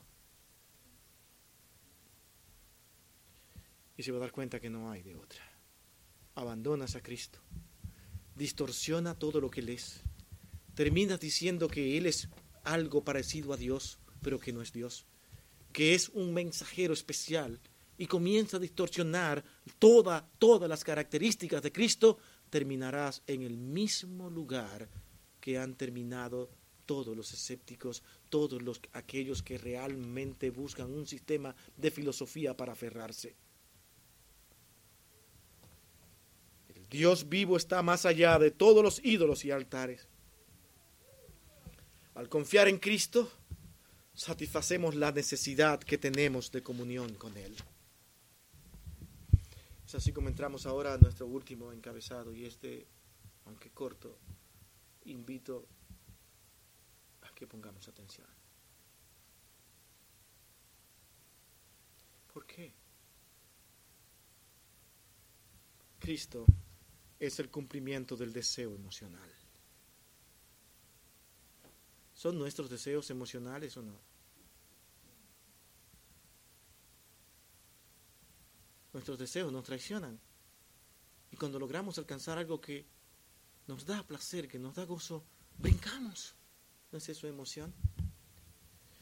Y 3.97 4.03
se 4.03 4.13
va 4.13 4.19
a 4.19 4.21
dar 4.21 4.33
cuenta 4.33 4.61
que 4.61 4.69
no 4.69 4.91
hay 4.91 5.03
de 5.03 5.15
otra. 5.15 5.43
Abandonas 6.35 6.97
a 6.97 7.03
Cristo. 7.03 7.39
Distorsiona 8.35 9.19
todo 9.19 9.41
lo 9.41 9.51
que 9.51 9.61
Él 9.61 9.71
es. 9.71 10.03
Terminas 10.75 11.19
diciendo 11.19 11.67
que 11.67 11.97
Él 11.97 12.05
es 12.05 12.29
algo 12.63 13.05
parecido 13.05 13.55
a 13.55 13.57
Dios, 13.57 13.99
pero 14.21 14.39
que 14.39 14.53
no 14.53 14.61
es 14.61 14.71
Dios 14.71 15.07
que 15.77 15.93
es 15.93 16.09
un 16.09 16.33
mensajero 16.33 16.95
especial 16.95 17.61
y 17.99 18.07
comienza 18.07 18.57
a 18.57 18.61
distorsionar 18.61 19.45
toda, 19.79 20.27
todas 20.39 20.71
las 20.71 20.83
características 20.83 21.61
de 21.61 21.71
Cristo, 21.71 22.17
terminarás 22.49 23.23
en 23.27 23.43
el 23.43 23.59
mismo 23.59 24.31
lugar 24.31 24.89
que 25.39 25.59
han 25.59 25.75
terminado 25.75 26.49
todos 26.87 27.15
los 27.15 27.31
escépticos, 27.35 28.03
todos 28.31 28.63
los, 28.63 28.81
aquellos 28.95 29.43
que 29.43 29.59
realmente 29.59 30.49
buscan 30.49 30.91
un 30.91 31.07
sistema 31.07 31.55
de 31.77 31.91
filosofía 31.91 32.57
para 32.57 32.73
aferrarse. 32.73 33.37
El 36.75 36.89
Dios 36.89 37.29
vivo 37.29 37.59
está 37.59 37.83
más 37.83 38.07
allá 38.07 38.39
de 38.39 38.51
todos 38.51 38.83
los 38.83 39.05
ídolos 39.05 39.45
y 39.45 39.51
altares. 39.51 40.09
Al 42.15 42.31
confiar 42.31 42.67
en 42.67 42.79
Cristo, 42.79 43.31
satisfacemos 44.17 44.95
la 44.95 45.13
necesidad 45.13 45.79
que 45.79 45.99
tenemos 45.99 46.51
de 46.51 46.63
comunión 46.63 47.15
con 47.15 47.37
Él. 47.37 47.55
Es 49.87 49.95
así 49.95 50.13
como 50.13 50.29
entramos 50.29 50.67
ahora 50.67 50.95
a 50.95 50.99
nuestro 50.99 51.27
último 51.27 51.71
encabezado 51.71 52.35
y 52.35 52.47
este, 52.47 52.89
aunque 53.45 53.71
corto, 53.71 54.19
invito 55.05 55.69
a 57.23 57.33
que 57.35 57.47
pongamos 57.47 57.87
atención. 57.87 58.27
¿Por 62.33 62.47
qué? 62.47 62.73
Cristo 66.01 66.47
es 67.21 67.39
el 67.39 67.51
cumplimiento 67.51 68.17
del 68.17 68.33
deseo 68.33 68.75
emocional. 68.75 69.36
¿Son 72.17 72.39
nuestros 72.39 72.71
deseos 72.71 73.11
emocionales 73.11 73.77
o 73.77 73.83
no? 73.83 73.93
Nuestros 78.95 79.19
deseos 79.19 79.53
nos 79.53 79.65
traicionan. 79.65 80.19
Y 81.31 81.37
cuando 81.37 81.59
logramos 81.59 81.99
alcanzar 81.99 82.39
algo 82.39 82.59
que 82.59 82.87
nos 83.67 83.85
da 83.85 84.03
placer, 84.03 84.49
que 84.49 84.59
nos 84.59 84.75
da 84.75 84.87
gozo, 84.87 85.27
brincamos. 85.59 86.35
¿No 86.91 86.97
es 86.97 87.07
eso 87.11 87.29
emoción? 87.29 87.75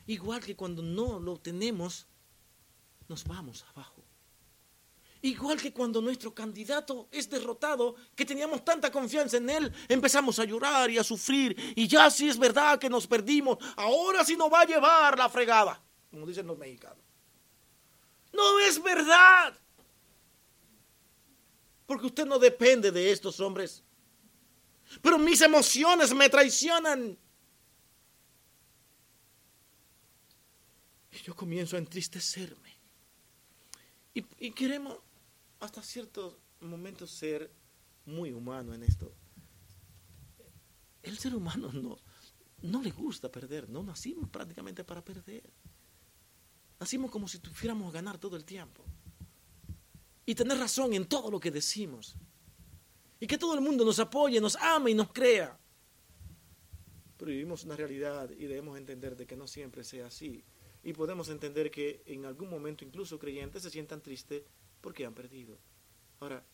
Igual 0.08 0.42
que 0.44 0.56
cuando 0.56 0.82
no 0.82 1.20
lo 1.20 1.34
obtenemos, 1.34 2.08
nos 3.08 3.22
vamos 3.24 3.64
abajo. 3.70 4.03
Igual 5.25 5.59
que 5.59 5.72
cuando 5.72 6.03
nuestro 6.03 6.35
candidato 6.35 7.09
es 7.11 7.31
derrotado, 7.31 7.97
que 8.14 8.27
teníamos 8.27 8.62
tanta 8.62 8.93
confianza 8.93 9.39
en 9.39 9.49
él, 9.49 9.72
empezamos 9.89 10.39
a 10.39 10.45
llorar 10.45 10.91
y 10.91 10.99
a 10.99 11.03
sufrir. 11.03 11.57
Y 11.75 11.89
ya 11.89 12.11
si 12.11 12.29
es 12.29 12.39
verdad 12.39 12.79
que 12.79 12.91
nos 12.91 13.07
perdimos, 13.07 13.57
ahora 13.77 14.22
sí 14.22 14.37
nos 14.37 14.53
va 14.53 14.61
a 14.61 14.66
llevar 14.66 15.16
la 15.16 15.31
fregada, 15.31 15.83
como 16.11 16.27
dicen 16.27 16.47
los 16.47 16.59
mexicanos. 16.59 17.03
No 18.35 18.59
es 18.59 18.83
verdad. 18.83 19.59
Porque 21.87 22.05
usted 22.05 22.27
no 22.27 22.39
depende 22.39 22.91
de 22.91 23.11
estos 23.11 23.41
hombres. 23.41 23.83
Pero 25.01 25.18
mis 25.18 25.41
emociones 25.41 26.12
me 26.12 26.29
traicionan. 26.29 27.16
Y 31.12 31.16
yo 31.16 31.35
comienzo 31.35 31.77
a 31.77 31.79
entristecerme. 31.79 32.75
Y 34.12 34.51
queremos, 34.51 34.99
hasta 35.64 35.82
ciertos 35.82 36.36
momentos 36.60 37.10
ser 37.10 37.50
muy 38.06 38.32
humano 38.32 38.74
en 38.74 38.82
esto. 38.82 39.12
El 41.02 41.18
ser 41.18 41.34
humano 41.34 41.70
no, 41.72 41.98
no 42.62 42.82
le 42.82 42.90
gusta 42.90 43.30
perder, 43.30 43.68
no 43.68 43.82
nacimos 43.82 44.28
prácticamente 44.28 44.84
para 44.84 45.04
perder. 45.04 45.42
Nacimos 46.80 47.10
como 47.10 47.28
si 47.28 47.38
tuviéramos 47.38 47.92
ganar 47.92 48.18
todo 48.18 48.36
el 48.36 48.44
tiempo. 48.44 48.84
Y 50.26 50.34
tener 50.34 50.58
razón 50.58 50.94
en 50.94 51.06
todo 51.06 51.30
lo 51.30 51.38
que 51.38 51.50
decimos. 51.50 52.16
Y 53.20 53.26
que 53.26 53.38
todo 53.38 53.54
el 53.54 53.60
mundo 53.60 53.84
nos 53.84 53.98
apoye, 53.98 54.40
nos 54.40 54.56
ame 54.56 54.90
y 54.90 54.94
nos 54.94 55.12
crea. 55.12 55.58
Pero 57.16 57.30
vivimos 57.30 57.64
una 57.64 57.76
realidad 57.76 58.30
y 58.30 58.46
debemos 58.46 58.76
entender 58.76 59.16
de 59.16 59.26
que 59.26 59.36
no 59.36 59.46
siempre 59.46 59.84
sea 59.84 60.06
así. 60.06 60.44
Y 60.82 60.92
podemos 60.92 61.28
entender 61.28 61.70
que 61.70 62.02
en 62.06 62.24
algún 62.24 62.50
momento 62.50 62.84
incluso 62.84 63.18
creyentes 63.18 63.62
se 63.62 63.70
sientan 63.70 64.02
tristes 64.02 64.42
porque 64.85 65.07
han 65.07 65.14
perdido. 65.14 65.59
Ahora, 66.20 66.45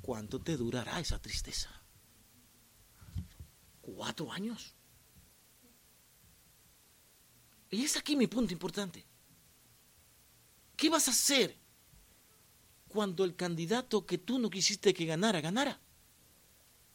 ¿cuánto 0.00 0.40
te 0.40 0.56
durará 0.56 1.00
esa 1.00 1.20
tristeza? 1.20 1.68
¿Cuatro 3.82 4.30
años? 4.30 4.76
Y 7.70 7.82
es 7.84 7.96
aquí 7.96 8.14
mi 8.14 8.28
punto 8.28 8.52
importante. 8.52 9.04
¿Qué 10.76 10.88
vas 10.88 11.08
a 11.08 11.10
hacer 11.10 11.58
cuando 12.86 13.24
el 13.24 13.34
candidato 13.34 14.06
que 14.06 14.18
tú 14.18 14.38
no 14.38 14.48
quisiste 14.48 14.94
que 14.94 15.06
ganara, 15.06 15.40
ganara? 15.40 15.80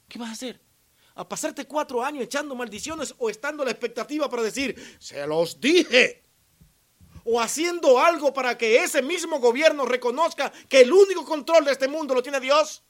¿Qué 0.07 0.17
vas 0.17 0.30
a 0.30 0.34
hacer? 0.34 0.61
¿A 1.15 1.28
pasarte 1.28 1.65
cuatro 1.65 2.01
años 2.01 2.23
echando 2.23 2.55
maldiciones 2.55 3.13
o 3.17 3.30
estando 3.30 3.63
a 3.63 3.65
la 3.65 3.71
expectativa 3.71 4.30
para 4.30 4.43
decir, 4.43 4.97
se 4.99 5.28
los 5.28 5.59
dije? 5.59 6.24
O 7.26 7.41
haciendo 7.41 7.99
algo 7.99 8.34
para 8.34 8.57
que 8.57 8.78
ese 8.84 9.01
mismo 9.01 9.39
gobierno 9.39 9.86
reconozca 9.86 10.51
que 10.69 10.82
el 10.82 10.93
único 10.93 11.26
control 11.26 11.65
de 11.65 11.71
este 11.73 11.88
mundo 11.88 12.13
lo 12.13 12.23
tiene 12.23 12.39
Dios. 12.39 12.84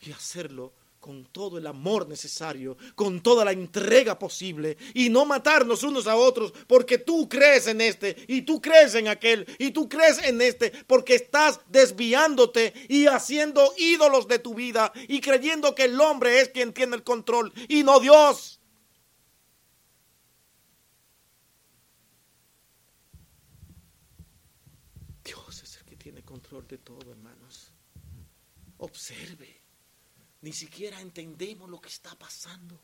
Y 0.00 0.12
hacerlo 0.12 0.72
con 1.06 1.24
todo 1.26 1.56
el 1.56 1.66
amor 1.68 2.08
necesario, 2.08 2.76
con 2.96 3.22
toda 3.22 3.44
la 3.44 3.52
entrega 3.52 4.18
posible, 4.18 4.76
y 4.92 5.08
no 5.08 5.24
matarnos 5.24 5.84
unos 5.84 6.08
a 6.08 6.16
otros 6.16 6.52
porque 6.66 6.98
tú 6.98 7.28
crees 7.28 7.68
en 7.68 7.80
este, 7.80 8.16
y 8.26 8.42
tú 8.42 8.60
crees 8.60 8.96
en 8.96 9.06
aquel, 9.06 9.46
y 9.58 9.70
tú 9.70 9.88
crees 9.88 10.18
en 10.18 10.40
este, 10.42 10.72
porque 10.88 11.14
estás 11.14 11.60
desviándote 11.68 12.74
y 12.88 13.06
haciendo 13.06 13.72
ídolos 13.78 14.26
de 14.26 14.40
tu 14.40 14.54
vida 14.54 14.92
y 15.06 15.20
creyendo 15.20 15.76
que 15.76 15.84
el 15.84 16.00
hombre 16.00 16.40
es 16.40 16.48
quien 16.48 16.72
tiene 16.72 16.96
el 16.96 17.04
control 17.04 17.52
y 17.68 17.84
no 17.84 18.00
Dios. 18.00 18.55
De 26.64 26.78
todo, 26.78 27.10
hermanos. 27.10 27.70
Observe. 28.78 29.60
Ni 30.42 30.52
siquiera 30.52 31.00
entendemos 31.00 31.68
lo 31.68 31.80
que 31.80 31.88
está 31.88 32.14
pasando. 32.14 32.80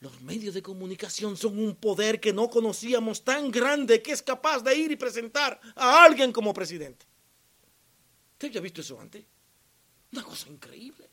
Los 0.00 0.20
medios 0.22 0.54
de 0.54 0.62
comunicación 0.62 1.36
son 1.36 1.58
un 1.58 1.76
poder 1.76 2.20
que 2.20 2.32
no 2.32 2.48
conocíamos 2.48 3.22
tan 3.22 3.50
grande 3.50 4.00
que 4.00 4.12
es 4.12 4.22
capaz 4.22 4.62
de 4.62 4.74
ir 4.74 4.90
y 4.90 4.96
presentar 4.96 5.60
a 5.74 6.04
alguien 6.04 6.32
como 6.32 6.54
presidente. 6.54 7.04
¿Usted 8.32 8.52
ya 8.52 8.60
ha 8.60 8.62
visto 8.62 8.80
eso 8.80 8.98
antes? 8.98 9.24
Una 10.12 10.22
cosa 10.22 10.48
increíble. 10.48 11.10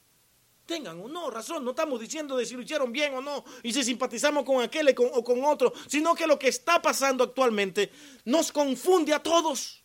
Tengan 0.68 0.99
o 0.99 1.07
no 1.07 1.32
razón, 1.32 1.63
no 1.63 1.72
estamos 1.72 1.97
diciendo 1.97 2.36
de 2.36 2.45
si 2.45 2.53
lo 2.53 2.61
hicieron 2.61 2.91
bien 2.91 3.15
o 3.15 3.22
no, 3.22 3.45
y 3.63 3.72
si 3.72 3.86
simpatizamos 3.86 4.43
con 4.43 4.61
aquel 4.61 4.93
o 4.99 5.24
con 5.24 5.43
otro, 5.45 5.72
sino 5.88 6.13
que 6.13 6.28
lo 6.28 6.38
que 6.38 6.49
está 6.49 6.82
pasando 6.82 7.24
actualmente 7.24 7.89
nos 8.26 8.51
confunde 8.51 9.13
a 9.13 9.24
todos. 9.24 9.82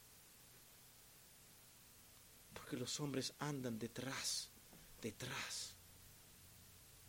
Porque 2.52 2.76
los 2.76 2.98
hombres 2.98 3.32
andan 3.38 3.78
detrás, 3.78 4.50
detrás 5.00 5.76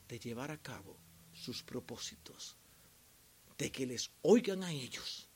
de 0.07 0.19
llevar 0.19 0.51
a 0.51 0.61
cabo 0.61 0.95
sus 1.33 1.63
propósitos, 1.63 2.55
de 3.57 3.71
que 3.71 3.87
les 3.87 4.11
oigan 4.21 4.63
a 4.63 4.71
ellos 4.71 5.27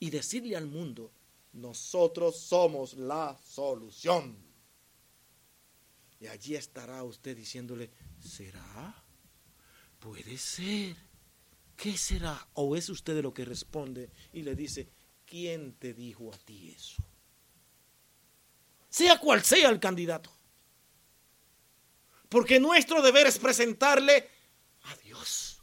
y 0.00 0.10
decirle 0.10 0.56
al 0.56 0.66
mundo, 0.66 1.12
nosotros 1.52 2.40
somos 2.40 2.94
la 2.94 3.38
solución. 3.46 4.36
Y 6.24 6.26
allí 6.26 6.56
estará 6.56 7.02
usted 7.02 7.36
diciéndole, 7.36 7.90
¿será? 8.18 9.04
Puede 9.98 10.38
ser. 10.38 10.96
¿Qué 11.76 11.98
será? 11.98 12.48
O 12.54 12.74
es 12.76 12.88
usted 12.88 13.22
lo 13.22 13.34
que 13.34 13.44
responde 13.44 14.10
y 14.32 14.40
le 14.40 14.54
dice, 14.56 14.88
¿quién 15.26 15.74
te 15.74 15.92
dijo 15.92 16.32
a 16.32 16.38
ti 16.38 16.70
eso? 16.74 17.04
Sea 18.88 19.20
cual 19.20 19.44
sea 19.44 19.68
el 19.68 19.78
candidato. 19.78 20.32
Porque 22.30 22.58
nuestro 22.58 23.02
deber 23.02 23.26
es 23.26 23.38
presentarle 23.38 24.26
a 24.84 24.96
Dios. 24.96 25.62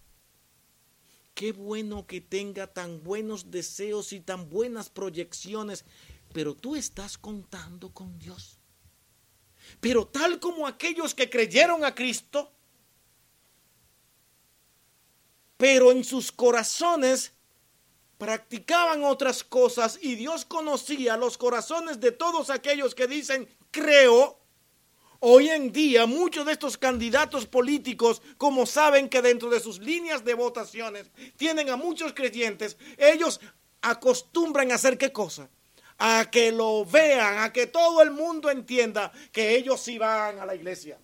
Qué 1.34 1.54
bueno 1.54 2.06
que 2.06 2.22
tenga 2.22 2.68
tan 2.68 3.04
buenos 3.04 3.50
deseos 3.50 4.14
y 4.14 4.20
tan 4.20 4.48
buenas 4.48 4.92
proyecciones, 4.92 5.86
pero 6.32 6.54
tú 6.54 6.76
estás 6.76 7.18
contando 7.18 7.92
con 7.96 8.20
Dios. 8.20 8.61
Pero 9.80 10.06
tal 10.08 10.40
como 10.40 10.68
aquellos 10.68 11.16
que 11.16 11.30
creyeron 11.30 11.84
a 11.84 11.96
Cristo, 11.96 12.52
pero 15.58 15.92
en 15.92 16.04
sus 16.04 16.32
corazones 16.32 17.34
practicaban 18.18 19.04
otras 19.04 19.44
cosas 19.44 19.98
y 20.02 20.16
Dios 20.16 20.46
conocía 20.46 21.18
los 21.18 21.38
corazones 21.38 22.00
de 22.00 22.12
todos 22.12 22.50
aquellos 22.50 22.94
que 22.96 23.08
dicen, 23.08 23.50
creo. 23.72 24.40
Hoy 25.24 25.50
en 25.50 25.72
día 25.72 26.08
muchos 26.08 26.48
de 26.48 26.54
estos 26.54 26.80
candidatos 26.80 27.46
políticos, 27.46 28.24
como 28.38 28.66
saben 28.66 29.08
que 29.08 29.22
dentro 29.22 29.52
de 29.52 29.60
sus 29.60 29.78
líneas 29.78 30.26
de 30.26 30.34
votaciones 30.34 31.12
tienen 31.38 31.70
a 31.70 31.78
muchos 31.78 32.14
creyentes, 32.14 32.76
ellos 32.98 33.40
acostumbran 33.82 34.72
a 34.72 34.76
hacer 34.76 34.98
qué 34.98 35.12
cosa? 35.12 35.48
A 36.04 36.32
que 36.32 36.52
lo 36.52 36.84
vean, 36.84 37.38
a 37.38 37.54
que 37.54 37.68
todo 37.68 38.02
el 38.02 38.10
mundo 38.10 38.50
entienda 38.50 39.12
que 39.32 39.56
ellos 39.56 39.80
sí 39.80 40.00
van 40.00 40.40
a 40.40 40.48
la 40.48 40.56
iglesia, 40.56 41.00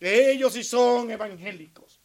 que 0.00 0.30
ellos 0.30 0.54
sí 0.54 0.64
son 0.64 1.10
evangélicos 1.10 2.00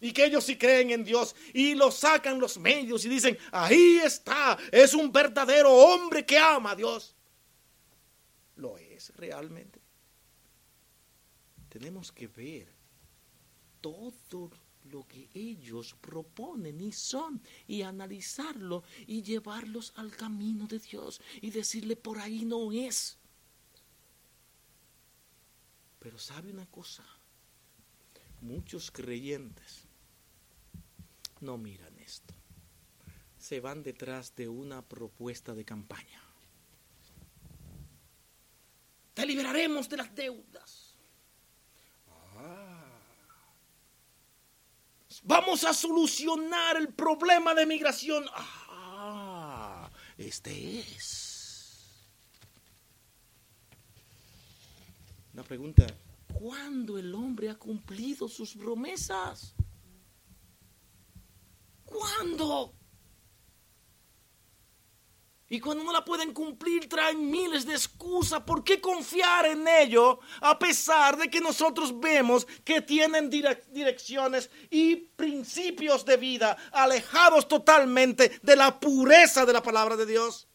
y 0.00 0.12
que 0.12 0.24
ellos 0.24 0.42
sí 0.42 0.58
creen 0.58 0.90
en 0.90 1.04
Dios 1.04 1.36
y 1.54 1.76
lo 1.76 1.92
sacan 1.92 2.40
los 2.40 2.58
medios 2.58 3.04
y 3.04 3.08
dicen, 3.08 3.38
ahí 3.52 4.00
está, 4.04 4.58
es 4.72 4.94
un 4.94 5.12
verdadero 5.12 5.72
hombre 5.72 6.26
que 6.26 6.36
ama 6.36 6.72
a 6.72 6.76
Dios. 6.76 7.14
Lo 8.56 8.76
es 8.78 9.12
realmente. 9.14 9.80
Tenemos 11.68 12.10
que 12.10 12.26
ver 12.26 12.66
todo 13.80 14.50
lo 14.92 15.08
que 15.08 15.28
ellos 15.32 15.96
proponen 16.00 16.80
y 16.80 16.92
son 16.92 17.42
y 17.66 17.82
analizarlo 17.82 18.84
y 19.06 19.22
llevarlos 19.22 19.92
al 19.96 20.14
camino 20.14 20.66
de 20.66 20.78
Dios 20.78 21.20
y 21.40 21.50
decirle 21.50 21.96
por 21.96 22.18
ahí 22.18 22.44
no 22.44 22.70
es. 22.70 23.18
Pero 25.98 26.18
sabe 26.18 26.52
una 26.52 26.66
cosa, 26.66 27.04
muchos 28.42 28.90
creyentes 28.90 29.84
no 31.40 31.56
miran 31.56 31.98
esto, 31.98 32.34
se 33.38 33.60
van 33.60 33.82
detrás 33.82 34.34
de 34.36 34.48
una 34.48 34.82
propuesta 34.82 35.54
de 35.54 35.64
campaña. 35.64 36.22
Te 39.14 39.26
liberaremos 39.26 39.88
de 39.88 39.96
las 39.96 40.14
deudas. 40.14 40.96
Ah 42.36 42.81
Vamos 45.22 45.64
a 45.64 45.72
solucionar 45.72 46.76
el 46.76 46.88
problema 46.92 47.54
de 47.54 47.64
migración. 47.64 48.24
Ah, 48.34 49.88
este 50.18 50.80
es. 50.80 52.08
Una 55.32 55.44
pregunta. 55.44 55.86
¿Cuándo 56.32 56.98
el 56.98 57.14
hombre 57.14 57.50
ha 57.50 57.54
cumplido 57.54 58.28
sus 58.28 58.54
promesas? 58.54 59.54
¿Cuándo? 61.84 62.74
Y 65.52 65.60
cuando 65.60 65.84
no 65.84 65.92
la 65.92 66.02
pueden 66.02 66.32
cumplir, 66.32 66.88
traen 66.88 67.30
miles 67.30 67.66
de 67.66 67.74
excusas. 67.74 68.40
¿Por 68.40 68.64
qué 68.64 68.80
confiar 68.80 69.44
en 69.44 69.68
ello 69.68 70.18
a 70.40 70.58
pesar 70.58 71.18
de 71.18 71.28
que 71.28 71.42
nosotros 71.42 72.00
vemos 72.00 72.46
que 72.64 72.80
tienen 72.80 73.28
direcciones 73.28 74.48
y 74.70 74.96
principios 74.96 76.06
de 76.06 76.16
vida 76.16 76.56
alejados 76.72 77.48
totalmente 77.48 78.40
de 78.42 78.56
la 78.56 78.80
pureza 78.80 79.44
de 79.44 79.52
la 79.52 79.62
palabra 79.62 79.94
de 79.94 80.06
Dios? 80.06 80.48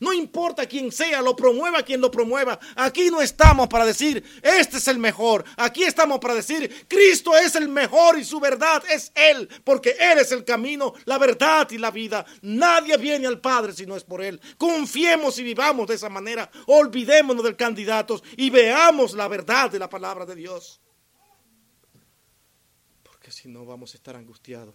No 0.00 0.12
importa 0.12 0.66
quién 0.66 0.92
sea, 0.92 1.22
lo 1.22 1.34
promueva 1.34 1.82
quien 1.82 2.00
lo 2.00 2.10
promueva. 2.10 2.58
Aquí 2.76 3.10
no 3.10 3.20
estamos 3.20 3.68
para 3.68 3.84
decir, 3.84 4.22
este 4.42 4.76
es 4.78 4.88
el 4.88 4.98
mejor. 4.98 5.44
Aquí 5.56 5.84
estamos 5.84 6.18
para 6.18 6.34
decir, 6.34 6.86
Cristo 6.88 7.36
es 7.36 7.54
el 7.56 7.68
mejor 7.68 8.18
y 8.18 8.24
su 8.24 8.38
verdad 8.40 8.82
es 8.90 9.12
Él, 9.14 9.48
porque 9.64 9.96
Él 9.98 10.18
es 10.18 10.32
el 10.32 10.44
camino, 10.44 10.94
la 11.04 11.18
verdad 11.18 11.68
y 11.70 11.78
la 11.78 11.90
vida. 11.90 12.24
Nadie 12.42 12.96
viene 12.96 13.26
al 13.26 13.40
Padre 13.40 13.72
si 13.72 13.86
no 13.86 13.96
es 13.96 14.04
por 14.04 14.22
Él. 14.22 14.40
Confiemos 14.56 15.38
y 15.38 15.42
vivamos 15.42 15.88
de 15.88 15.94
esa 15.94 16.08
manera. 16.08 16.50
Olvidémonos 16.66 17.44
del 17.44 17.56
candidato 17.56 18.22
y 18.36 18.50
veamos 18.50 19.14
la 19.14 19.28
verdad 19.28 19.70
de 19.70 19.78
la 19.78 19.88
palabra 19.88 20.26
de 20.26 20.34
Dios. 20.34 20.80
Porque 23.02 23.30
si 23.30 23.48
no 23.48 23.64
vamos 23.64 23.94
a 23.94 23.96
estar 23.96 24.16
angustiados. 24.16 24.74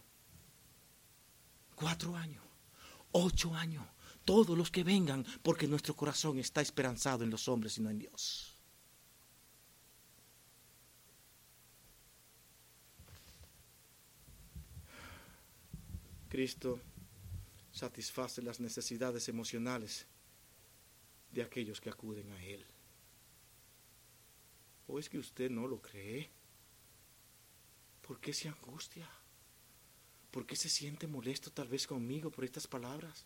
Cuatro 1.75 2.15
años, 2.15 2.43
ocho 3.11 3.53
años 3.53 3.83
todos 4.25 4.57
los 4.57 4.71
que 4.71 4.83
vengan, 4.83 5.25
porque 5.41 5.67
nuestro 5.67 5.95
corazón 5.95 6.39
está 6.39 6.61
esperanzado 6.61 7.23
en 7.23 7.29
los 7.29 7.47
hombres 7.47 7.77
y 7.77 7.81
no 7.81 7.89
en 7.89 7.99
Dios. 7.99 8.57
Cristo 16.29 16.79
satisface 17.71 18.41
las 18.41 18.59
necesidades 18.59 19.29
emocionales 19.29 20.07
de 21.31 21.43
aquellos 21.43 21.79
que 21.79 21.89
acuden 21.89 22.31
a 22.31 22.43
Él. 22.43 22.65
¿O 24.87 24.99
es 24.99 25.09
que 25.09 25.17
usted 25.17 25.49
no 25.49 25.67
lo 25.67 25.81
cree? 25.81 26.31
¿Por 28.01 28.19
qué 28.19 28.33
se 28.33 28.49
angustia? 28.49 29.07
¿Por 30.31 30.45
qué 30.45 30.55
se 30.55 30.69
siente 30.69 31.05
molesto 31.07 31.51
tal 31.51 31.67
vez 31.67 31.85
conmigo 31.85 32.31
por 32.31 32.43
estas 32.43 32.67
palabras? 32.67 33.25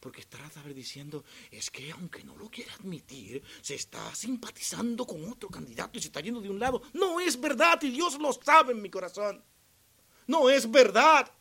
Porque 0.00 0.24
trata 0.24 0.62
de 0.62 0.74
diciendo, 0.74 1.24
es 1.50 1.70
que 1.70 1.90
aunque 1.90 2.22
no 2.22 2.36
lo 2.36 2.48
quiera 2.48 2.72
admitir, 2.74 3.42
se 3.60 3.74
está 3.74 4.14
simpatizando 4.14 5.06
con 5.06 5.28
otro 5.28 5.48
candidato 5.48 5.98
y 5.98 6.00
se 6.00 6.08
está 6.08 6.20
yendo 6.20 6.40
de 6.40 6.50
un 6.50 6.60
lado. 6.60 6.82
No 6.92 7.18
es 7.18 7.40
verdad 7.40 7.82
y 7.82 7.90
Dios 7.90 8.18
lo 8.18 8.32
sabe 8.32 8.72
en 8.72 8.82
mi 8.82 8.90
corazón. 8.90 9.42
No 10.26 10.48
es 10.48 10.70
verdad. 10.70 11.32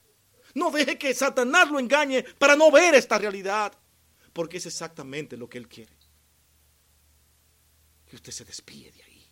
No 0.55 0.72
deje 0.72 0.97
que 0.97 1.14
Satanás 1.14 1.70
lo 1.70 1.80
engañe 1.80 2.24
para 2.24 2.55
no 2.55 2.72
ver 2.72 2.95
esta 2.95 3.18
realidad. 3.18 3.78
Porque 4.34 4.58
es 4.58 4.66
exactamente 4.66 5.38
lo 5.38 5.47
que 5.47 5.60
él 5.60 5.68
quiere. 5.68 5.95
Que 8.08 8.16
usted 8.16 8.32
se 8.32 8.45
despide 8.45 8.91
de 8.91 9.03
ahí. 9.03 9.28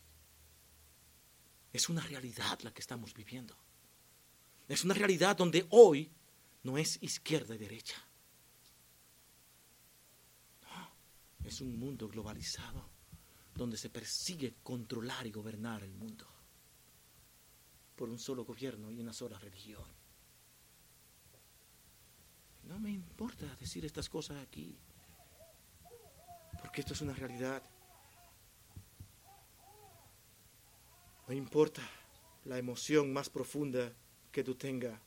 Es 1.73 1.89
una 1.89 2.01
realidad 2.01 2.59
la 2.61 2.73
que 2.73 2.81
estamos 2.81 3.13
viviendo. 3.13 3.55
Es 4.67 4.83
una 4.83 4.93
realidad 4.93 5.35
donde 5.35 5.65
hoy 5.69 6.11
no 6.63 6.77
es 6.77 6.97
izquierda 7.01 7.55
y 7.55 7.57
derecha. 7.57 7.95
No, 10.63 10.91
es 11.45 11.61
un 11.61 11.77
mundo 11.77 12.07
globalizado 12.07 12.89
donde 13.55 13.77
se 13.77 13.89
persigue 13.89 14.55
controlar 14.63 15.25
y 15.25 15.31
gobernar 15.31 15.83
el 15.83 15.93
mundo 15.93 16.25
por 17.95 18.09
un 18.09 18.19
solo 18.19 18.43
gobierno 18.43 18.91
y 18.91 18.99
una 18.99 19.13
sola 19.13 19.39
religión. 19.39 19.85
No 22.63 22.79
me 22.79 22.91
importa 22.91 23.45
decir 23.55 23.85
estas 23.85 24.09
cosas 24.09 24.41
aquí, 24.41 24.77
porque 26.59 26.81
esto 26.81 26.93
es 26.93 27.01
una 27.01 27.13
realidad. 27.13 27.63
No 31.27 31.33
importa 31.33 31.81
la 32.43 32.57
emoción 32.57 33.13
más 33.13 33.29
profunda 33.29 33.93
que 34.31 34.43
tú 34.43 34.55
tengas, 34.55 34.99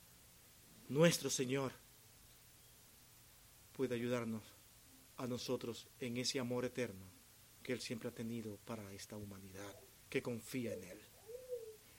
nuestro 0.89 1.28
Señor 1.28 1.72
puede 3.72 3.95
ayudarnos 3.95 4.58
a 5.19 5.27
nosotros 5.27 5.87
en 6.01 6.16
ese 6.16 6.39
amor 6.41 6.64
eterno 6.64 7.05
que 7.62 7.73
Él 7.73 7.81
siempre 7.81 8.09
ha 8.09 8.14
tenido 8.14 8.57
para 8.64 8.91
esta 8.93 9.16
humanidad, 9.16 9.79
que 10.09 10.23
confía 10.23 10.73
en 10.73 10.85
Él. 10.85 10.99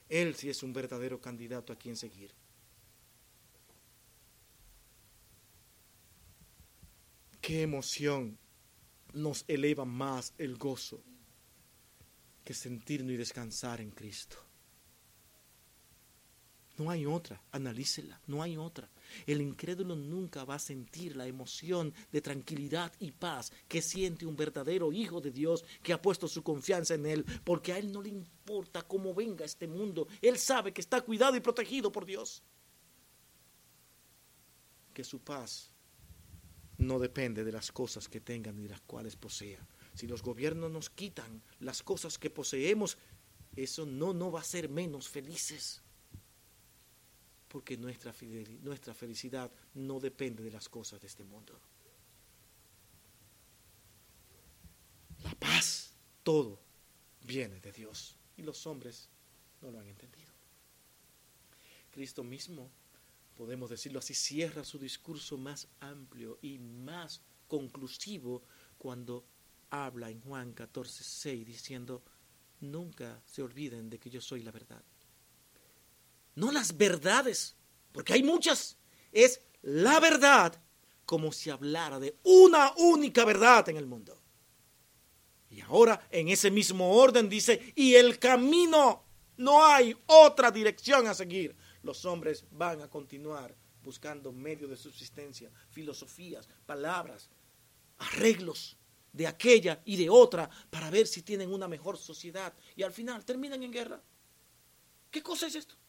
Él 0.08 0.34
sí 0.34 0.50
es 0.50 0.62
un 0.64 0.72
verdadero 0.72 1.20
candidato 1.20 1.72
a 1.72 1.76
quien 1.76 1.96
seguir. 1.96 2.32
Qué 7.40 7.62
emoción 7.62 8.36
nos 9.12 9.44
eleva 9.46 9.84
más 9.84 10.34
el 10.38 10.56
gozo 10.56 11.02
que 12.44 12.54
sentirnos 12.54 13.12
y 13.12 13.16
descansar 13.16 13.80
en 13.80 13.90
Cristo. 13.90 14.49
No 16.80 16.88
hay 16.88 17.04
otra, 17.04 17.42
analícela, 17.52 18.18
no 18.26 18.42
hay 18.42 18.56
otra. 18.56 18.88
El 19.26 19.42
incrédulo 19.42 19.96
nunca 19.96 20.46
va 20.46 20.54
a 20.54 20.58
sentir 20.58 21.14
la 21.14 21.26
emoción 21.26 21.92
de 22.10 22.22
tranquilidad 22.22 22.90
y 22.98 23.10
paz 23.10 23.52
que 23.68 23.82
siente 23.82 24.24
un 24.24 24.34
verdadero 24.34 24.90
hijo 24.90 25.20
de 25.20 25.30
Dios 25.30 25.62
que 25.82 25.92
ha 25.92 26.00
puesto 26.00 26.26
su 26.26 26.42
confianza 26.42 26.94
en 26.94 27.04
Él, 27.04 27.26
porque 27.44 27.74
a 27.74 27.78
Él 27.78 27.92
no 27.92 28.00
le 28.00 28.08
importa 28.08 28.80
cómo 28.80 29.12
venga 29.12 29.44
este 29.44 29.68
mundo. 29.68 30.08
Él 30.22 30.38
sabe 30.38 30.72
que 30.72 30.80
está 30.80 31.02
cuidado 31.02 31.36
y 31.36 31.40
protegido 31.40 31.92
por 31.92 32.06
Dios. 32.06 32.42
Que 34.94 35.04
su 35.04 35.18
paz 35.18 35.74
no 36.78 36.98
depende 36.98 37.44
de 37.44 37.52
las 37.52 37.72
cosas 37.72 38.08
que 38.08 38.22
tengan 38.22 38.56
ni 38.56 38.62
de 38.62 38.70
las 38.70 38.80
cuales 38.80 39.16
posea. 39.16 39.68
Si 39.92 40.06
los 40.06 40.22
gobiernos 40.22 40.70
nos 40.70 40.88
quitan 40.88 41.42
las 41.58 41.82
cosas 41.82 42.16
que 42.16 42.30
poseemos, 42.30 42.96
eso 43.54 43.84
no 43.84 44.14
nos 44.14 44.32
va 44.32 44.38
a 44.38 44.42
hacer 44.42 44.70
menos 44.70 45.10
felices 45.10 45.82
porque 47.50 47.76
nuestra, 47.76 48.14
nuestra 48.62 48.94
felicidad 48.94 49.50
no 49.74 49.98
depende 49.98 50.40
de 50.44 50.52
las 50.52 50.68
cosas 50.68 51.00
de 51.00 51.08
este 51.08 51.24
mundo. 51.24 51.60
La 55.24 55.34
paz, 55.34 55.92
todo 56.22 56.60
viene 57.22 57.58
de 57.60 57.72
Dios 57.72 58.16
y 58.36 58.42
los 58.42 58.64
hombres 58.68 59.08
no 59.60 59.72
lo 59.72 59.80
han 59.80 59.88
entendido. 59.88 60.30
Cristo 61.90 62.22
mismo, 62.22 62.70
podemos 63.36 63.68
decirlo 63.68 63.98
así, 63.98 64.14
cierra 64.14 64.62
su 64.62 64.78
discurso 64.78 65.36
más 65.36 65.66
amplio 65.80 66.38
y 66.42 66.60
más 66.60 67.20
conclusivo 67.48 68.44
cuando 68.78 69.24
habla 69.70 70.08
en 70.08 70.20
Juan 70.20 70.52
14, 70.52 71.02
6 71.02 71.44
diciendo, 71.44 72.00
nunca 72.60 73.20
se 73.26 73.42
olviden 73.42 73.90
de 73.90 73.98
que 73.98 74.08
yo 74.08 74.20
soy 74.20 74.44
la 74.44 74.52
verdad 74.52 74.84
no 76.40 76.50
las 76.50 76.76
verdades, 76.76 77.54
porque 77.92 78.14
hay 78.14 78.22
muchas, 78.22 78.78
es 79.12 79.42
la 79.60 80.00
verdad 80.00 80.58
como 81.04 81.32
si 81.32 81.50
hablara 81.50 82.00
de 82.00 82.16
una 82.22 82.72
única 82.78 83.26
verdad 83.26 83.68
en 83.68 83.76
el 83.76 83.86
mundo. 83.86 84.18
Y 85.50 85.60
ahora 85.60 86.08
en 86.10 86.28
ese 86.28 86.50
mismo 86.50 86.96
orden 86.96 87.28
dice, 87.28 87.72
y 87.74 87.94
el 87.94 88.18
camino, 88.18 89.04
no 89.36 89.64
hay 89.64 89.94
otra 90.06 90.50
dirección 90.50 91.06
a 91.06 91.14
seguir. 91.14 91.54
Los 91.82 92.04
hombres 92.06 92.44
van 92.52 92.80
a 92.80 92.88
continuar 92.88 93.54
buscando 93.82 94.32
medios 94.32 94.70
de 94.70 94.76
subsistencia, 94.76 95.50
filosofías, 95.70 96.48
palabras, 96.64 97.28
arreglos 97.98 98.78
de 99.12 99.26
aquella 99.26 99.82
y 99.84 99.96
de 99.96 100.08
otra 100.08 100.48
para 100.70 100.88
ver 100.88 101.06
si 101.06 101.22
tienen 101.22 101.52
una 101.52 101.68
mejor 101.68 101.98
sociedad. 101.98 102.54
Y 102.76 102.82
al 102.82 102.92
final 102.92 103.24
terminan 103.24 103.62
en 103.62 103.72
guerra. 103.72 104.00
¿Qué 105.10 105.22
cosa 105.22 105.46
es 105.46 105.54
esto? 105.56 105.79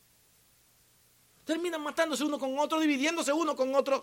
Terminan 1.45 1.81
matándose 1.81 2.23
uno 2.23 2.37
con 2.37 2.57
otro, 2.59 2.79
dividiéndose 2.79 3.33
uno 3.33 3.55
con 3.55 3.73
otro. 3.75 4.01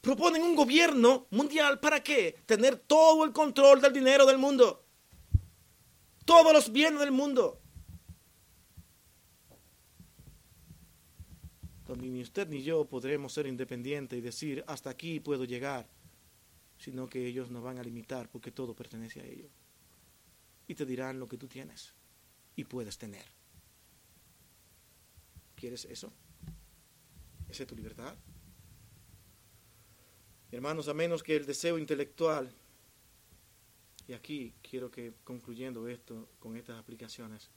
Proponen 0.00 0.42
un 0.42 0.56
gobierno 0.56 1.26
mundial 1.30 1.80
para 1.80 2.02
qué? 2.02 2.42
Tener 2.46 2.76
todo 2.76 3.24
el 3.24 3.32
control 3.32 3.80
del 3.80 3.92
dinero 3.92 4.26
del 4.26 4.38
mundo. 4.38 4.84
Todos 6.24 6.52
los 6.52 6.72
bienes 6.72 7.00
del 7.00 7.12
mundo. 7.12 7.60
Donde 11.86 12.08
ni 12.08 12.22
usted 12.22 12.48
ni 12.48 12.62
yo 12.62 12.84
podremos 12.84 13.32
ser 13.32 13.46
independientes 13.46 14.18
y 14.18 14.22
decir 14.22 14.64
hasta 14.66 14.90
aquí 14.90 15.20
puedo 15.20 15.44
llegar, 15.44 15.88
sino 16.78 17.08
que 17.08 17.26
ellos 17.26 17.50
nos 17.50 17.62
van 17.62 17.78
a 17.78 17.82
limitar 17.82 18.28
porque 18.28 18.50
todo 18.50 18.74
pertenece 18.74 19.20
a 19.20 19.24
ellos. 19.24 19.50
Y 20.66 20.74
te 20.74 20.86
dirán 20.86 21.18
lo 21.20 21.28
que 21.28 21.36
tú 21.36 21.48
tienes 21.48 21.94
y 22.56 22.64
puedes 22.64 22.98
tener. 22.98 23.24
¿Quieres 25.56 25.84
eso? 25.84 26.12
¿Esa 27.48 27.62
es 27.62 27.68
tu 27.68 27.76
libertad? 27.76 28.16
Hermanos, 30.50 30.88
a 30.88 30.94
menos 30.94 31.22
que 31.22 31.36
el 31.36 31.46
deseo 31.46 31.78
intelectual, 31.78 32.54
y 34.06 34.12
aquí 34.12 34.54
quiero 34.62 34.90
que 34.90 35.14
concluyendo 35.24 35.88
esto 35.88 36.28
con 36.38 36.56
estas 36.56 36.78
aplicaciones, 36.78 37.50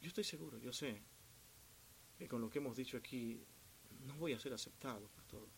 yo 0.00 0.08
estoy 0.08 0.24
seguro, 0.24 0.58
yo 0.58 0.72
sé, 0.72 1.02
que 2.18 2.28
con 2.28 2.40
lo 2.40 2.50
que 2.50 2.58
hemos 2.58 2.76
dicho 2.76 2.96
aquí 2.96 3.44
no 4.06 4.14
voy 4.16 4.32
a 4.32 4.38
ser 4.38 4.52
aceptado 4.52 5.08
por 5.08 5.24
todos. 5.24 5.50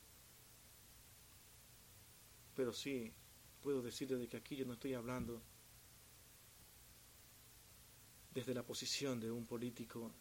Pero 2.54 2.72
sí 2.72 3.12
puedo 3.64 3.80
decirle 3.80 4.18
de 4.18 4.28
que 4.28 4.36
aquí 4.36 4.56
yo 4.56 4.66
no 4.66 4.74
estoy 4.74 4.92
hablando 4.92 5.40
desde 8.34 8.52
la 8.52 8.62
posición 8.62 9.18
de 9.18 9.30
un 9.30 9.46
político 9.46 10.12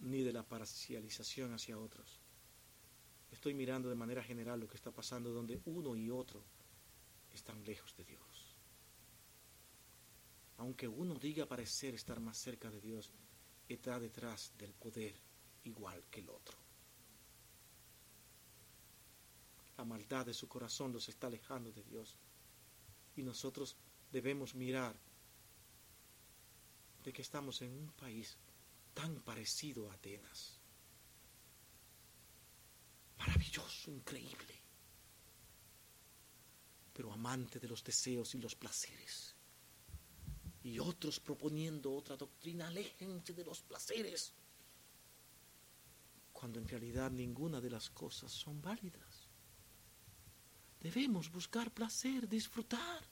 ni 0.00 0.22
de 0.22 0.32
la 0.32 0.42
parcialización 0.42 1.52
hacia 1.52 1.78
otros. 1.78 2.18
Estoy 3.30 3.52
mirando 3.52 3.90
de 3.90 3.96
manera 3.96 4.24
general 4.24 4.60
lo 4.60 4.66
que 4.66 4.76
está 4.76 4.92
pasando 4.92 5.30
donde 5.30 5.60
uno 5.66 5.94
y 5.94 6.08
otro 6.08 6.42
están 7.34 7.62
lejos 7.64 7.94
de 7.98 8.04
Dios. 8.04 8.56
Aunque 10.56 10.88
uno 10.88 11.16
diga 11.16 11.44
parecer 11.44 11.94
estar 11.94 12.18
más 12.18 12.38
cerca 12.38 12.70
de 12.70 12.80
Dios, 12.80 13.12
está 13.68 14.00
detrás 14.00 14.54
del 14.56 14.72
poder 14.72 15.14
igual 15.64 16.02
que 16.10 16.20
el 16.20 16.30
otro. 16.30 16.56
La 19.76 19.84
maldad 19.84 20.24
de 20.24 20.32
su 20.32 20.48
corazón 20.48 20.94
los 20.94 21.10
está 21.10 21.26
alejando 21.26 21.70
de 21.72 21.82
Dios 21.82 22.16
y 23.16 23.22
nosotros 23.22 23.76
debemos 24.12 24.54
mirar 24.54 24.94
de 27.02 27.12
que 27.12 27.22
estamos 27.22 27.62
en 27.62 27.72
un 27.72 27.88
país 27.92 28.36
tan 28.94 29.20
parecido 29.22 29.90
a 29.90 29.94
Atenas. 29.94 30.60
Maravilloso, 33.18 33.90
increíble, 33.90 34.54
pero 36.92 37.12
amante 37.12 37.58
de 37.58 37.68
los 37.68 37.82
deseos 37.82 38.34
y 38.34 38.38
los 38.38 38.54
placeres. 38.54 39.34
y 40.62 40.80
otros 40.80 41.20
proponiendo 41.20 41.92
otra 41.94 42.16
doctrina, 42.16 42.66
aléjense 42.66 43.32
de 43.32 43.44
los 43.44 43.62
placeres, 43.62 44.32
cuando 46.32 46.58
en 46.58 46.66
realidad 46.66 47.08
ninguna 47.12 47.60
de 47.60 47.70
las 47.70 47.88
cosas 47.88 48.32
son 48.32 48.60
válidas. 48.60 49.15
Debemos 50.80 51.30
buscar 51.30 51.72
placer, 51.72 52.28
disfrutar. 52.28 53.02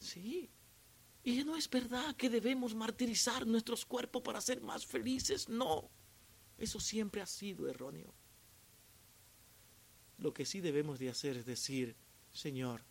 Sí. 0.00 0.50
Y 1.24 1.44
no 1.44 1.56
es 1.56 1.68
verdad 1.68 2.16
que 2.16 2.30
debemos 2.30 2.74
martirizar 2.74 3.46
nuestros 3.46 3.84
cuerpos 3.84 4.22
para 4.22 4.40
ser 4.40 4.60
más 4.60 4.86
felices. 4.86 5.48
No. 5.48 5.90
Eso 6.56 6.80
siempre 6.80 7.20
ha 7.20 7.26
sido 7.26 7.68
erróneo. 7.68 8.14
Lo 10.18 10.32
que 10.34 10.44
sí 10.44 10.60
debemos 10.60 10.98
de 10.98 11.10
hacer 11.10 11.36
es 11.36 11.46
decir, 11.46 11.96
Señor, 12.32 12.82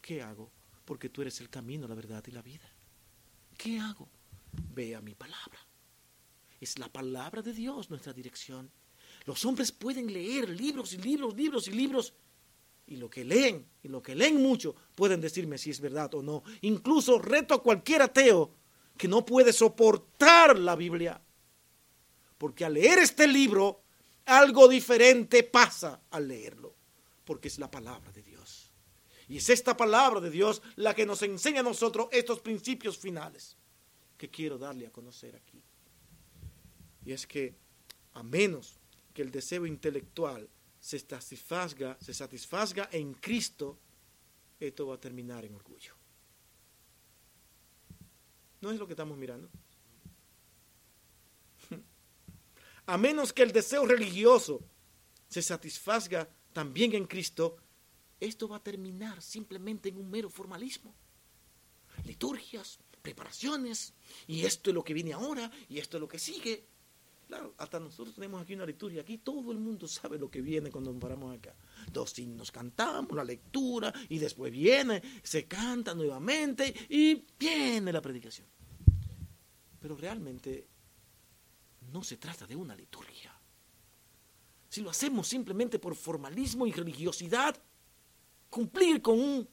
¿qué 0.00 0.22
hago? 0.22 0.52
Porque 0.84 1.08
tú 1.08 1.22
eres 1.22 1.40
el 1.40 1.50
camino, 1.50 1.88
la 1.88 1.94
verdad 1.94 2.22
y 2.26 2.30
la 2.30 2.42
vida. 2.42 2.70
¿Qué 3.56 3.80
hago? 3.80 4.08
Ve 4.74 4.94
a 4.94 5.00
mi 5.00 5.14
palabra. 5.14 5.58
Es 6.60 6.78
la 6.78 6.92
palabra 6.92 7.42
de 7.42 7.52
Dios 7.52 7.90
nuestra 7.90 8.12
dirección. 8.12 8.70
Los 9.26 9.44
hombres 9.44 9.72
pueden 9.72 10.12
leer 10.12 10.48
libros 10.48 10.92
y 10.92 10.98
libros, 10.98 11.34
libros 11.34 11.68
y 11.68 11.72
libros. 11.72 12.14
Y 12.86 12.96
lo 12.96 13.10
que 13.10 13.24
leen, 13.24 13.66
y 13.82 13.88
lo 13.88 14.00
que 14.00 14.14
leen 14.14 14.40
mucho, 14.40 14.76
pueden 14.94 15.20
decirme 15.20 15.58
si 15.58 15.70
es 15.70 15.80
verdad 15.80 16.14
o 16.14 16.22
no. 16.22 16.44
Incluso 16.62 17.18
reto 17.18 17.52
a 17.54 17.62
cualquier 17.62 18.02
ateo 18.02 18.52
que 18.96 19.08
no 19.08 19.26
puede 19.26 19.52
soportar 19.52 20.56
la 20.56 20.76
Biblia. 20.76 21.20
Porque 22.38 22.64
al 22.64 22.74
leer 22.74 23.00
este 23.00 23.26
libro, 23.26 23.82
algo 24.26 24.68
diferente 24.68 25.42
pasa 25.42 26.02
al 26.10 26.28
leerlo. 26.28 26.76
Porque 27.24 27.48
es 27.48 27.58
la 27.58 27.68
palabra 27.68 28.12
de 28.12 28.22
Dios. 28.22 28.70
Y 29.28 29.38
es 29.38 29.50
esta 29.50 29.76
palabra 29.76 30.20
de 30.20 30.30
Dios 30.30 30.62
la 30.76 30.94
que 30.94 31.04
nos 31.04 31.20
enseña 31.22 31.60
a 31.60 31.64
nosotros 31.64 32.06
estos 32.12 32.38
principios 32.38 32.96
finales 32.96 33.56
que 34.16 34.30
quiero 34.30 34.56
darle 34.56 34.86
a 34.86 34.92
conocer 34.92 35.34
aquí. 35.34 35.60
Y 37.04 37.10
es 37.10 37.26
que 37.26 37.56
a 38.14 38.22
menos 38.22 38.78
que 39.16 39.22
el 39.22 39.30
deseo 39.30 39.64
intelectual 39.64 40.46
se 40.78 40.98
satisfaga, 40.98 41.96
se 41.98 42.12
satisfaga 42.12 42.90
en 42.92 43.14
Cristo, 43.14 43.78
esto 44.60 44.88
va 44.88 44.96
a 44.96 45.00
terminar 45.00 45.42
en 45.46 45.54
orgullo. 45.54 45.94
¿No 48.60 48.70
es 48.70 48.78
lo 48.78 48.86
que 48.86 48.92
estamos 48.92 49.16
mirando? 49.16 49.48
A 52.86 52.98
menos 52.98 53.32
que 53.32 53.42
el 53.42 53.52
deseo 53.52 53.86
religioso 53.86 54.60
se 55.30 55.40
satisfaga 55.40 56.28
también 56.52 56.92
en 56.94 57.06
Cristo, 57.06 57.56
esto 58.20 58.48
va 58.48 58.56
a 58.56 58.62
terminar 58.62 59.22
simplemente 59.22 59.88
en 59.88 59.96
un 59.96 60.10
mero 60.10 60.28
formalismo. 60.28 60.94
Liturgias, 62.04 62.78
preparaciones, 63.00 63.94
y 64.26 64.44
esto 64.44 64.68
es 64.68 64.74
lo 64.74 64.84
que 64.84 64.92
viene 64.92 65.14
ahora, 65.14 65.50
y 65.70 65.78
esto 65.78 65.96
es 65.96 66.02
lo 66.02 66.08
que 66.08 66.18
sigue. 66.18 66.75
Claro, 67.26 67.54
hasta 67.58 67.80
nosotros 67.80 68.14
tenemos 68.14 68.40
aquí 68.40 68.54
una 68.54 68.66
liturgia. 68.66 69.00
Aquí 69.00 69.18
todo 69.18 69.50
el 69.50 69.58
mundo 69.58 69.88
sabe 69.88 70.18
lo 70.18 70.30
que 70.30 70.40
viene 70.40 70.70
cuando 70.70 70.92
nos 70.92 71.00
paramos 71.00 71.36
acá. 71.36 71.56
Dos 71.92 72.16
himnos 72.18 72.52
cantamos, 72.52 73.16
la 73.16 73.24
lectura, 73.24 73.92
y 74.08 74.18
después 74.18 74.52
viene, 74.52 75.02
se 75.24 75.46
canta 75.46 75.92
nuevamente, 75.92 76.72
y 76.88 77.26
viene 77.36 77.92
la 77.92 78.00
predicación. 78.00 78.46
Pero 79.80 79.96
realmente 79.96 80.68
no 81.92 82.04
se 82.04 82.16
trata 82.16 82.46
de 82.46 82.54
una 82.54 82.76
liturgia. 82.76 83.36
Si 84.68 84.80
lo 84.80 84.90
hacemos 84.90 85.26
simplemente 85.26 85.80
por 85.80 85.96
formalismo 85.96 86.66
y 86.66 86.72
religiosidad, 86.72 87.60
cumplir 88.50 89.02
con 89.02 89.18
un 89.18 89.48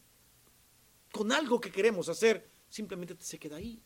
con 1.12 1.32
algo 1.32 1.62
que 1.62 1.72
queremos 1.72 2.10
hacer, 2.10 2.50
simplemente 2.68 3.16
se 3.20 3.38
queda 3.38 3.58
ahí. 3.58 3.80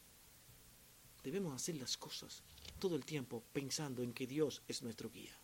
Debemos 1.23 1.53
hacer 1.53 1.75
las 1.75 1.97
cosas 1.97 2.41
todo 2.77 2.95
el 2.95 3.05
tiempo 3.05 3.43
pensando 3.53 4.01
en 4.01 4.13
que 4.13 4.27
Dios 4.27 4.61
es 4.67 4.81
nuestro 4.81 5.09
guía 5.09 5.35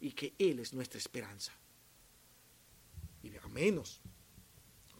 y 0.00 0.12
que 0.12 0.34
Él 0.38 0.58
es 0.60 0.72
nuestra 0.72 0.98
esperanza. 0.98 1.52
Y 3.22 3.36
a 3.36 3.48
menos 3.48 4.00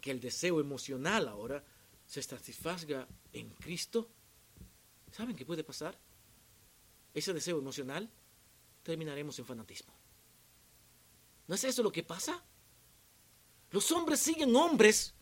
que 0.01 0.11
el 0.11 0.19
deseo 0.19 0.59
emocional 0.59 1.27
ahora 1.27 1.63
se 2.05 2.21
satisfaga 2.21 3.07
en 3.33 3.49
Cristo, 3.51 4.09
¿saben 5.11 5.35
qué 5.35 5.45
puede 5.45 5.63
pasar? 5.63 5.97
Ese 7.13 7.33
deseo 7.33 7.59
emocional 7.59 8.09
terminaremos 8.83 9.37
en 9.39 9.45
fanatismo. 9.45 9.93
¿No 11.47 11.55
es 11.55 11.63
eso 11.63 11.83
lo 11.83 11.91
que 11.91 12.03
pasa? 12.03 12.43
Los 13.71 13.91
hombres 13.91 14.19
siguen 14.19 14.55
hombres 14.55 15.13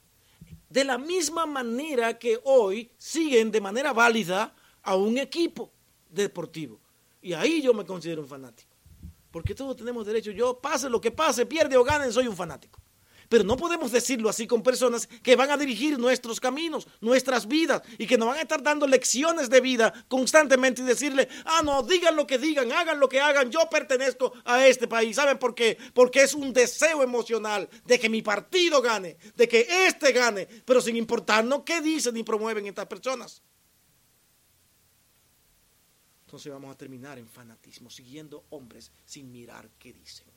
de 0.69 0.83
la 0.83 0.97
misma 0.97 1.45
manera 1.45 2.17
que 2.19 2.39
hoy 2.43 2.91
siguen 2.97 3.51
de 3.51 3.61
manera 3.61 3.93
válida 3.93 4.55
a 4.83 4.95
un 4.95 5.17
equipo 5.17 5.71
deportivo. 6.09 6.79
Y 7.21 7.33
ahí 7.33 7.61
yo 7.61 7.73
me 7.73 7.85
considero 7.85 8.21
un 8.21 8.27
fanático. 8.27 8.75
Porque 9.31 9.53
todos 9.53 9.75
tenemos 9.75 10.05
derecho. 10.05 10.31
Yo, 10.31 10.59
pase 10.59 10.89
lo 10.89 11.01
que 11.01 11.11
pase, 11.11 11.45
pierde 11.45 11.77
o 11.77 11.83
gane, 11.83 12.11
soy 12.11 12.27
un 12.27 12.35
fanático. 12.35 12.81
Pero 13.29 13.43
no 13.43 13.57
podemos 13.57 13.91
decirlo 13.91 14.29
así 14.29 14.47
con 14.47 14.63
personas 14.63 15.07
que 15.21 15.35
van 15.35 15.51
a 15.51 15.57
dirigir 15.57 15.99
nuestros 15.99 16.39
caminos, 16.39 16.87
nuestras 17.01 17.45
vidas, 17.45 17.81
y 17.97 18.07
que 18.07 18.17
nos 18.17 18.29
van 18.29 18.37
a 18.37 18.41
estar 18.41 18.63
dando 18.63 18.87
lecciones 18.87 19.49
de 19.49 19.59
vida 19.59 19.93
constantemente 20.07 20.81
y 20.81 20.85
decirle, 20.85 21.27
ah, 21.43 21.61
no, 21.63 21.83
digan 21.83 22.15
lo 22.15 22.25
que 22.25 22.37
digan, 22.37 22.71
hagan 22.71 22.99
lo 22.99 23.09
que 23.09 23.19
hagan, 23.19 23.51
yo 23.51 23.69
pertenezco 23.69 24.31
a 24.45 24.65
este 24.65 24.87
país. 24.87 25.17
¿Saben 25.17 25.37
por 25.37 25.53
qué? 25.53 25.77
Porque 25.93 26.21
es 26.21 26.33
un 26.33 26.53
deseo 26.53 27.03
emocional 27.03 27.67
de 27.85 27.99
que 27.99 28.07
mi 28.07 28.21
partido 28.21 28.81
gane, 28.81 29.17
de 29.35 29.47
que 29.47 29.67
este 29.87 30.13
gane, 30.13 30.47
pero 30.63 30.79
sin 30.79 30.95
importarnos 30.95 31.63
qué 31.65 31.81
dicen 31.81 32.15
y 32.15 32.23
promueven 32.23 32.65
estas 32.65 32.85
personas 32.85 33.41
entonces 36.27 36.51
vamos 36.51 36.75
a 36.75 36.77
terminar 36.77 37.17
en 37.17 37.25
fanatismo, 37.29 37.89
siguiendo 37.89 38.47
hombres 38.49 38.91
sin 39.05 39.31
mirar 39.31 39.69
qué 39.79 39.93
dicen. 39.93 40.27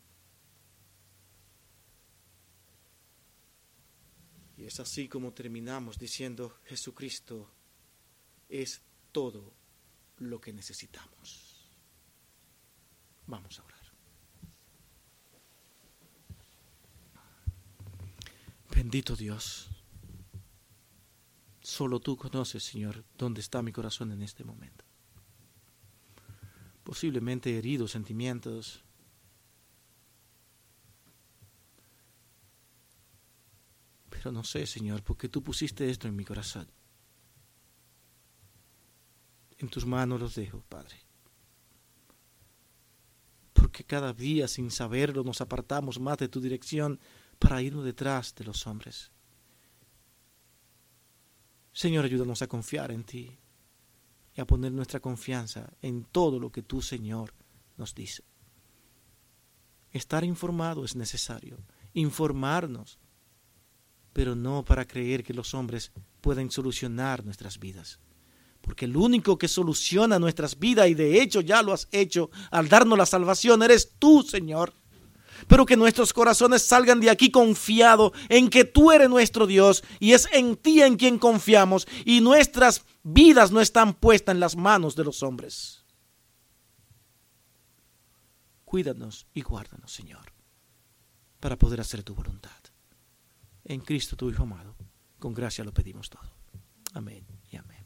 Y 4.57 4.67
es 4.67 4.79
así 4.79 5.09
como 5.09 5.33
terminamos 5.33 5.99
diciendo, 5.99 6.61
Jesucristo 6.65 7.51
es 8.49 8.81
todo 9.11 9.53
lo 10.19 10.41
que 10.41 10.53
necesitamos. 10.53 11.69
Vamos 13.27 13.59
a 13.59 13.65
orar. 13.65 13.81
Bendito 18.77 19.17
Dios. 19.17 19.69
Solo 21.61 21.99
tú 21.99 22.17
conoces, 22.17 22.63
Señor, 22.63 23.05
dónde 23.19 23.41
está 23.41 23.61
mi 23.61 23.73
corazón 23.73 24.13
en 24.13 24.23
este 24.23 24.45
momento 24.45 24.90
posiblemente 26.91 27.57
heridos 27.57 27.93
sentimientos. 27.93 28.83
Pero 34.11 34.33
no 34.33 34.43
sé, 34.43 34.67
Señor, 34.67 35.05
porque 35.05 35.29
tú 35.29 35.41
pusiste 35.41 35.89
esto 35.89 36.09
en 36.09 36.17
mi 36.17 36.25
corazón. 36.25 36.67
En 39.59 39.69
tus 39.69 39.87
manos 39.87 40.19
los 40.19 40.35
dejo, 40.35 40.65
Padre. 40.69 40.97
Porque 43.53 43.85
cada 43.85 44.13
día, 44.13 44.49
sin 44.49 44.73
saberlo, 44.73 45.23
nos 45.23 45.41
apartamos 45.41 46.01
más 46.01 46.19
de 46.19 46.27
tu 46.27 46.41
dirección 46.41 46.99
para 47.39 47.63
irnos 47.63 47.85
detrás 47.85 48.35
de 48.35 48.47
los 48.47 48.67
hombres. 48.67 49.13
Señor, 51.73 52.05
ayúdanos 52.05 52.43
a 52.43 52.49
confiar 52.49 52.91
en 52.91 53.05
ti 53.05 53.40
y 54.35 54.41
a 54.41 54.47
poner 54.47 54.73
nuestra 54.73 55.01
confianza 55.01 55.73
en 55.83 56.05
todo 56.05 56.39
lo 56.39 56.51
que 56.51 56.63
tú, 56.63 56.83
Señor, 56.83 57.35
nos 57.77 57.95
dice. 57.95 58.25
Estar 59.93 60.25
informado 60.25 60.85
es 60.85 60.95
necesario, 60.95 61.59
informarnos, 61.95 62.99
pero 64.13 64.35
no 64.35 64.65
para 64.65 64.87
creer 64.87 65.25
que 65.25 65.35
los 65.35 65.55
hombres 65.55 65.93
pueden 66.21 66.51
solucionar 66.51 67.25
nuestras 67.25 67.59
vidas. 67.59 67.99
Porque 68.61 68.85
el 68.85 68.97
único 68.97 69.39
que 69.39 69.49
soluciona 69.49 70.19
nuestras 70.19 70.59
vidas, 70.59 70.89
y 70.89 70.95
de 70.95 71.21
hecho 71.23 71.41
ya 71.41 71.63
lo 71.63 71.73
has 71.73 71.89
hecho 71.91 72.31
al 72.51 72.69
darnos 72.69 72.99
la 72.99 73.07
salvación, 73.07 73.63
eres 73.63 73.95
tú, 73.99 74.23
Señor 74.23 74.80
pero 75.51 75.67
que 75.67 75.77
nuestros 75.77 76.13
corazones 76.13 76.63
salgan 76.63 77.01
de 77.01 77.11
aquí 77.11 77.33
confiados 77.33 78.13
en 78.29 78.49
que 78.49 78.65
tú 78.65 78.93
eres 78.93 79.11
nuestro 79.11 79.49
Dios 79.49 79.83
y 79.99 80.13
es 80.13 80.29
en 80.33 80.57
ti 80.57 80.81
en 80.81 80.97
quien 80.97 81.19
confiamos 81.19 81.89
y 82.05 82.21
nuestras 82.21 82.85
vidas 83.03 83.51
no 83.51 83.61
están 83.61 83.95
puestas 83.95 84.33
en 84.33 84.39
las 84.39 84.55
manos 84.55 84.95
de 84.95 85.03
los 85.03 85.25
hombres. 85.25 85.85
Cuídanos 88.65 89.27
y 89.35 89.43
guárdanos, 89.43 89.93
Señor, 89.93 90.33
para 91.41 91.57
poder 91.57 91.81
hacer 91.81 92.05
tu 92.05 92.15
voluntad. 92.15 92.61
En 93.65 93.81
Cristo 93.81 94.15
tu 94.15 94.31
Hijo 94.31 94.45
amado, 94.45 94.77
con 95.19 95.35
gracia 95.35 95.65
lo 95.65 95.75
pedimos 95.75 96.09
todo. 96.09 96.31
Amén 96.95 97.27
y 97.51 97.57
amén. 97.57 97.80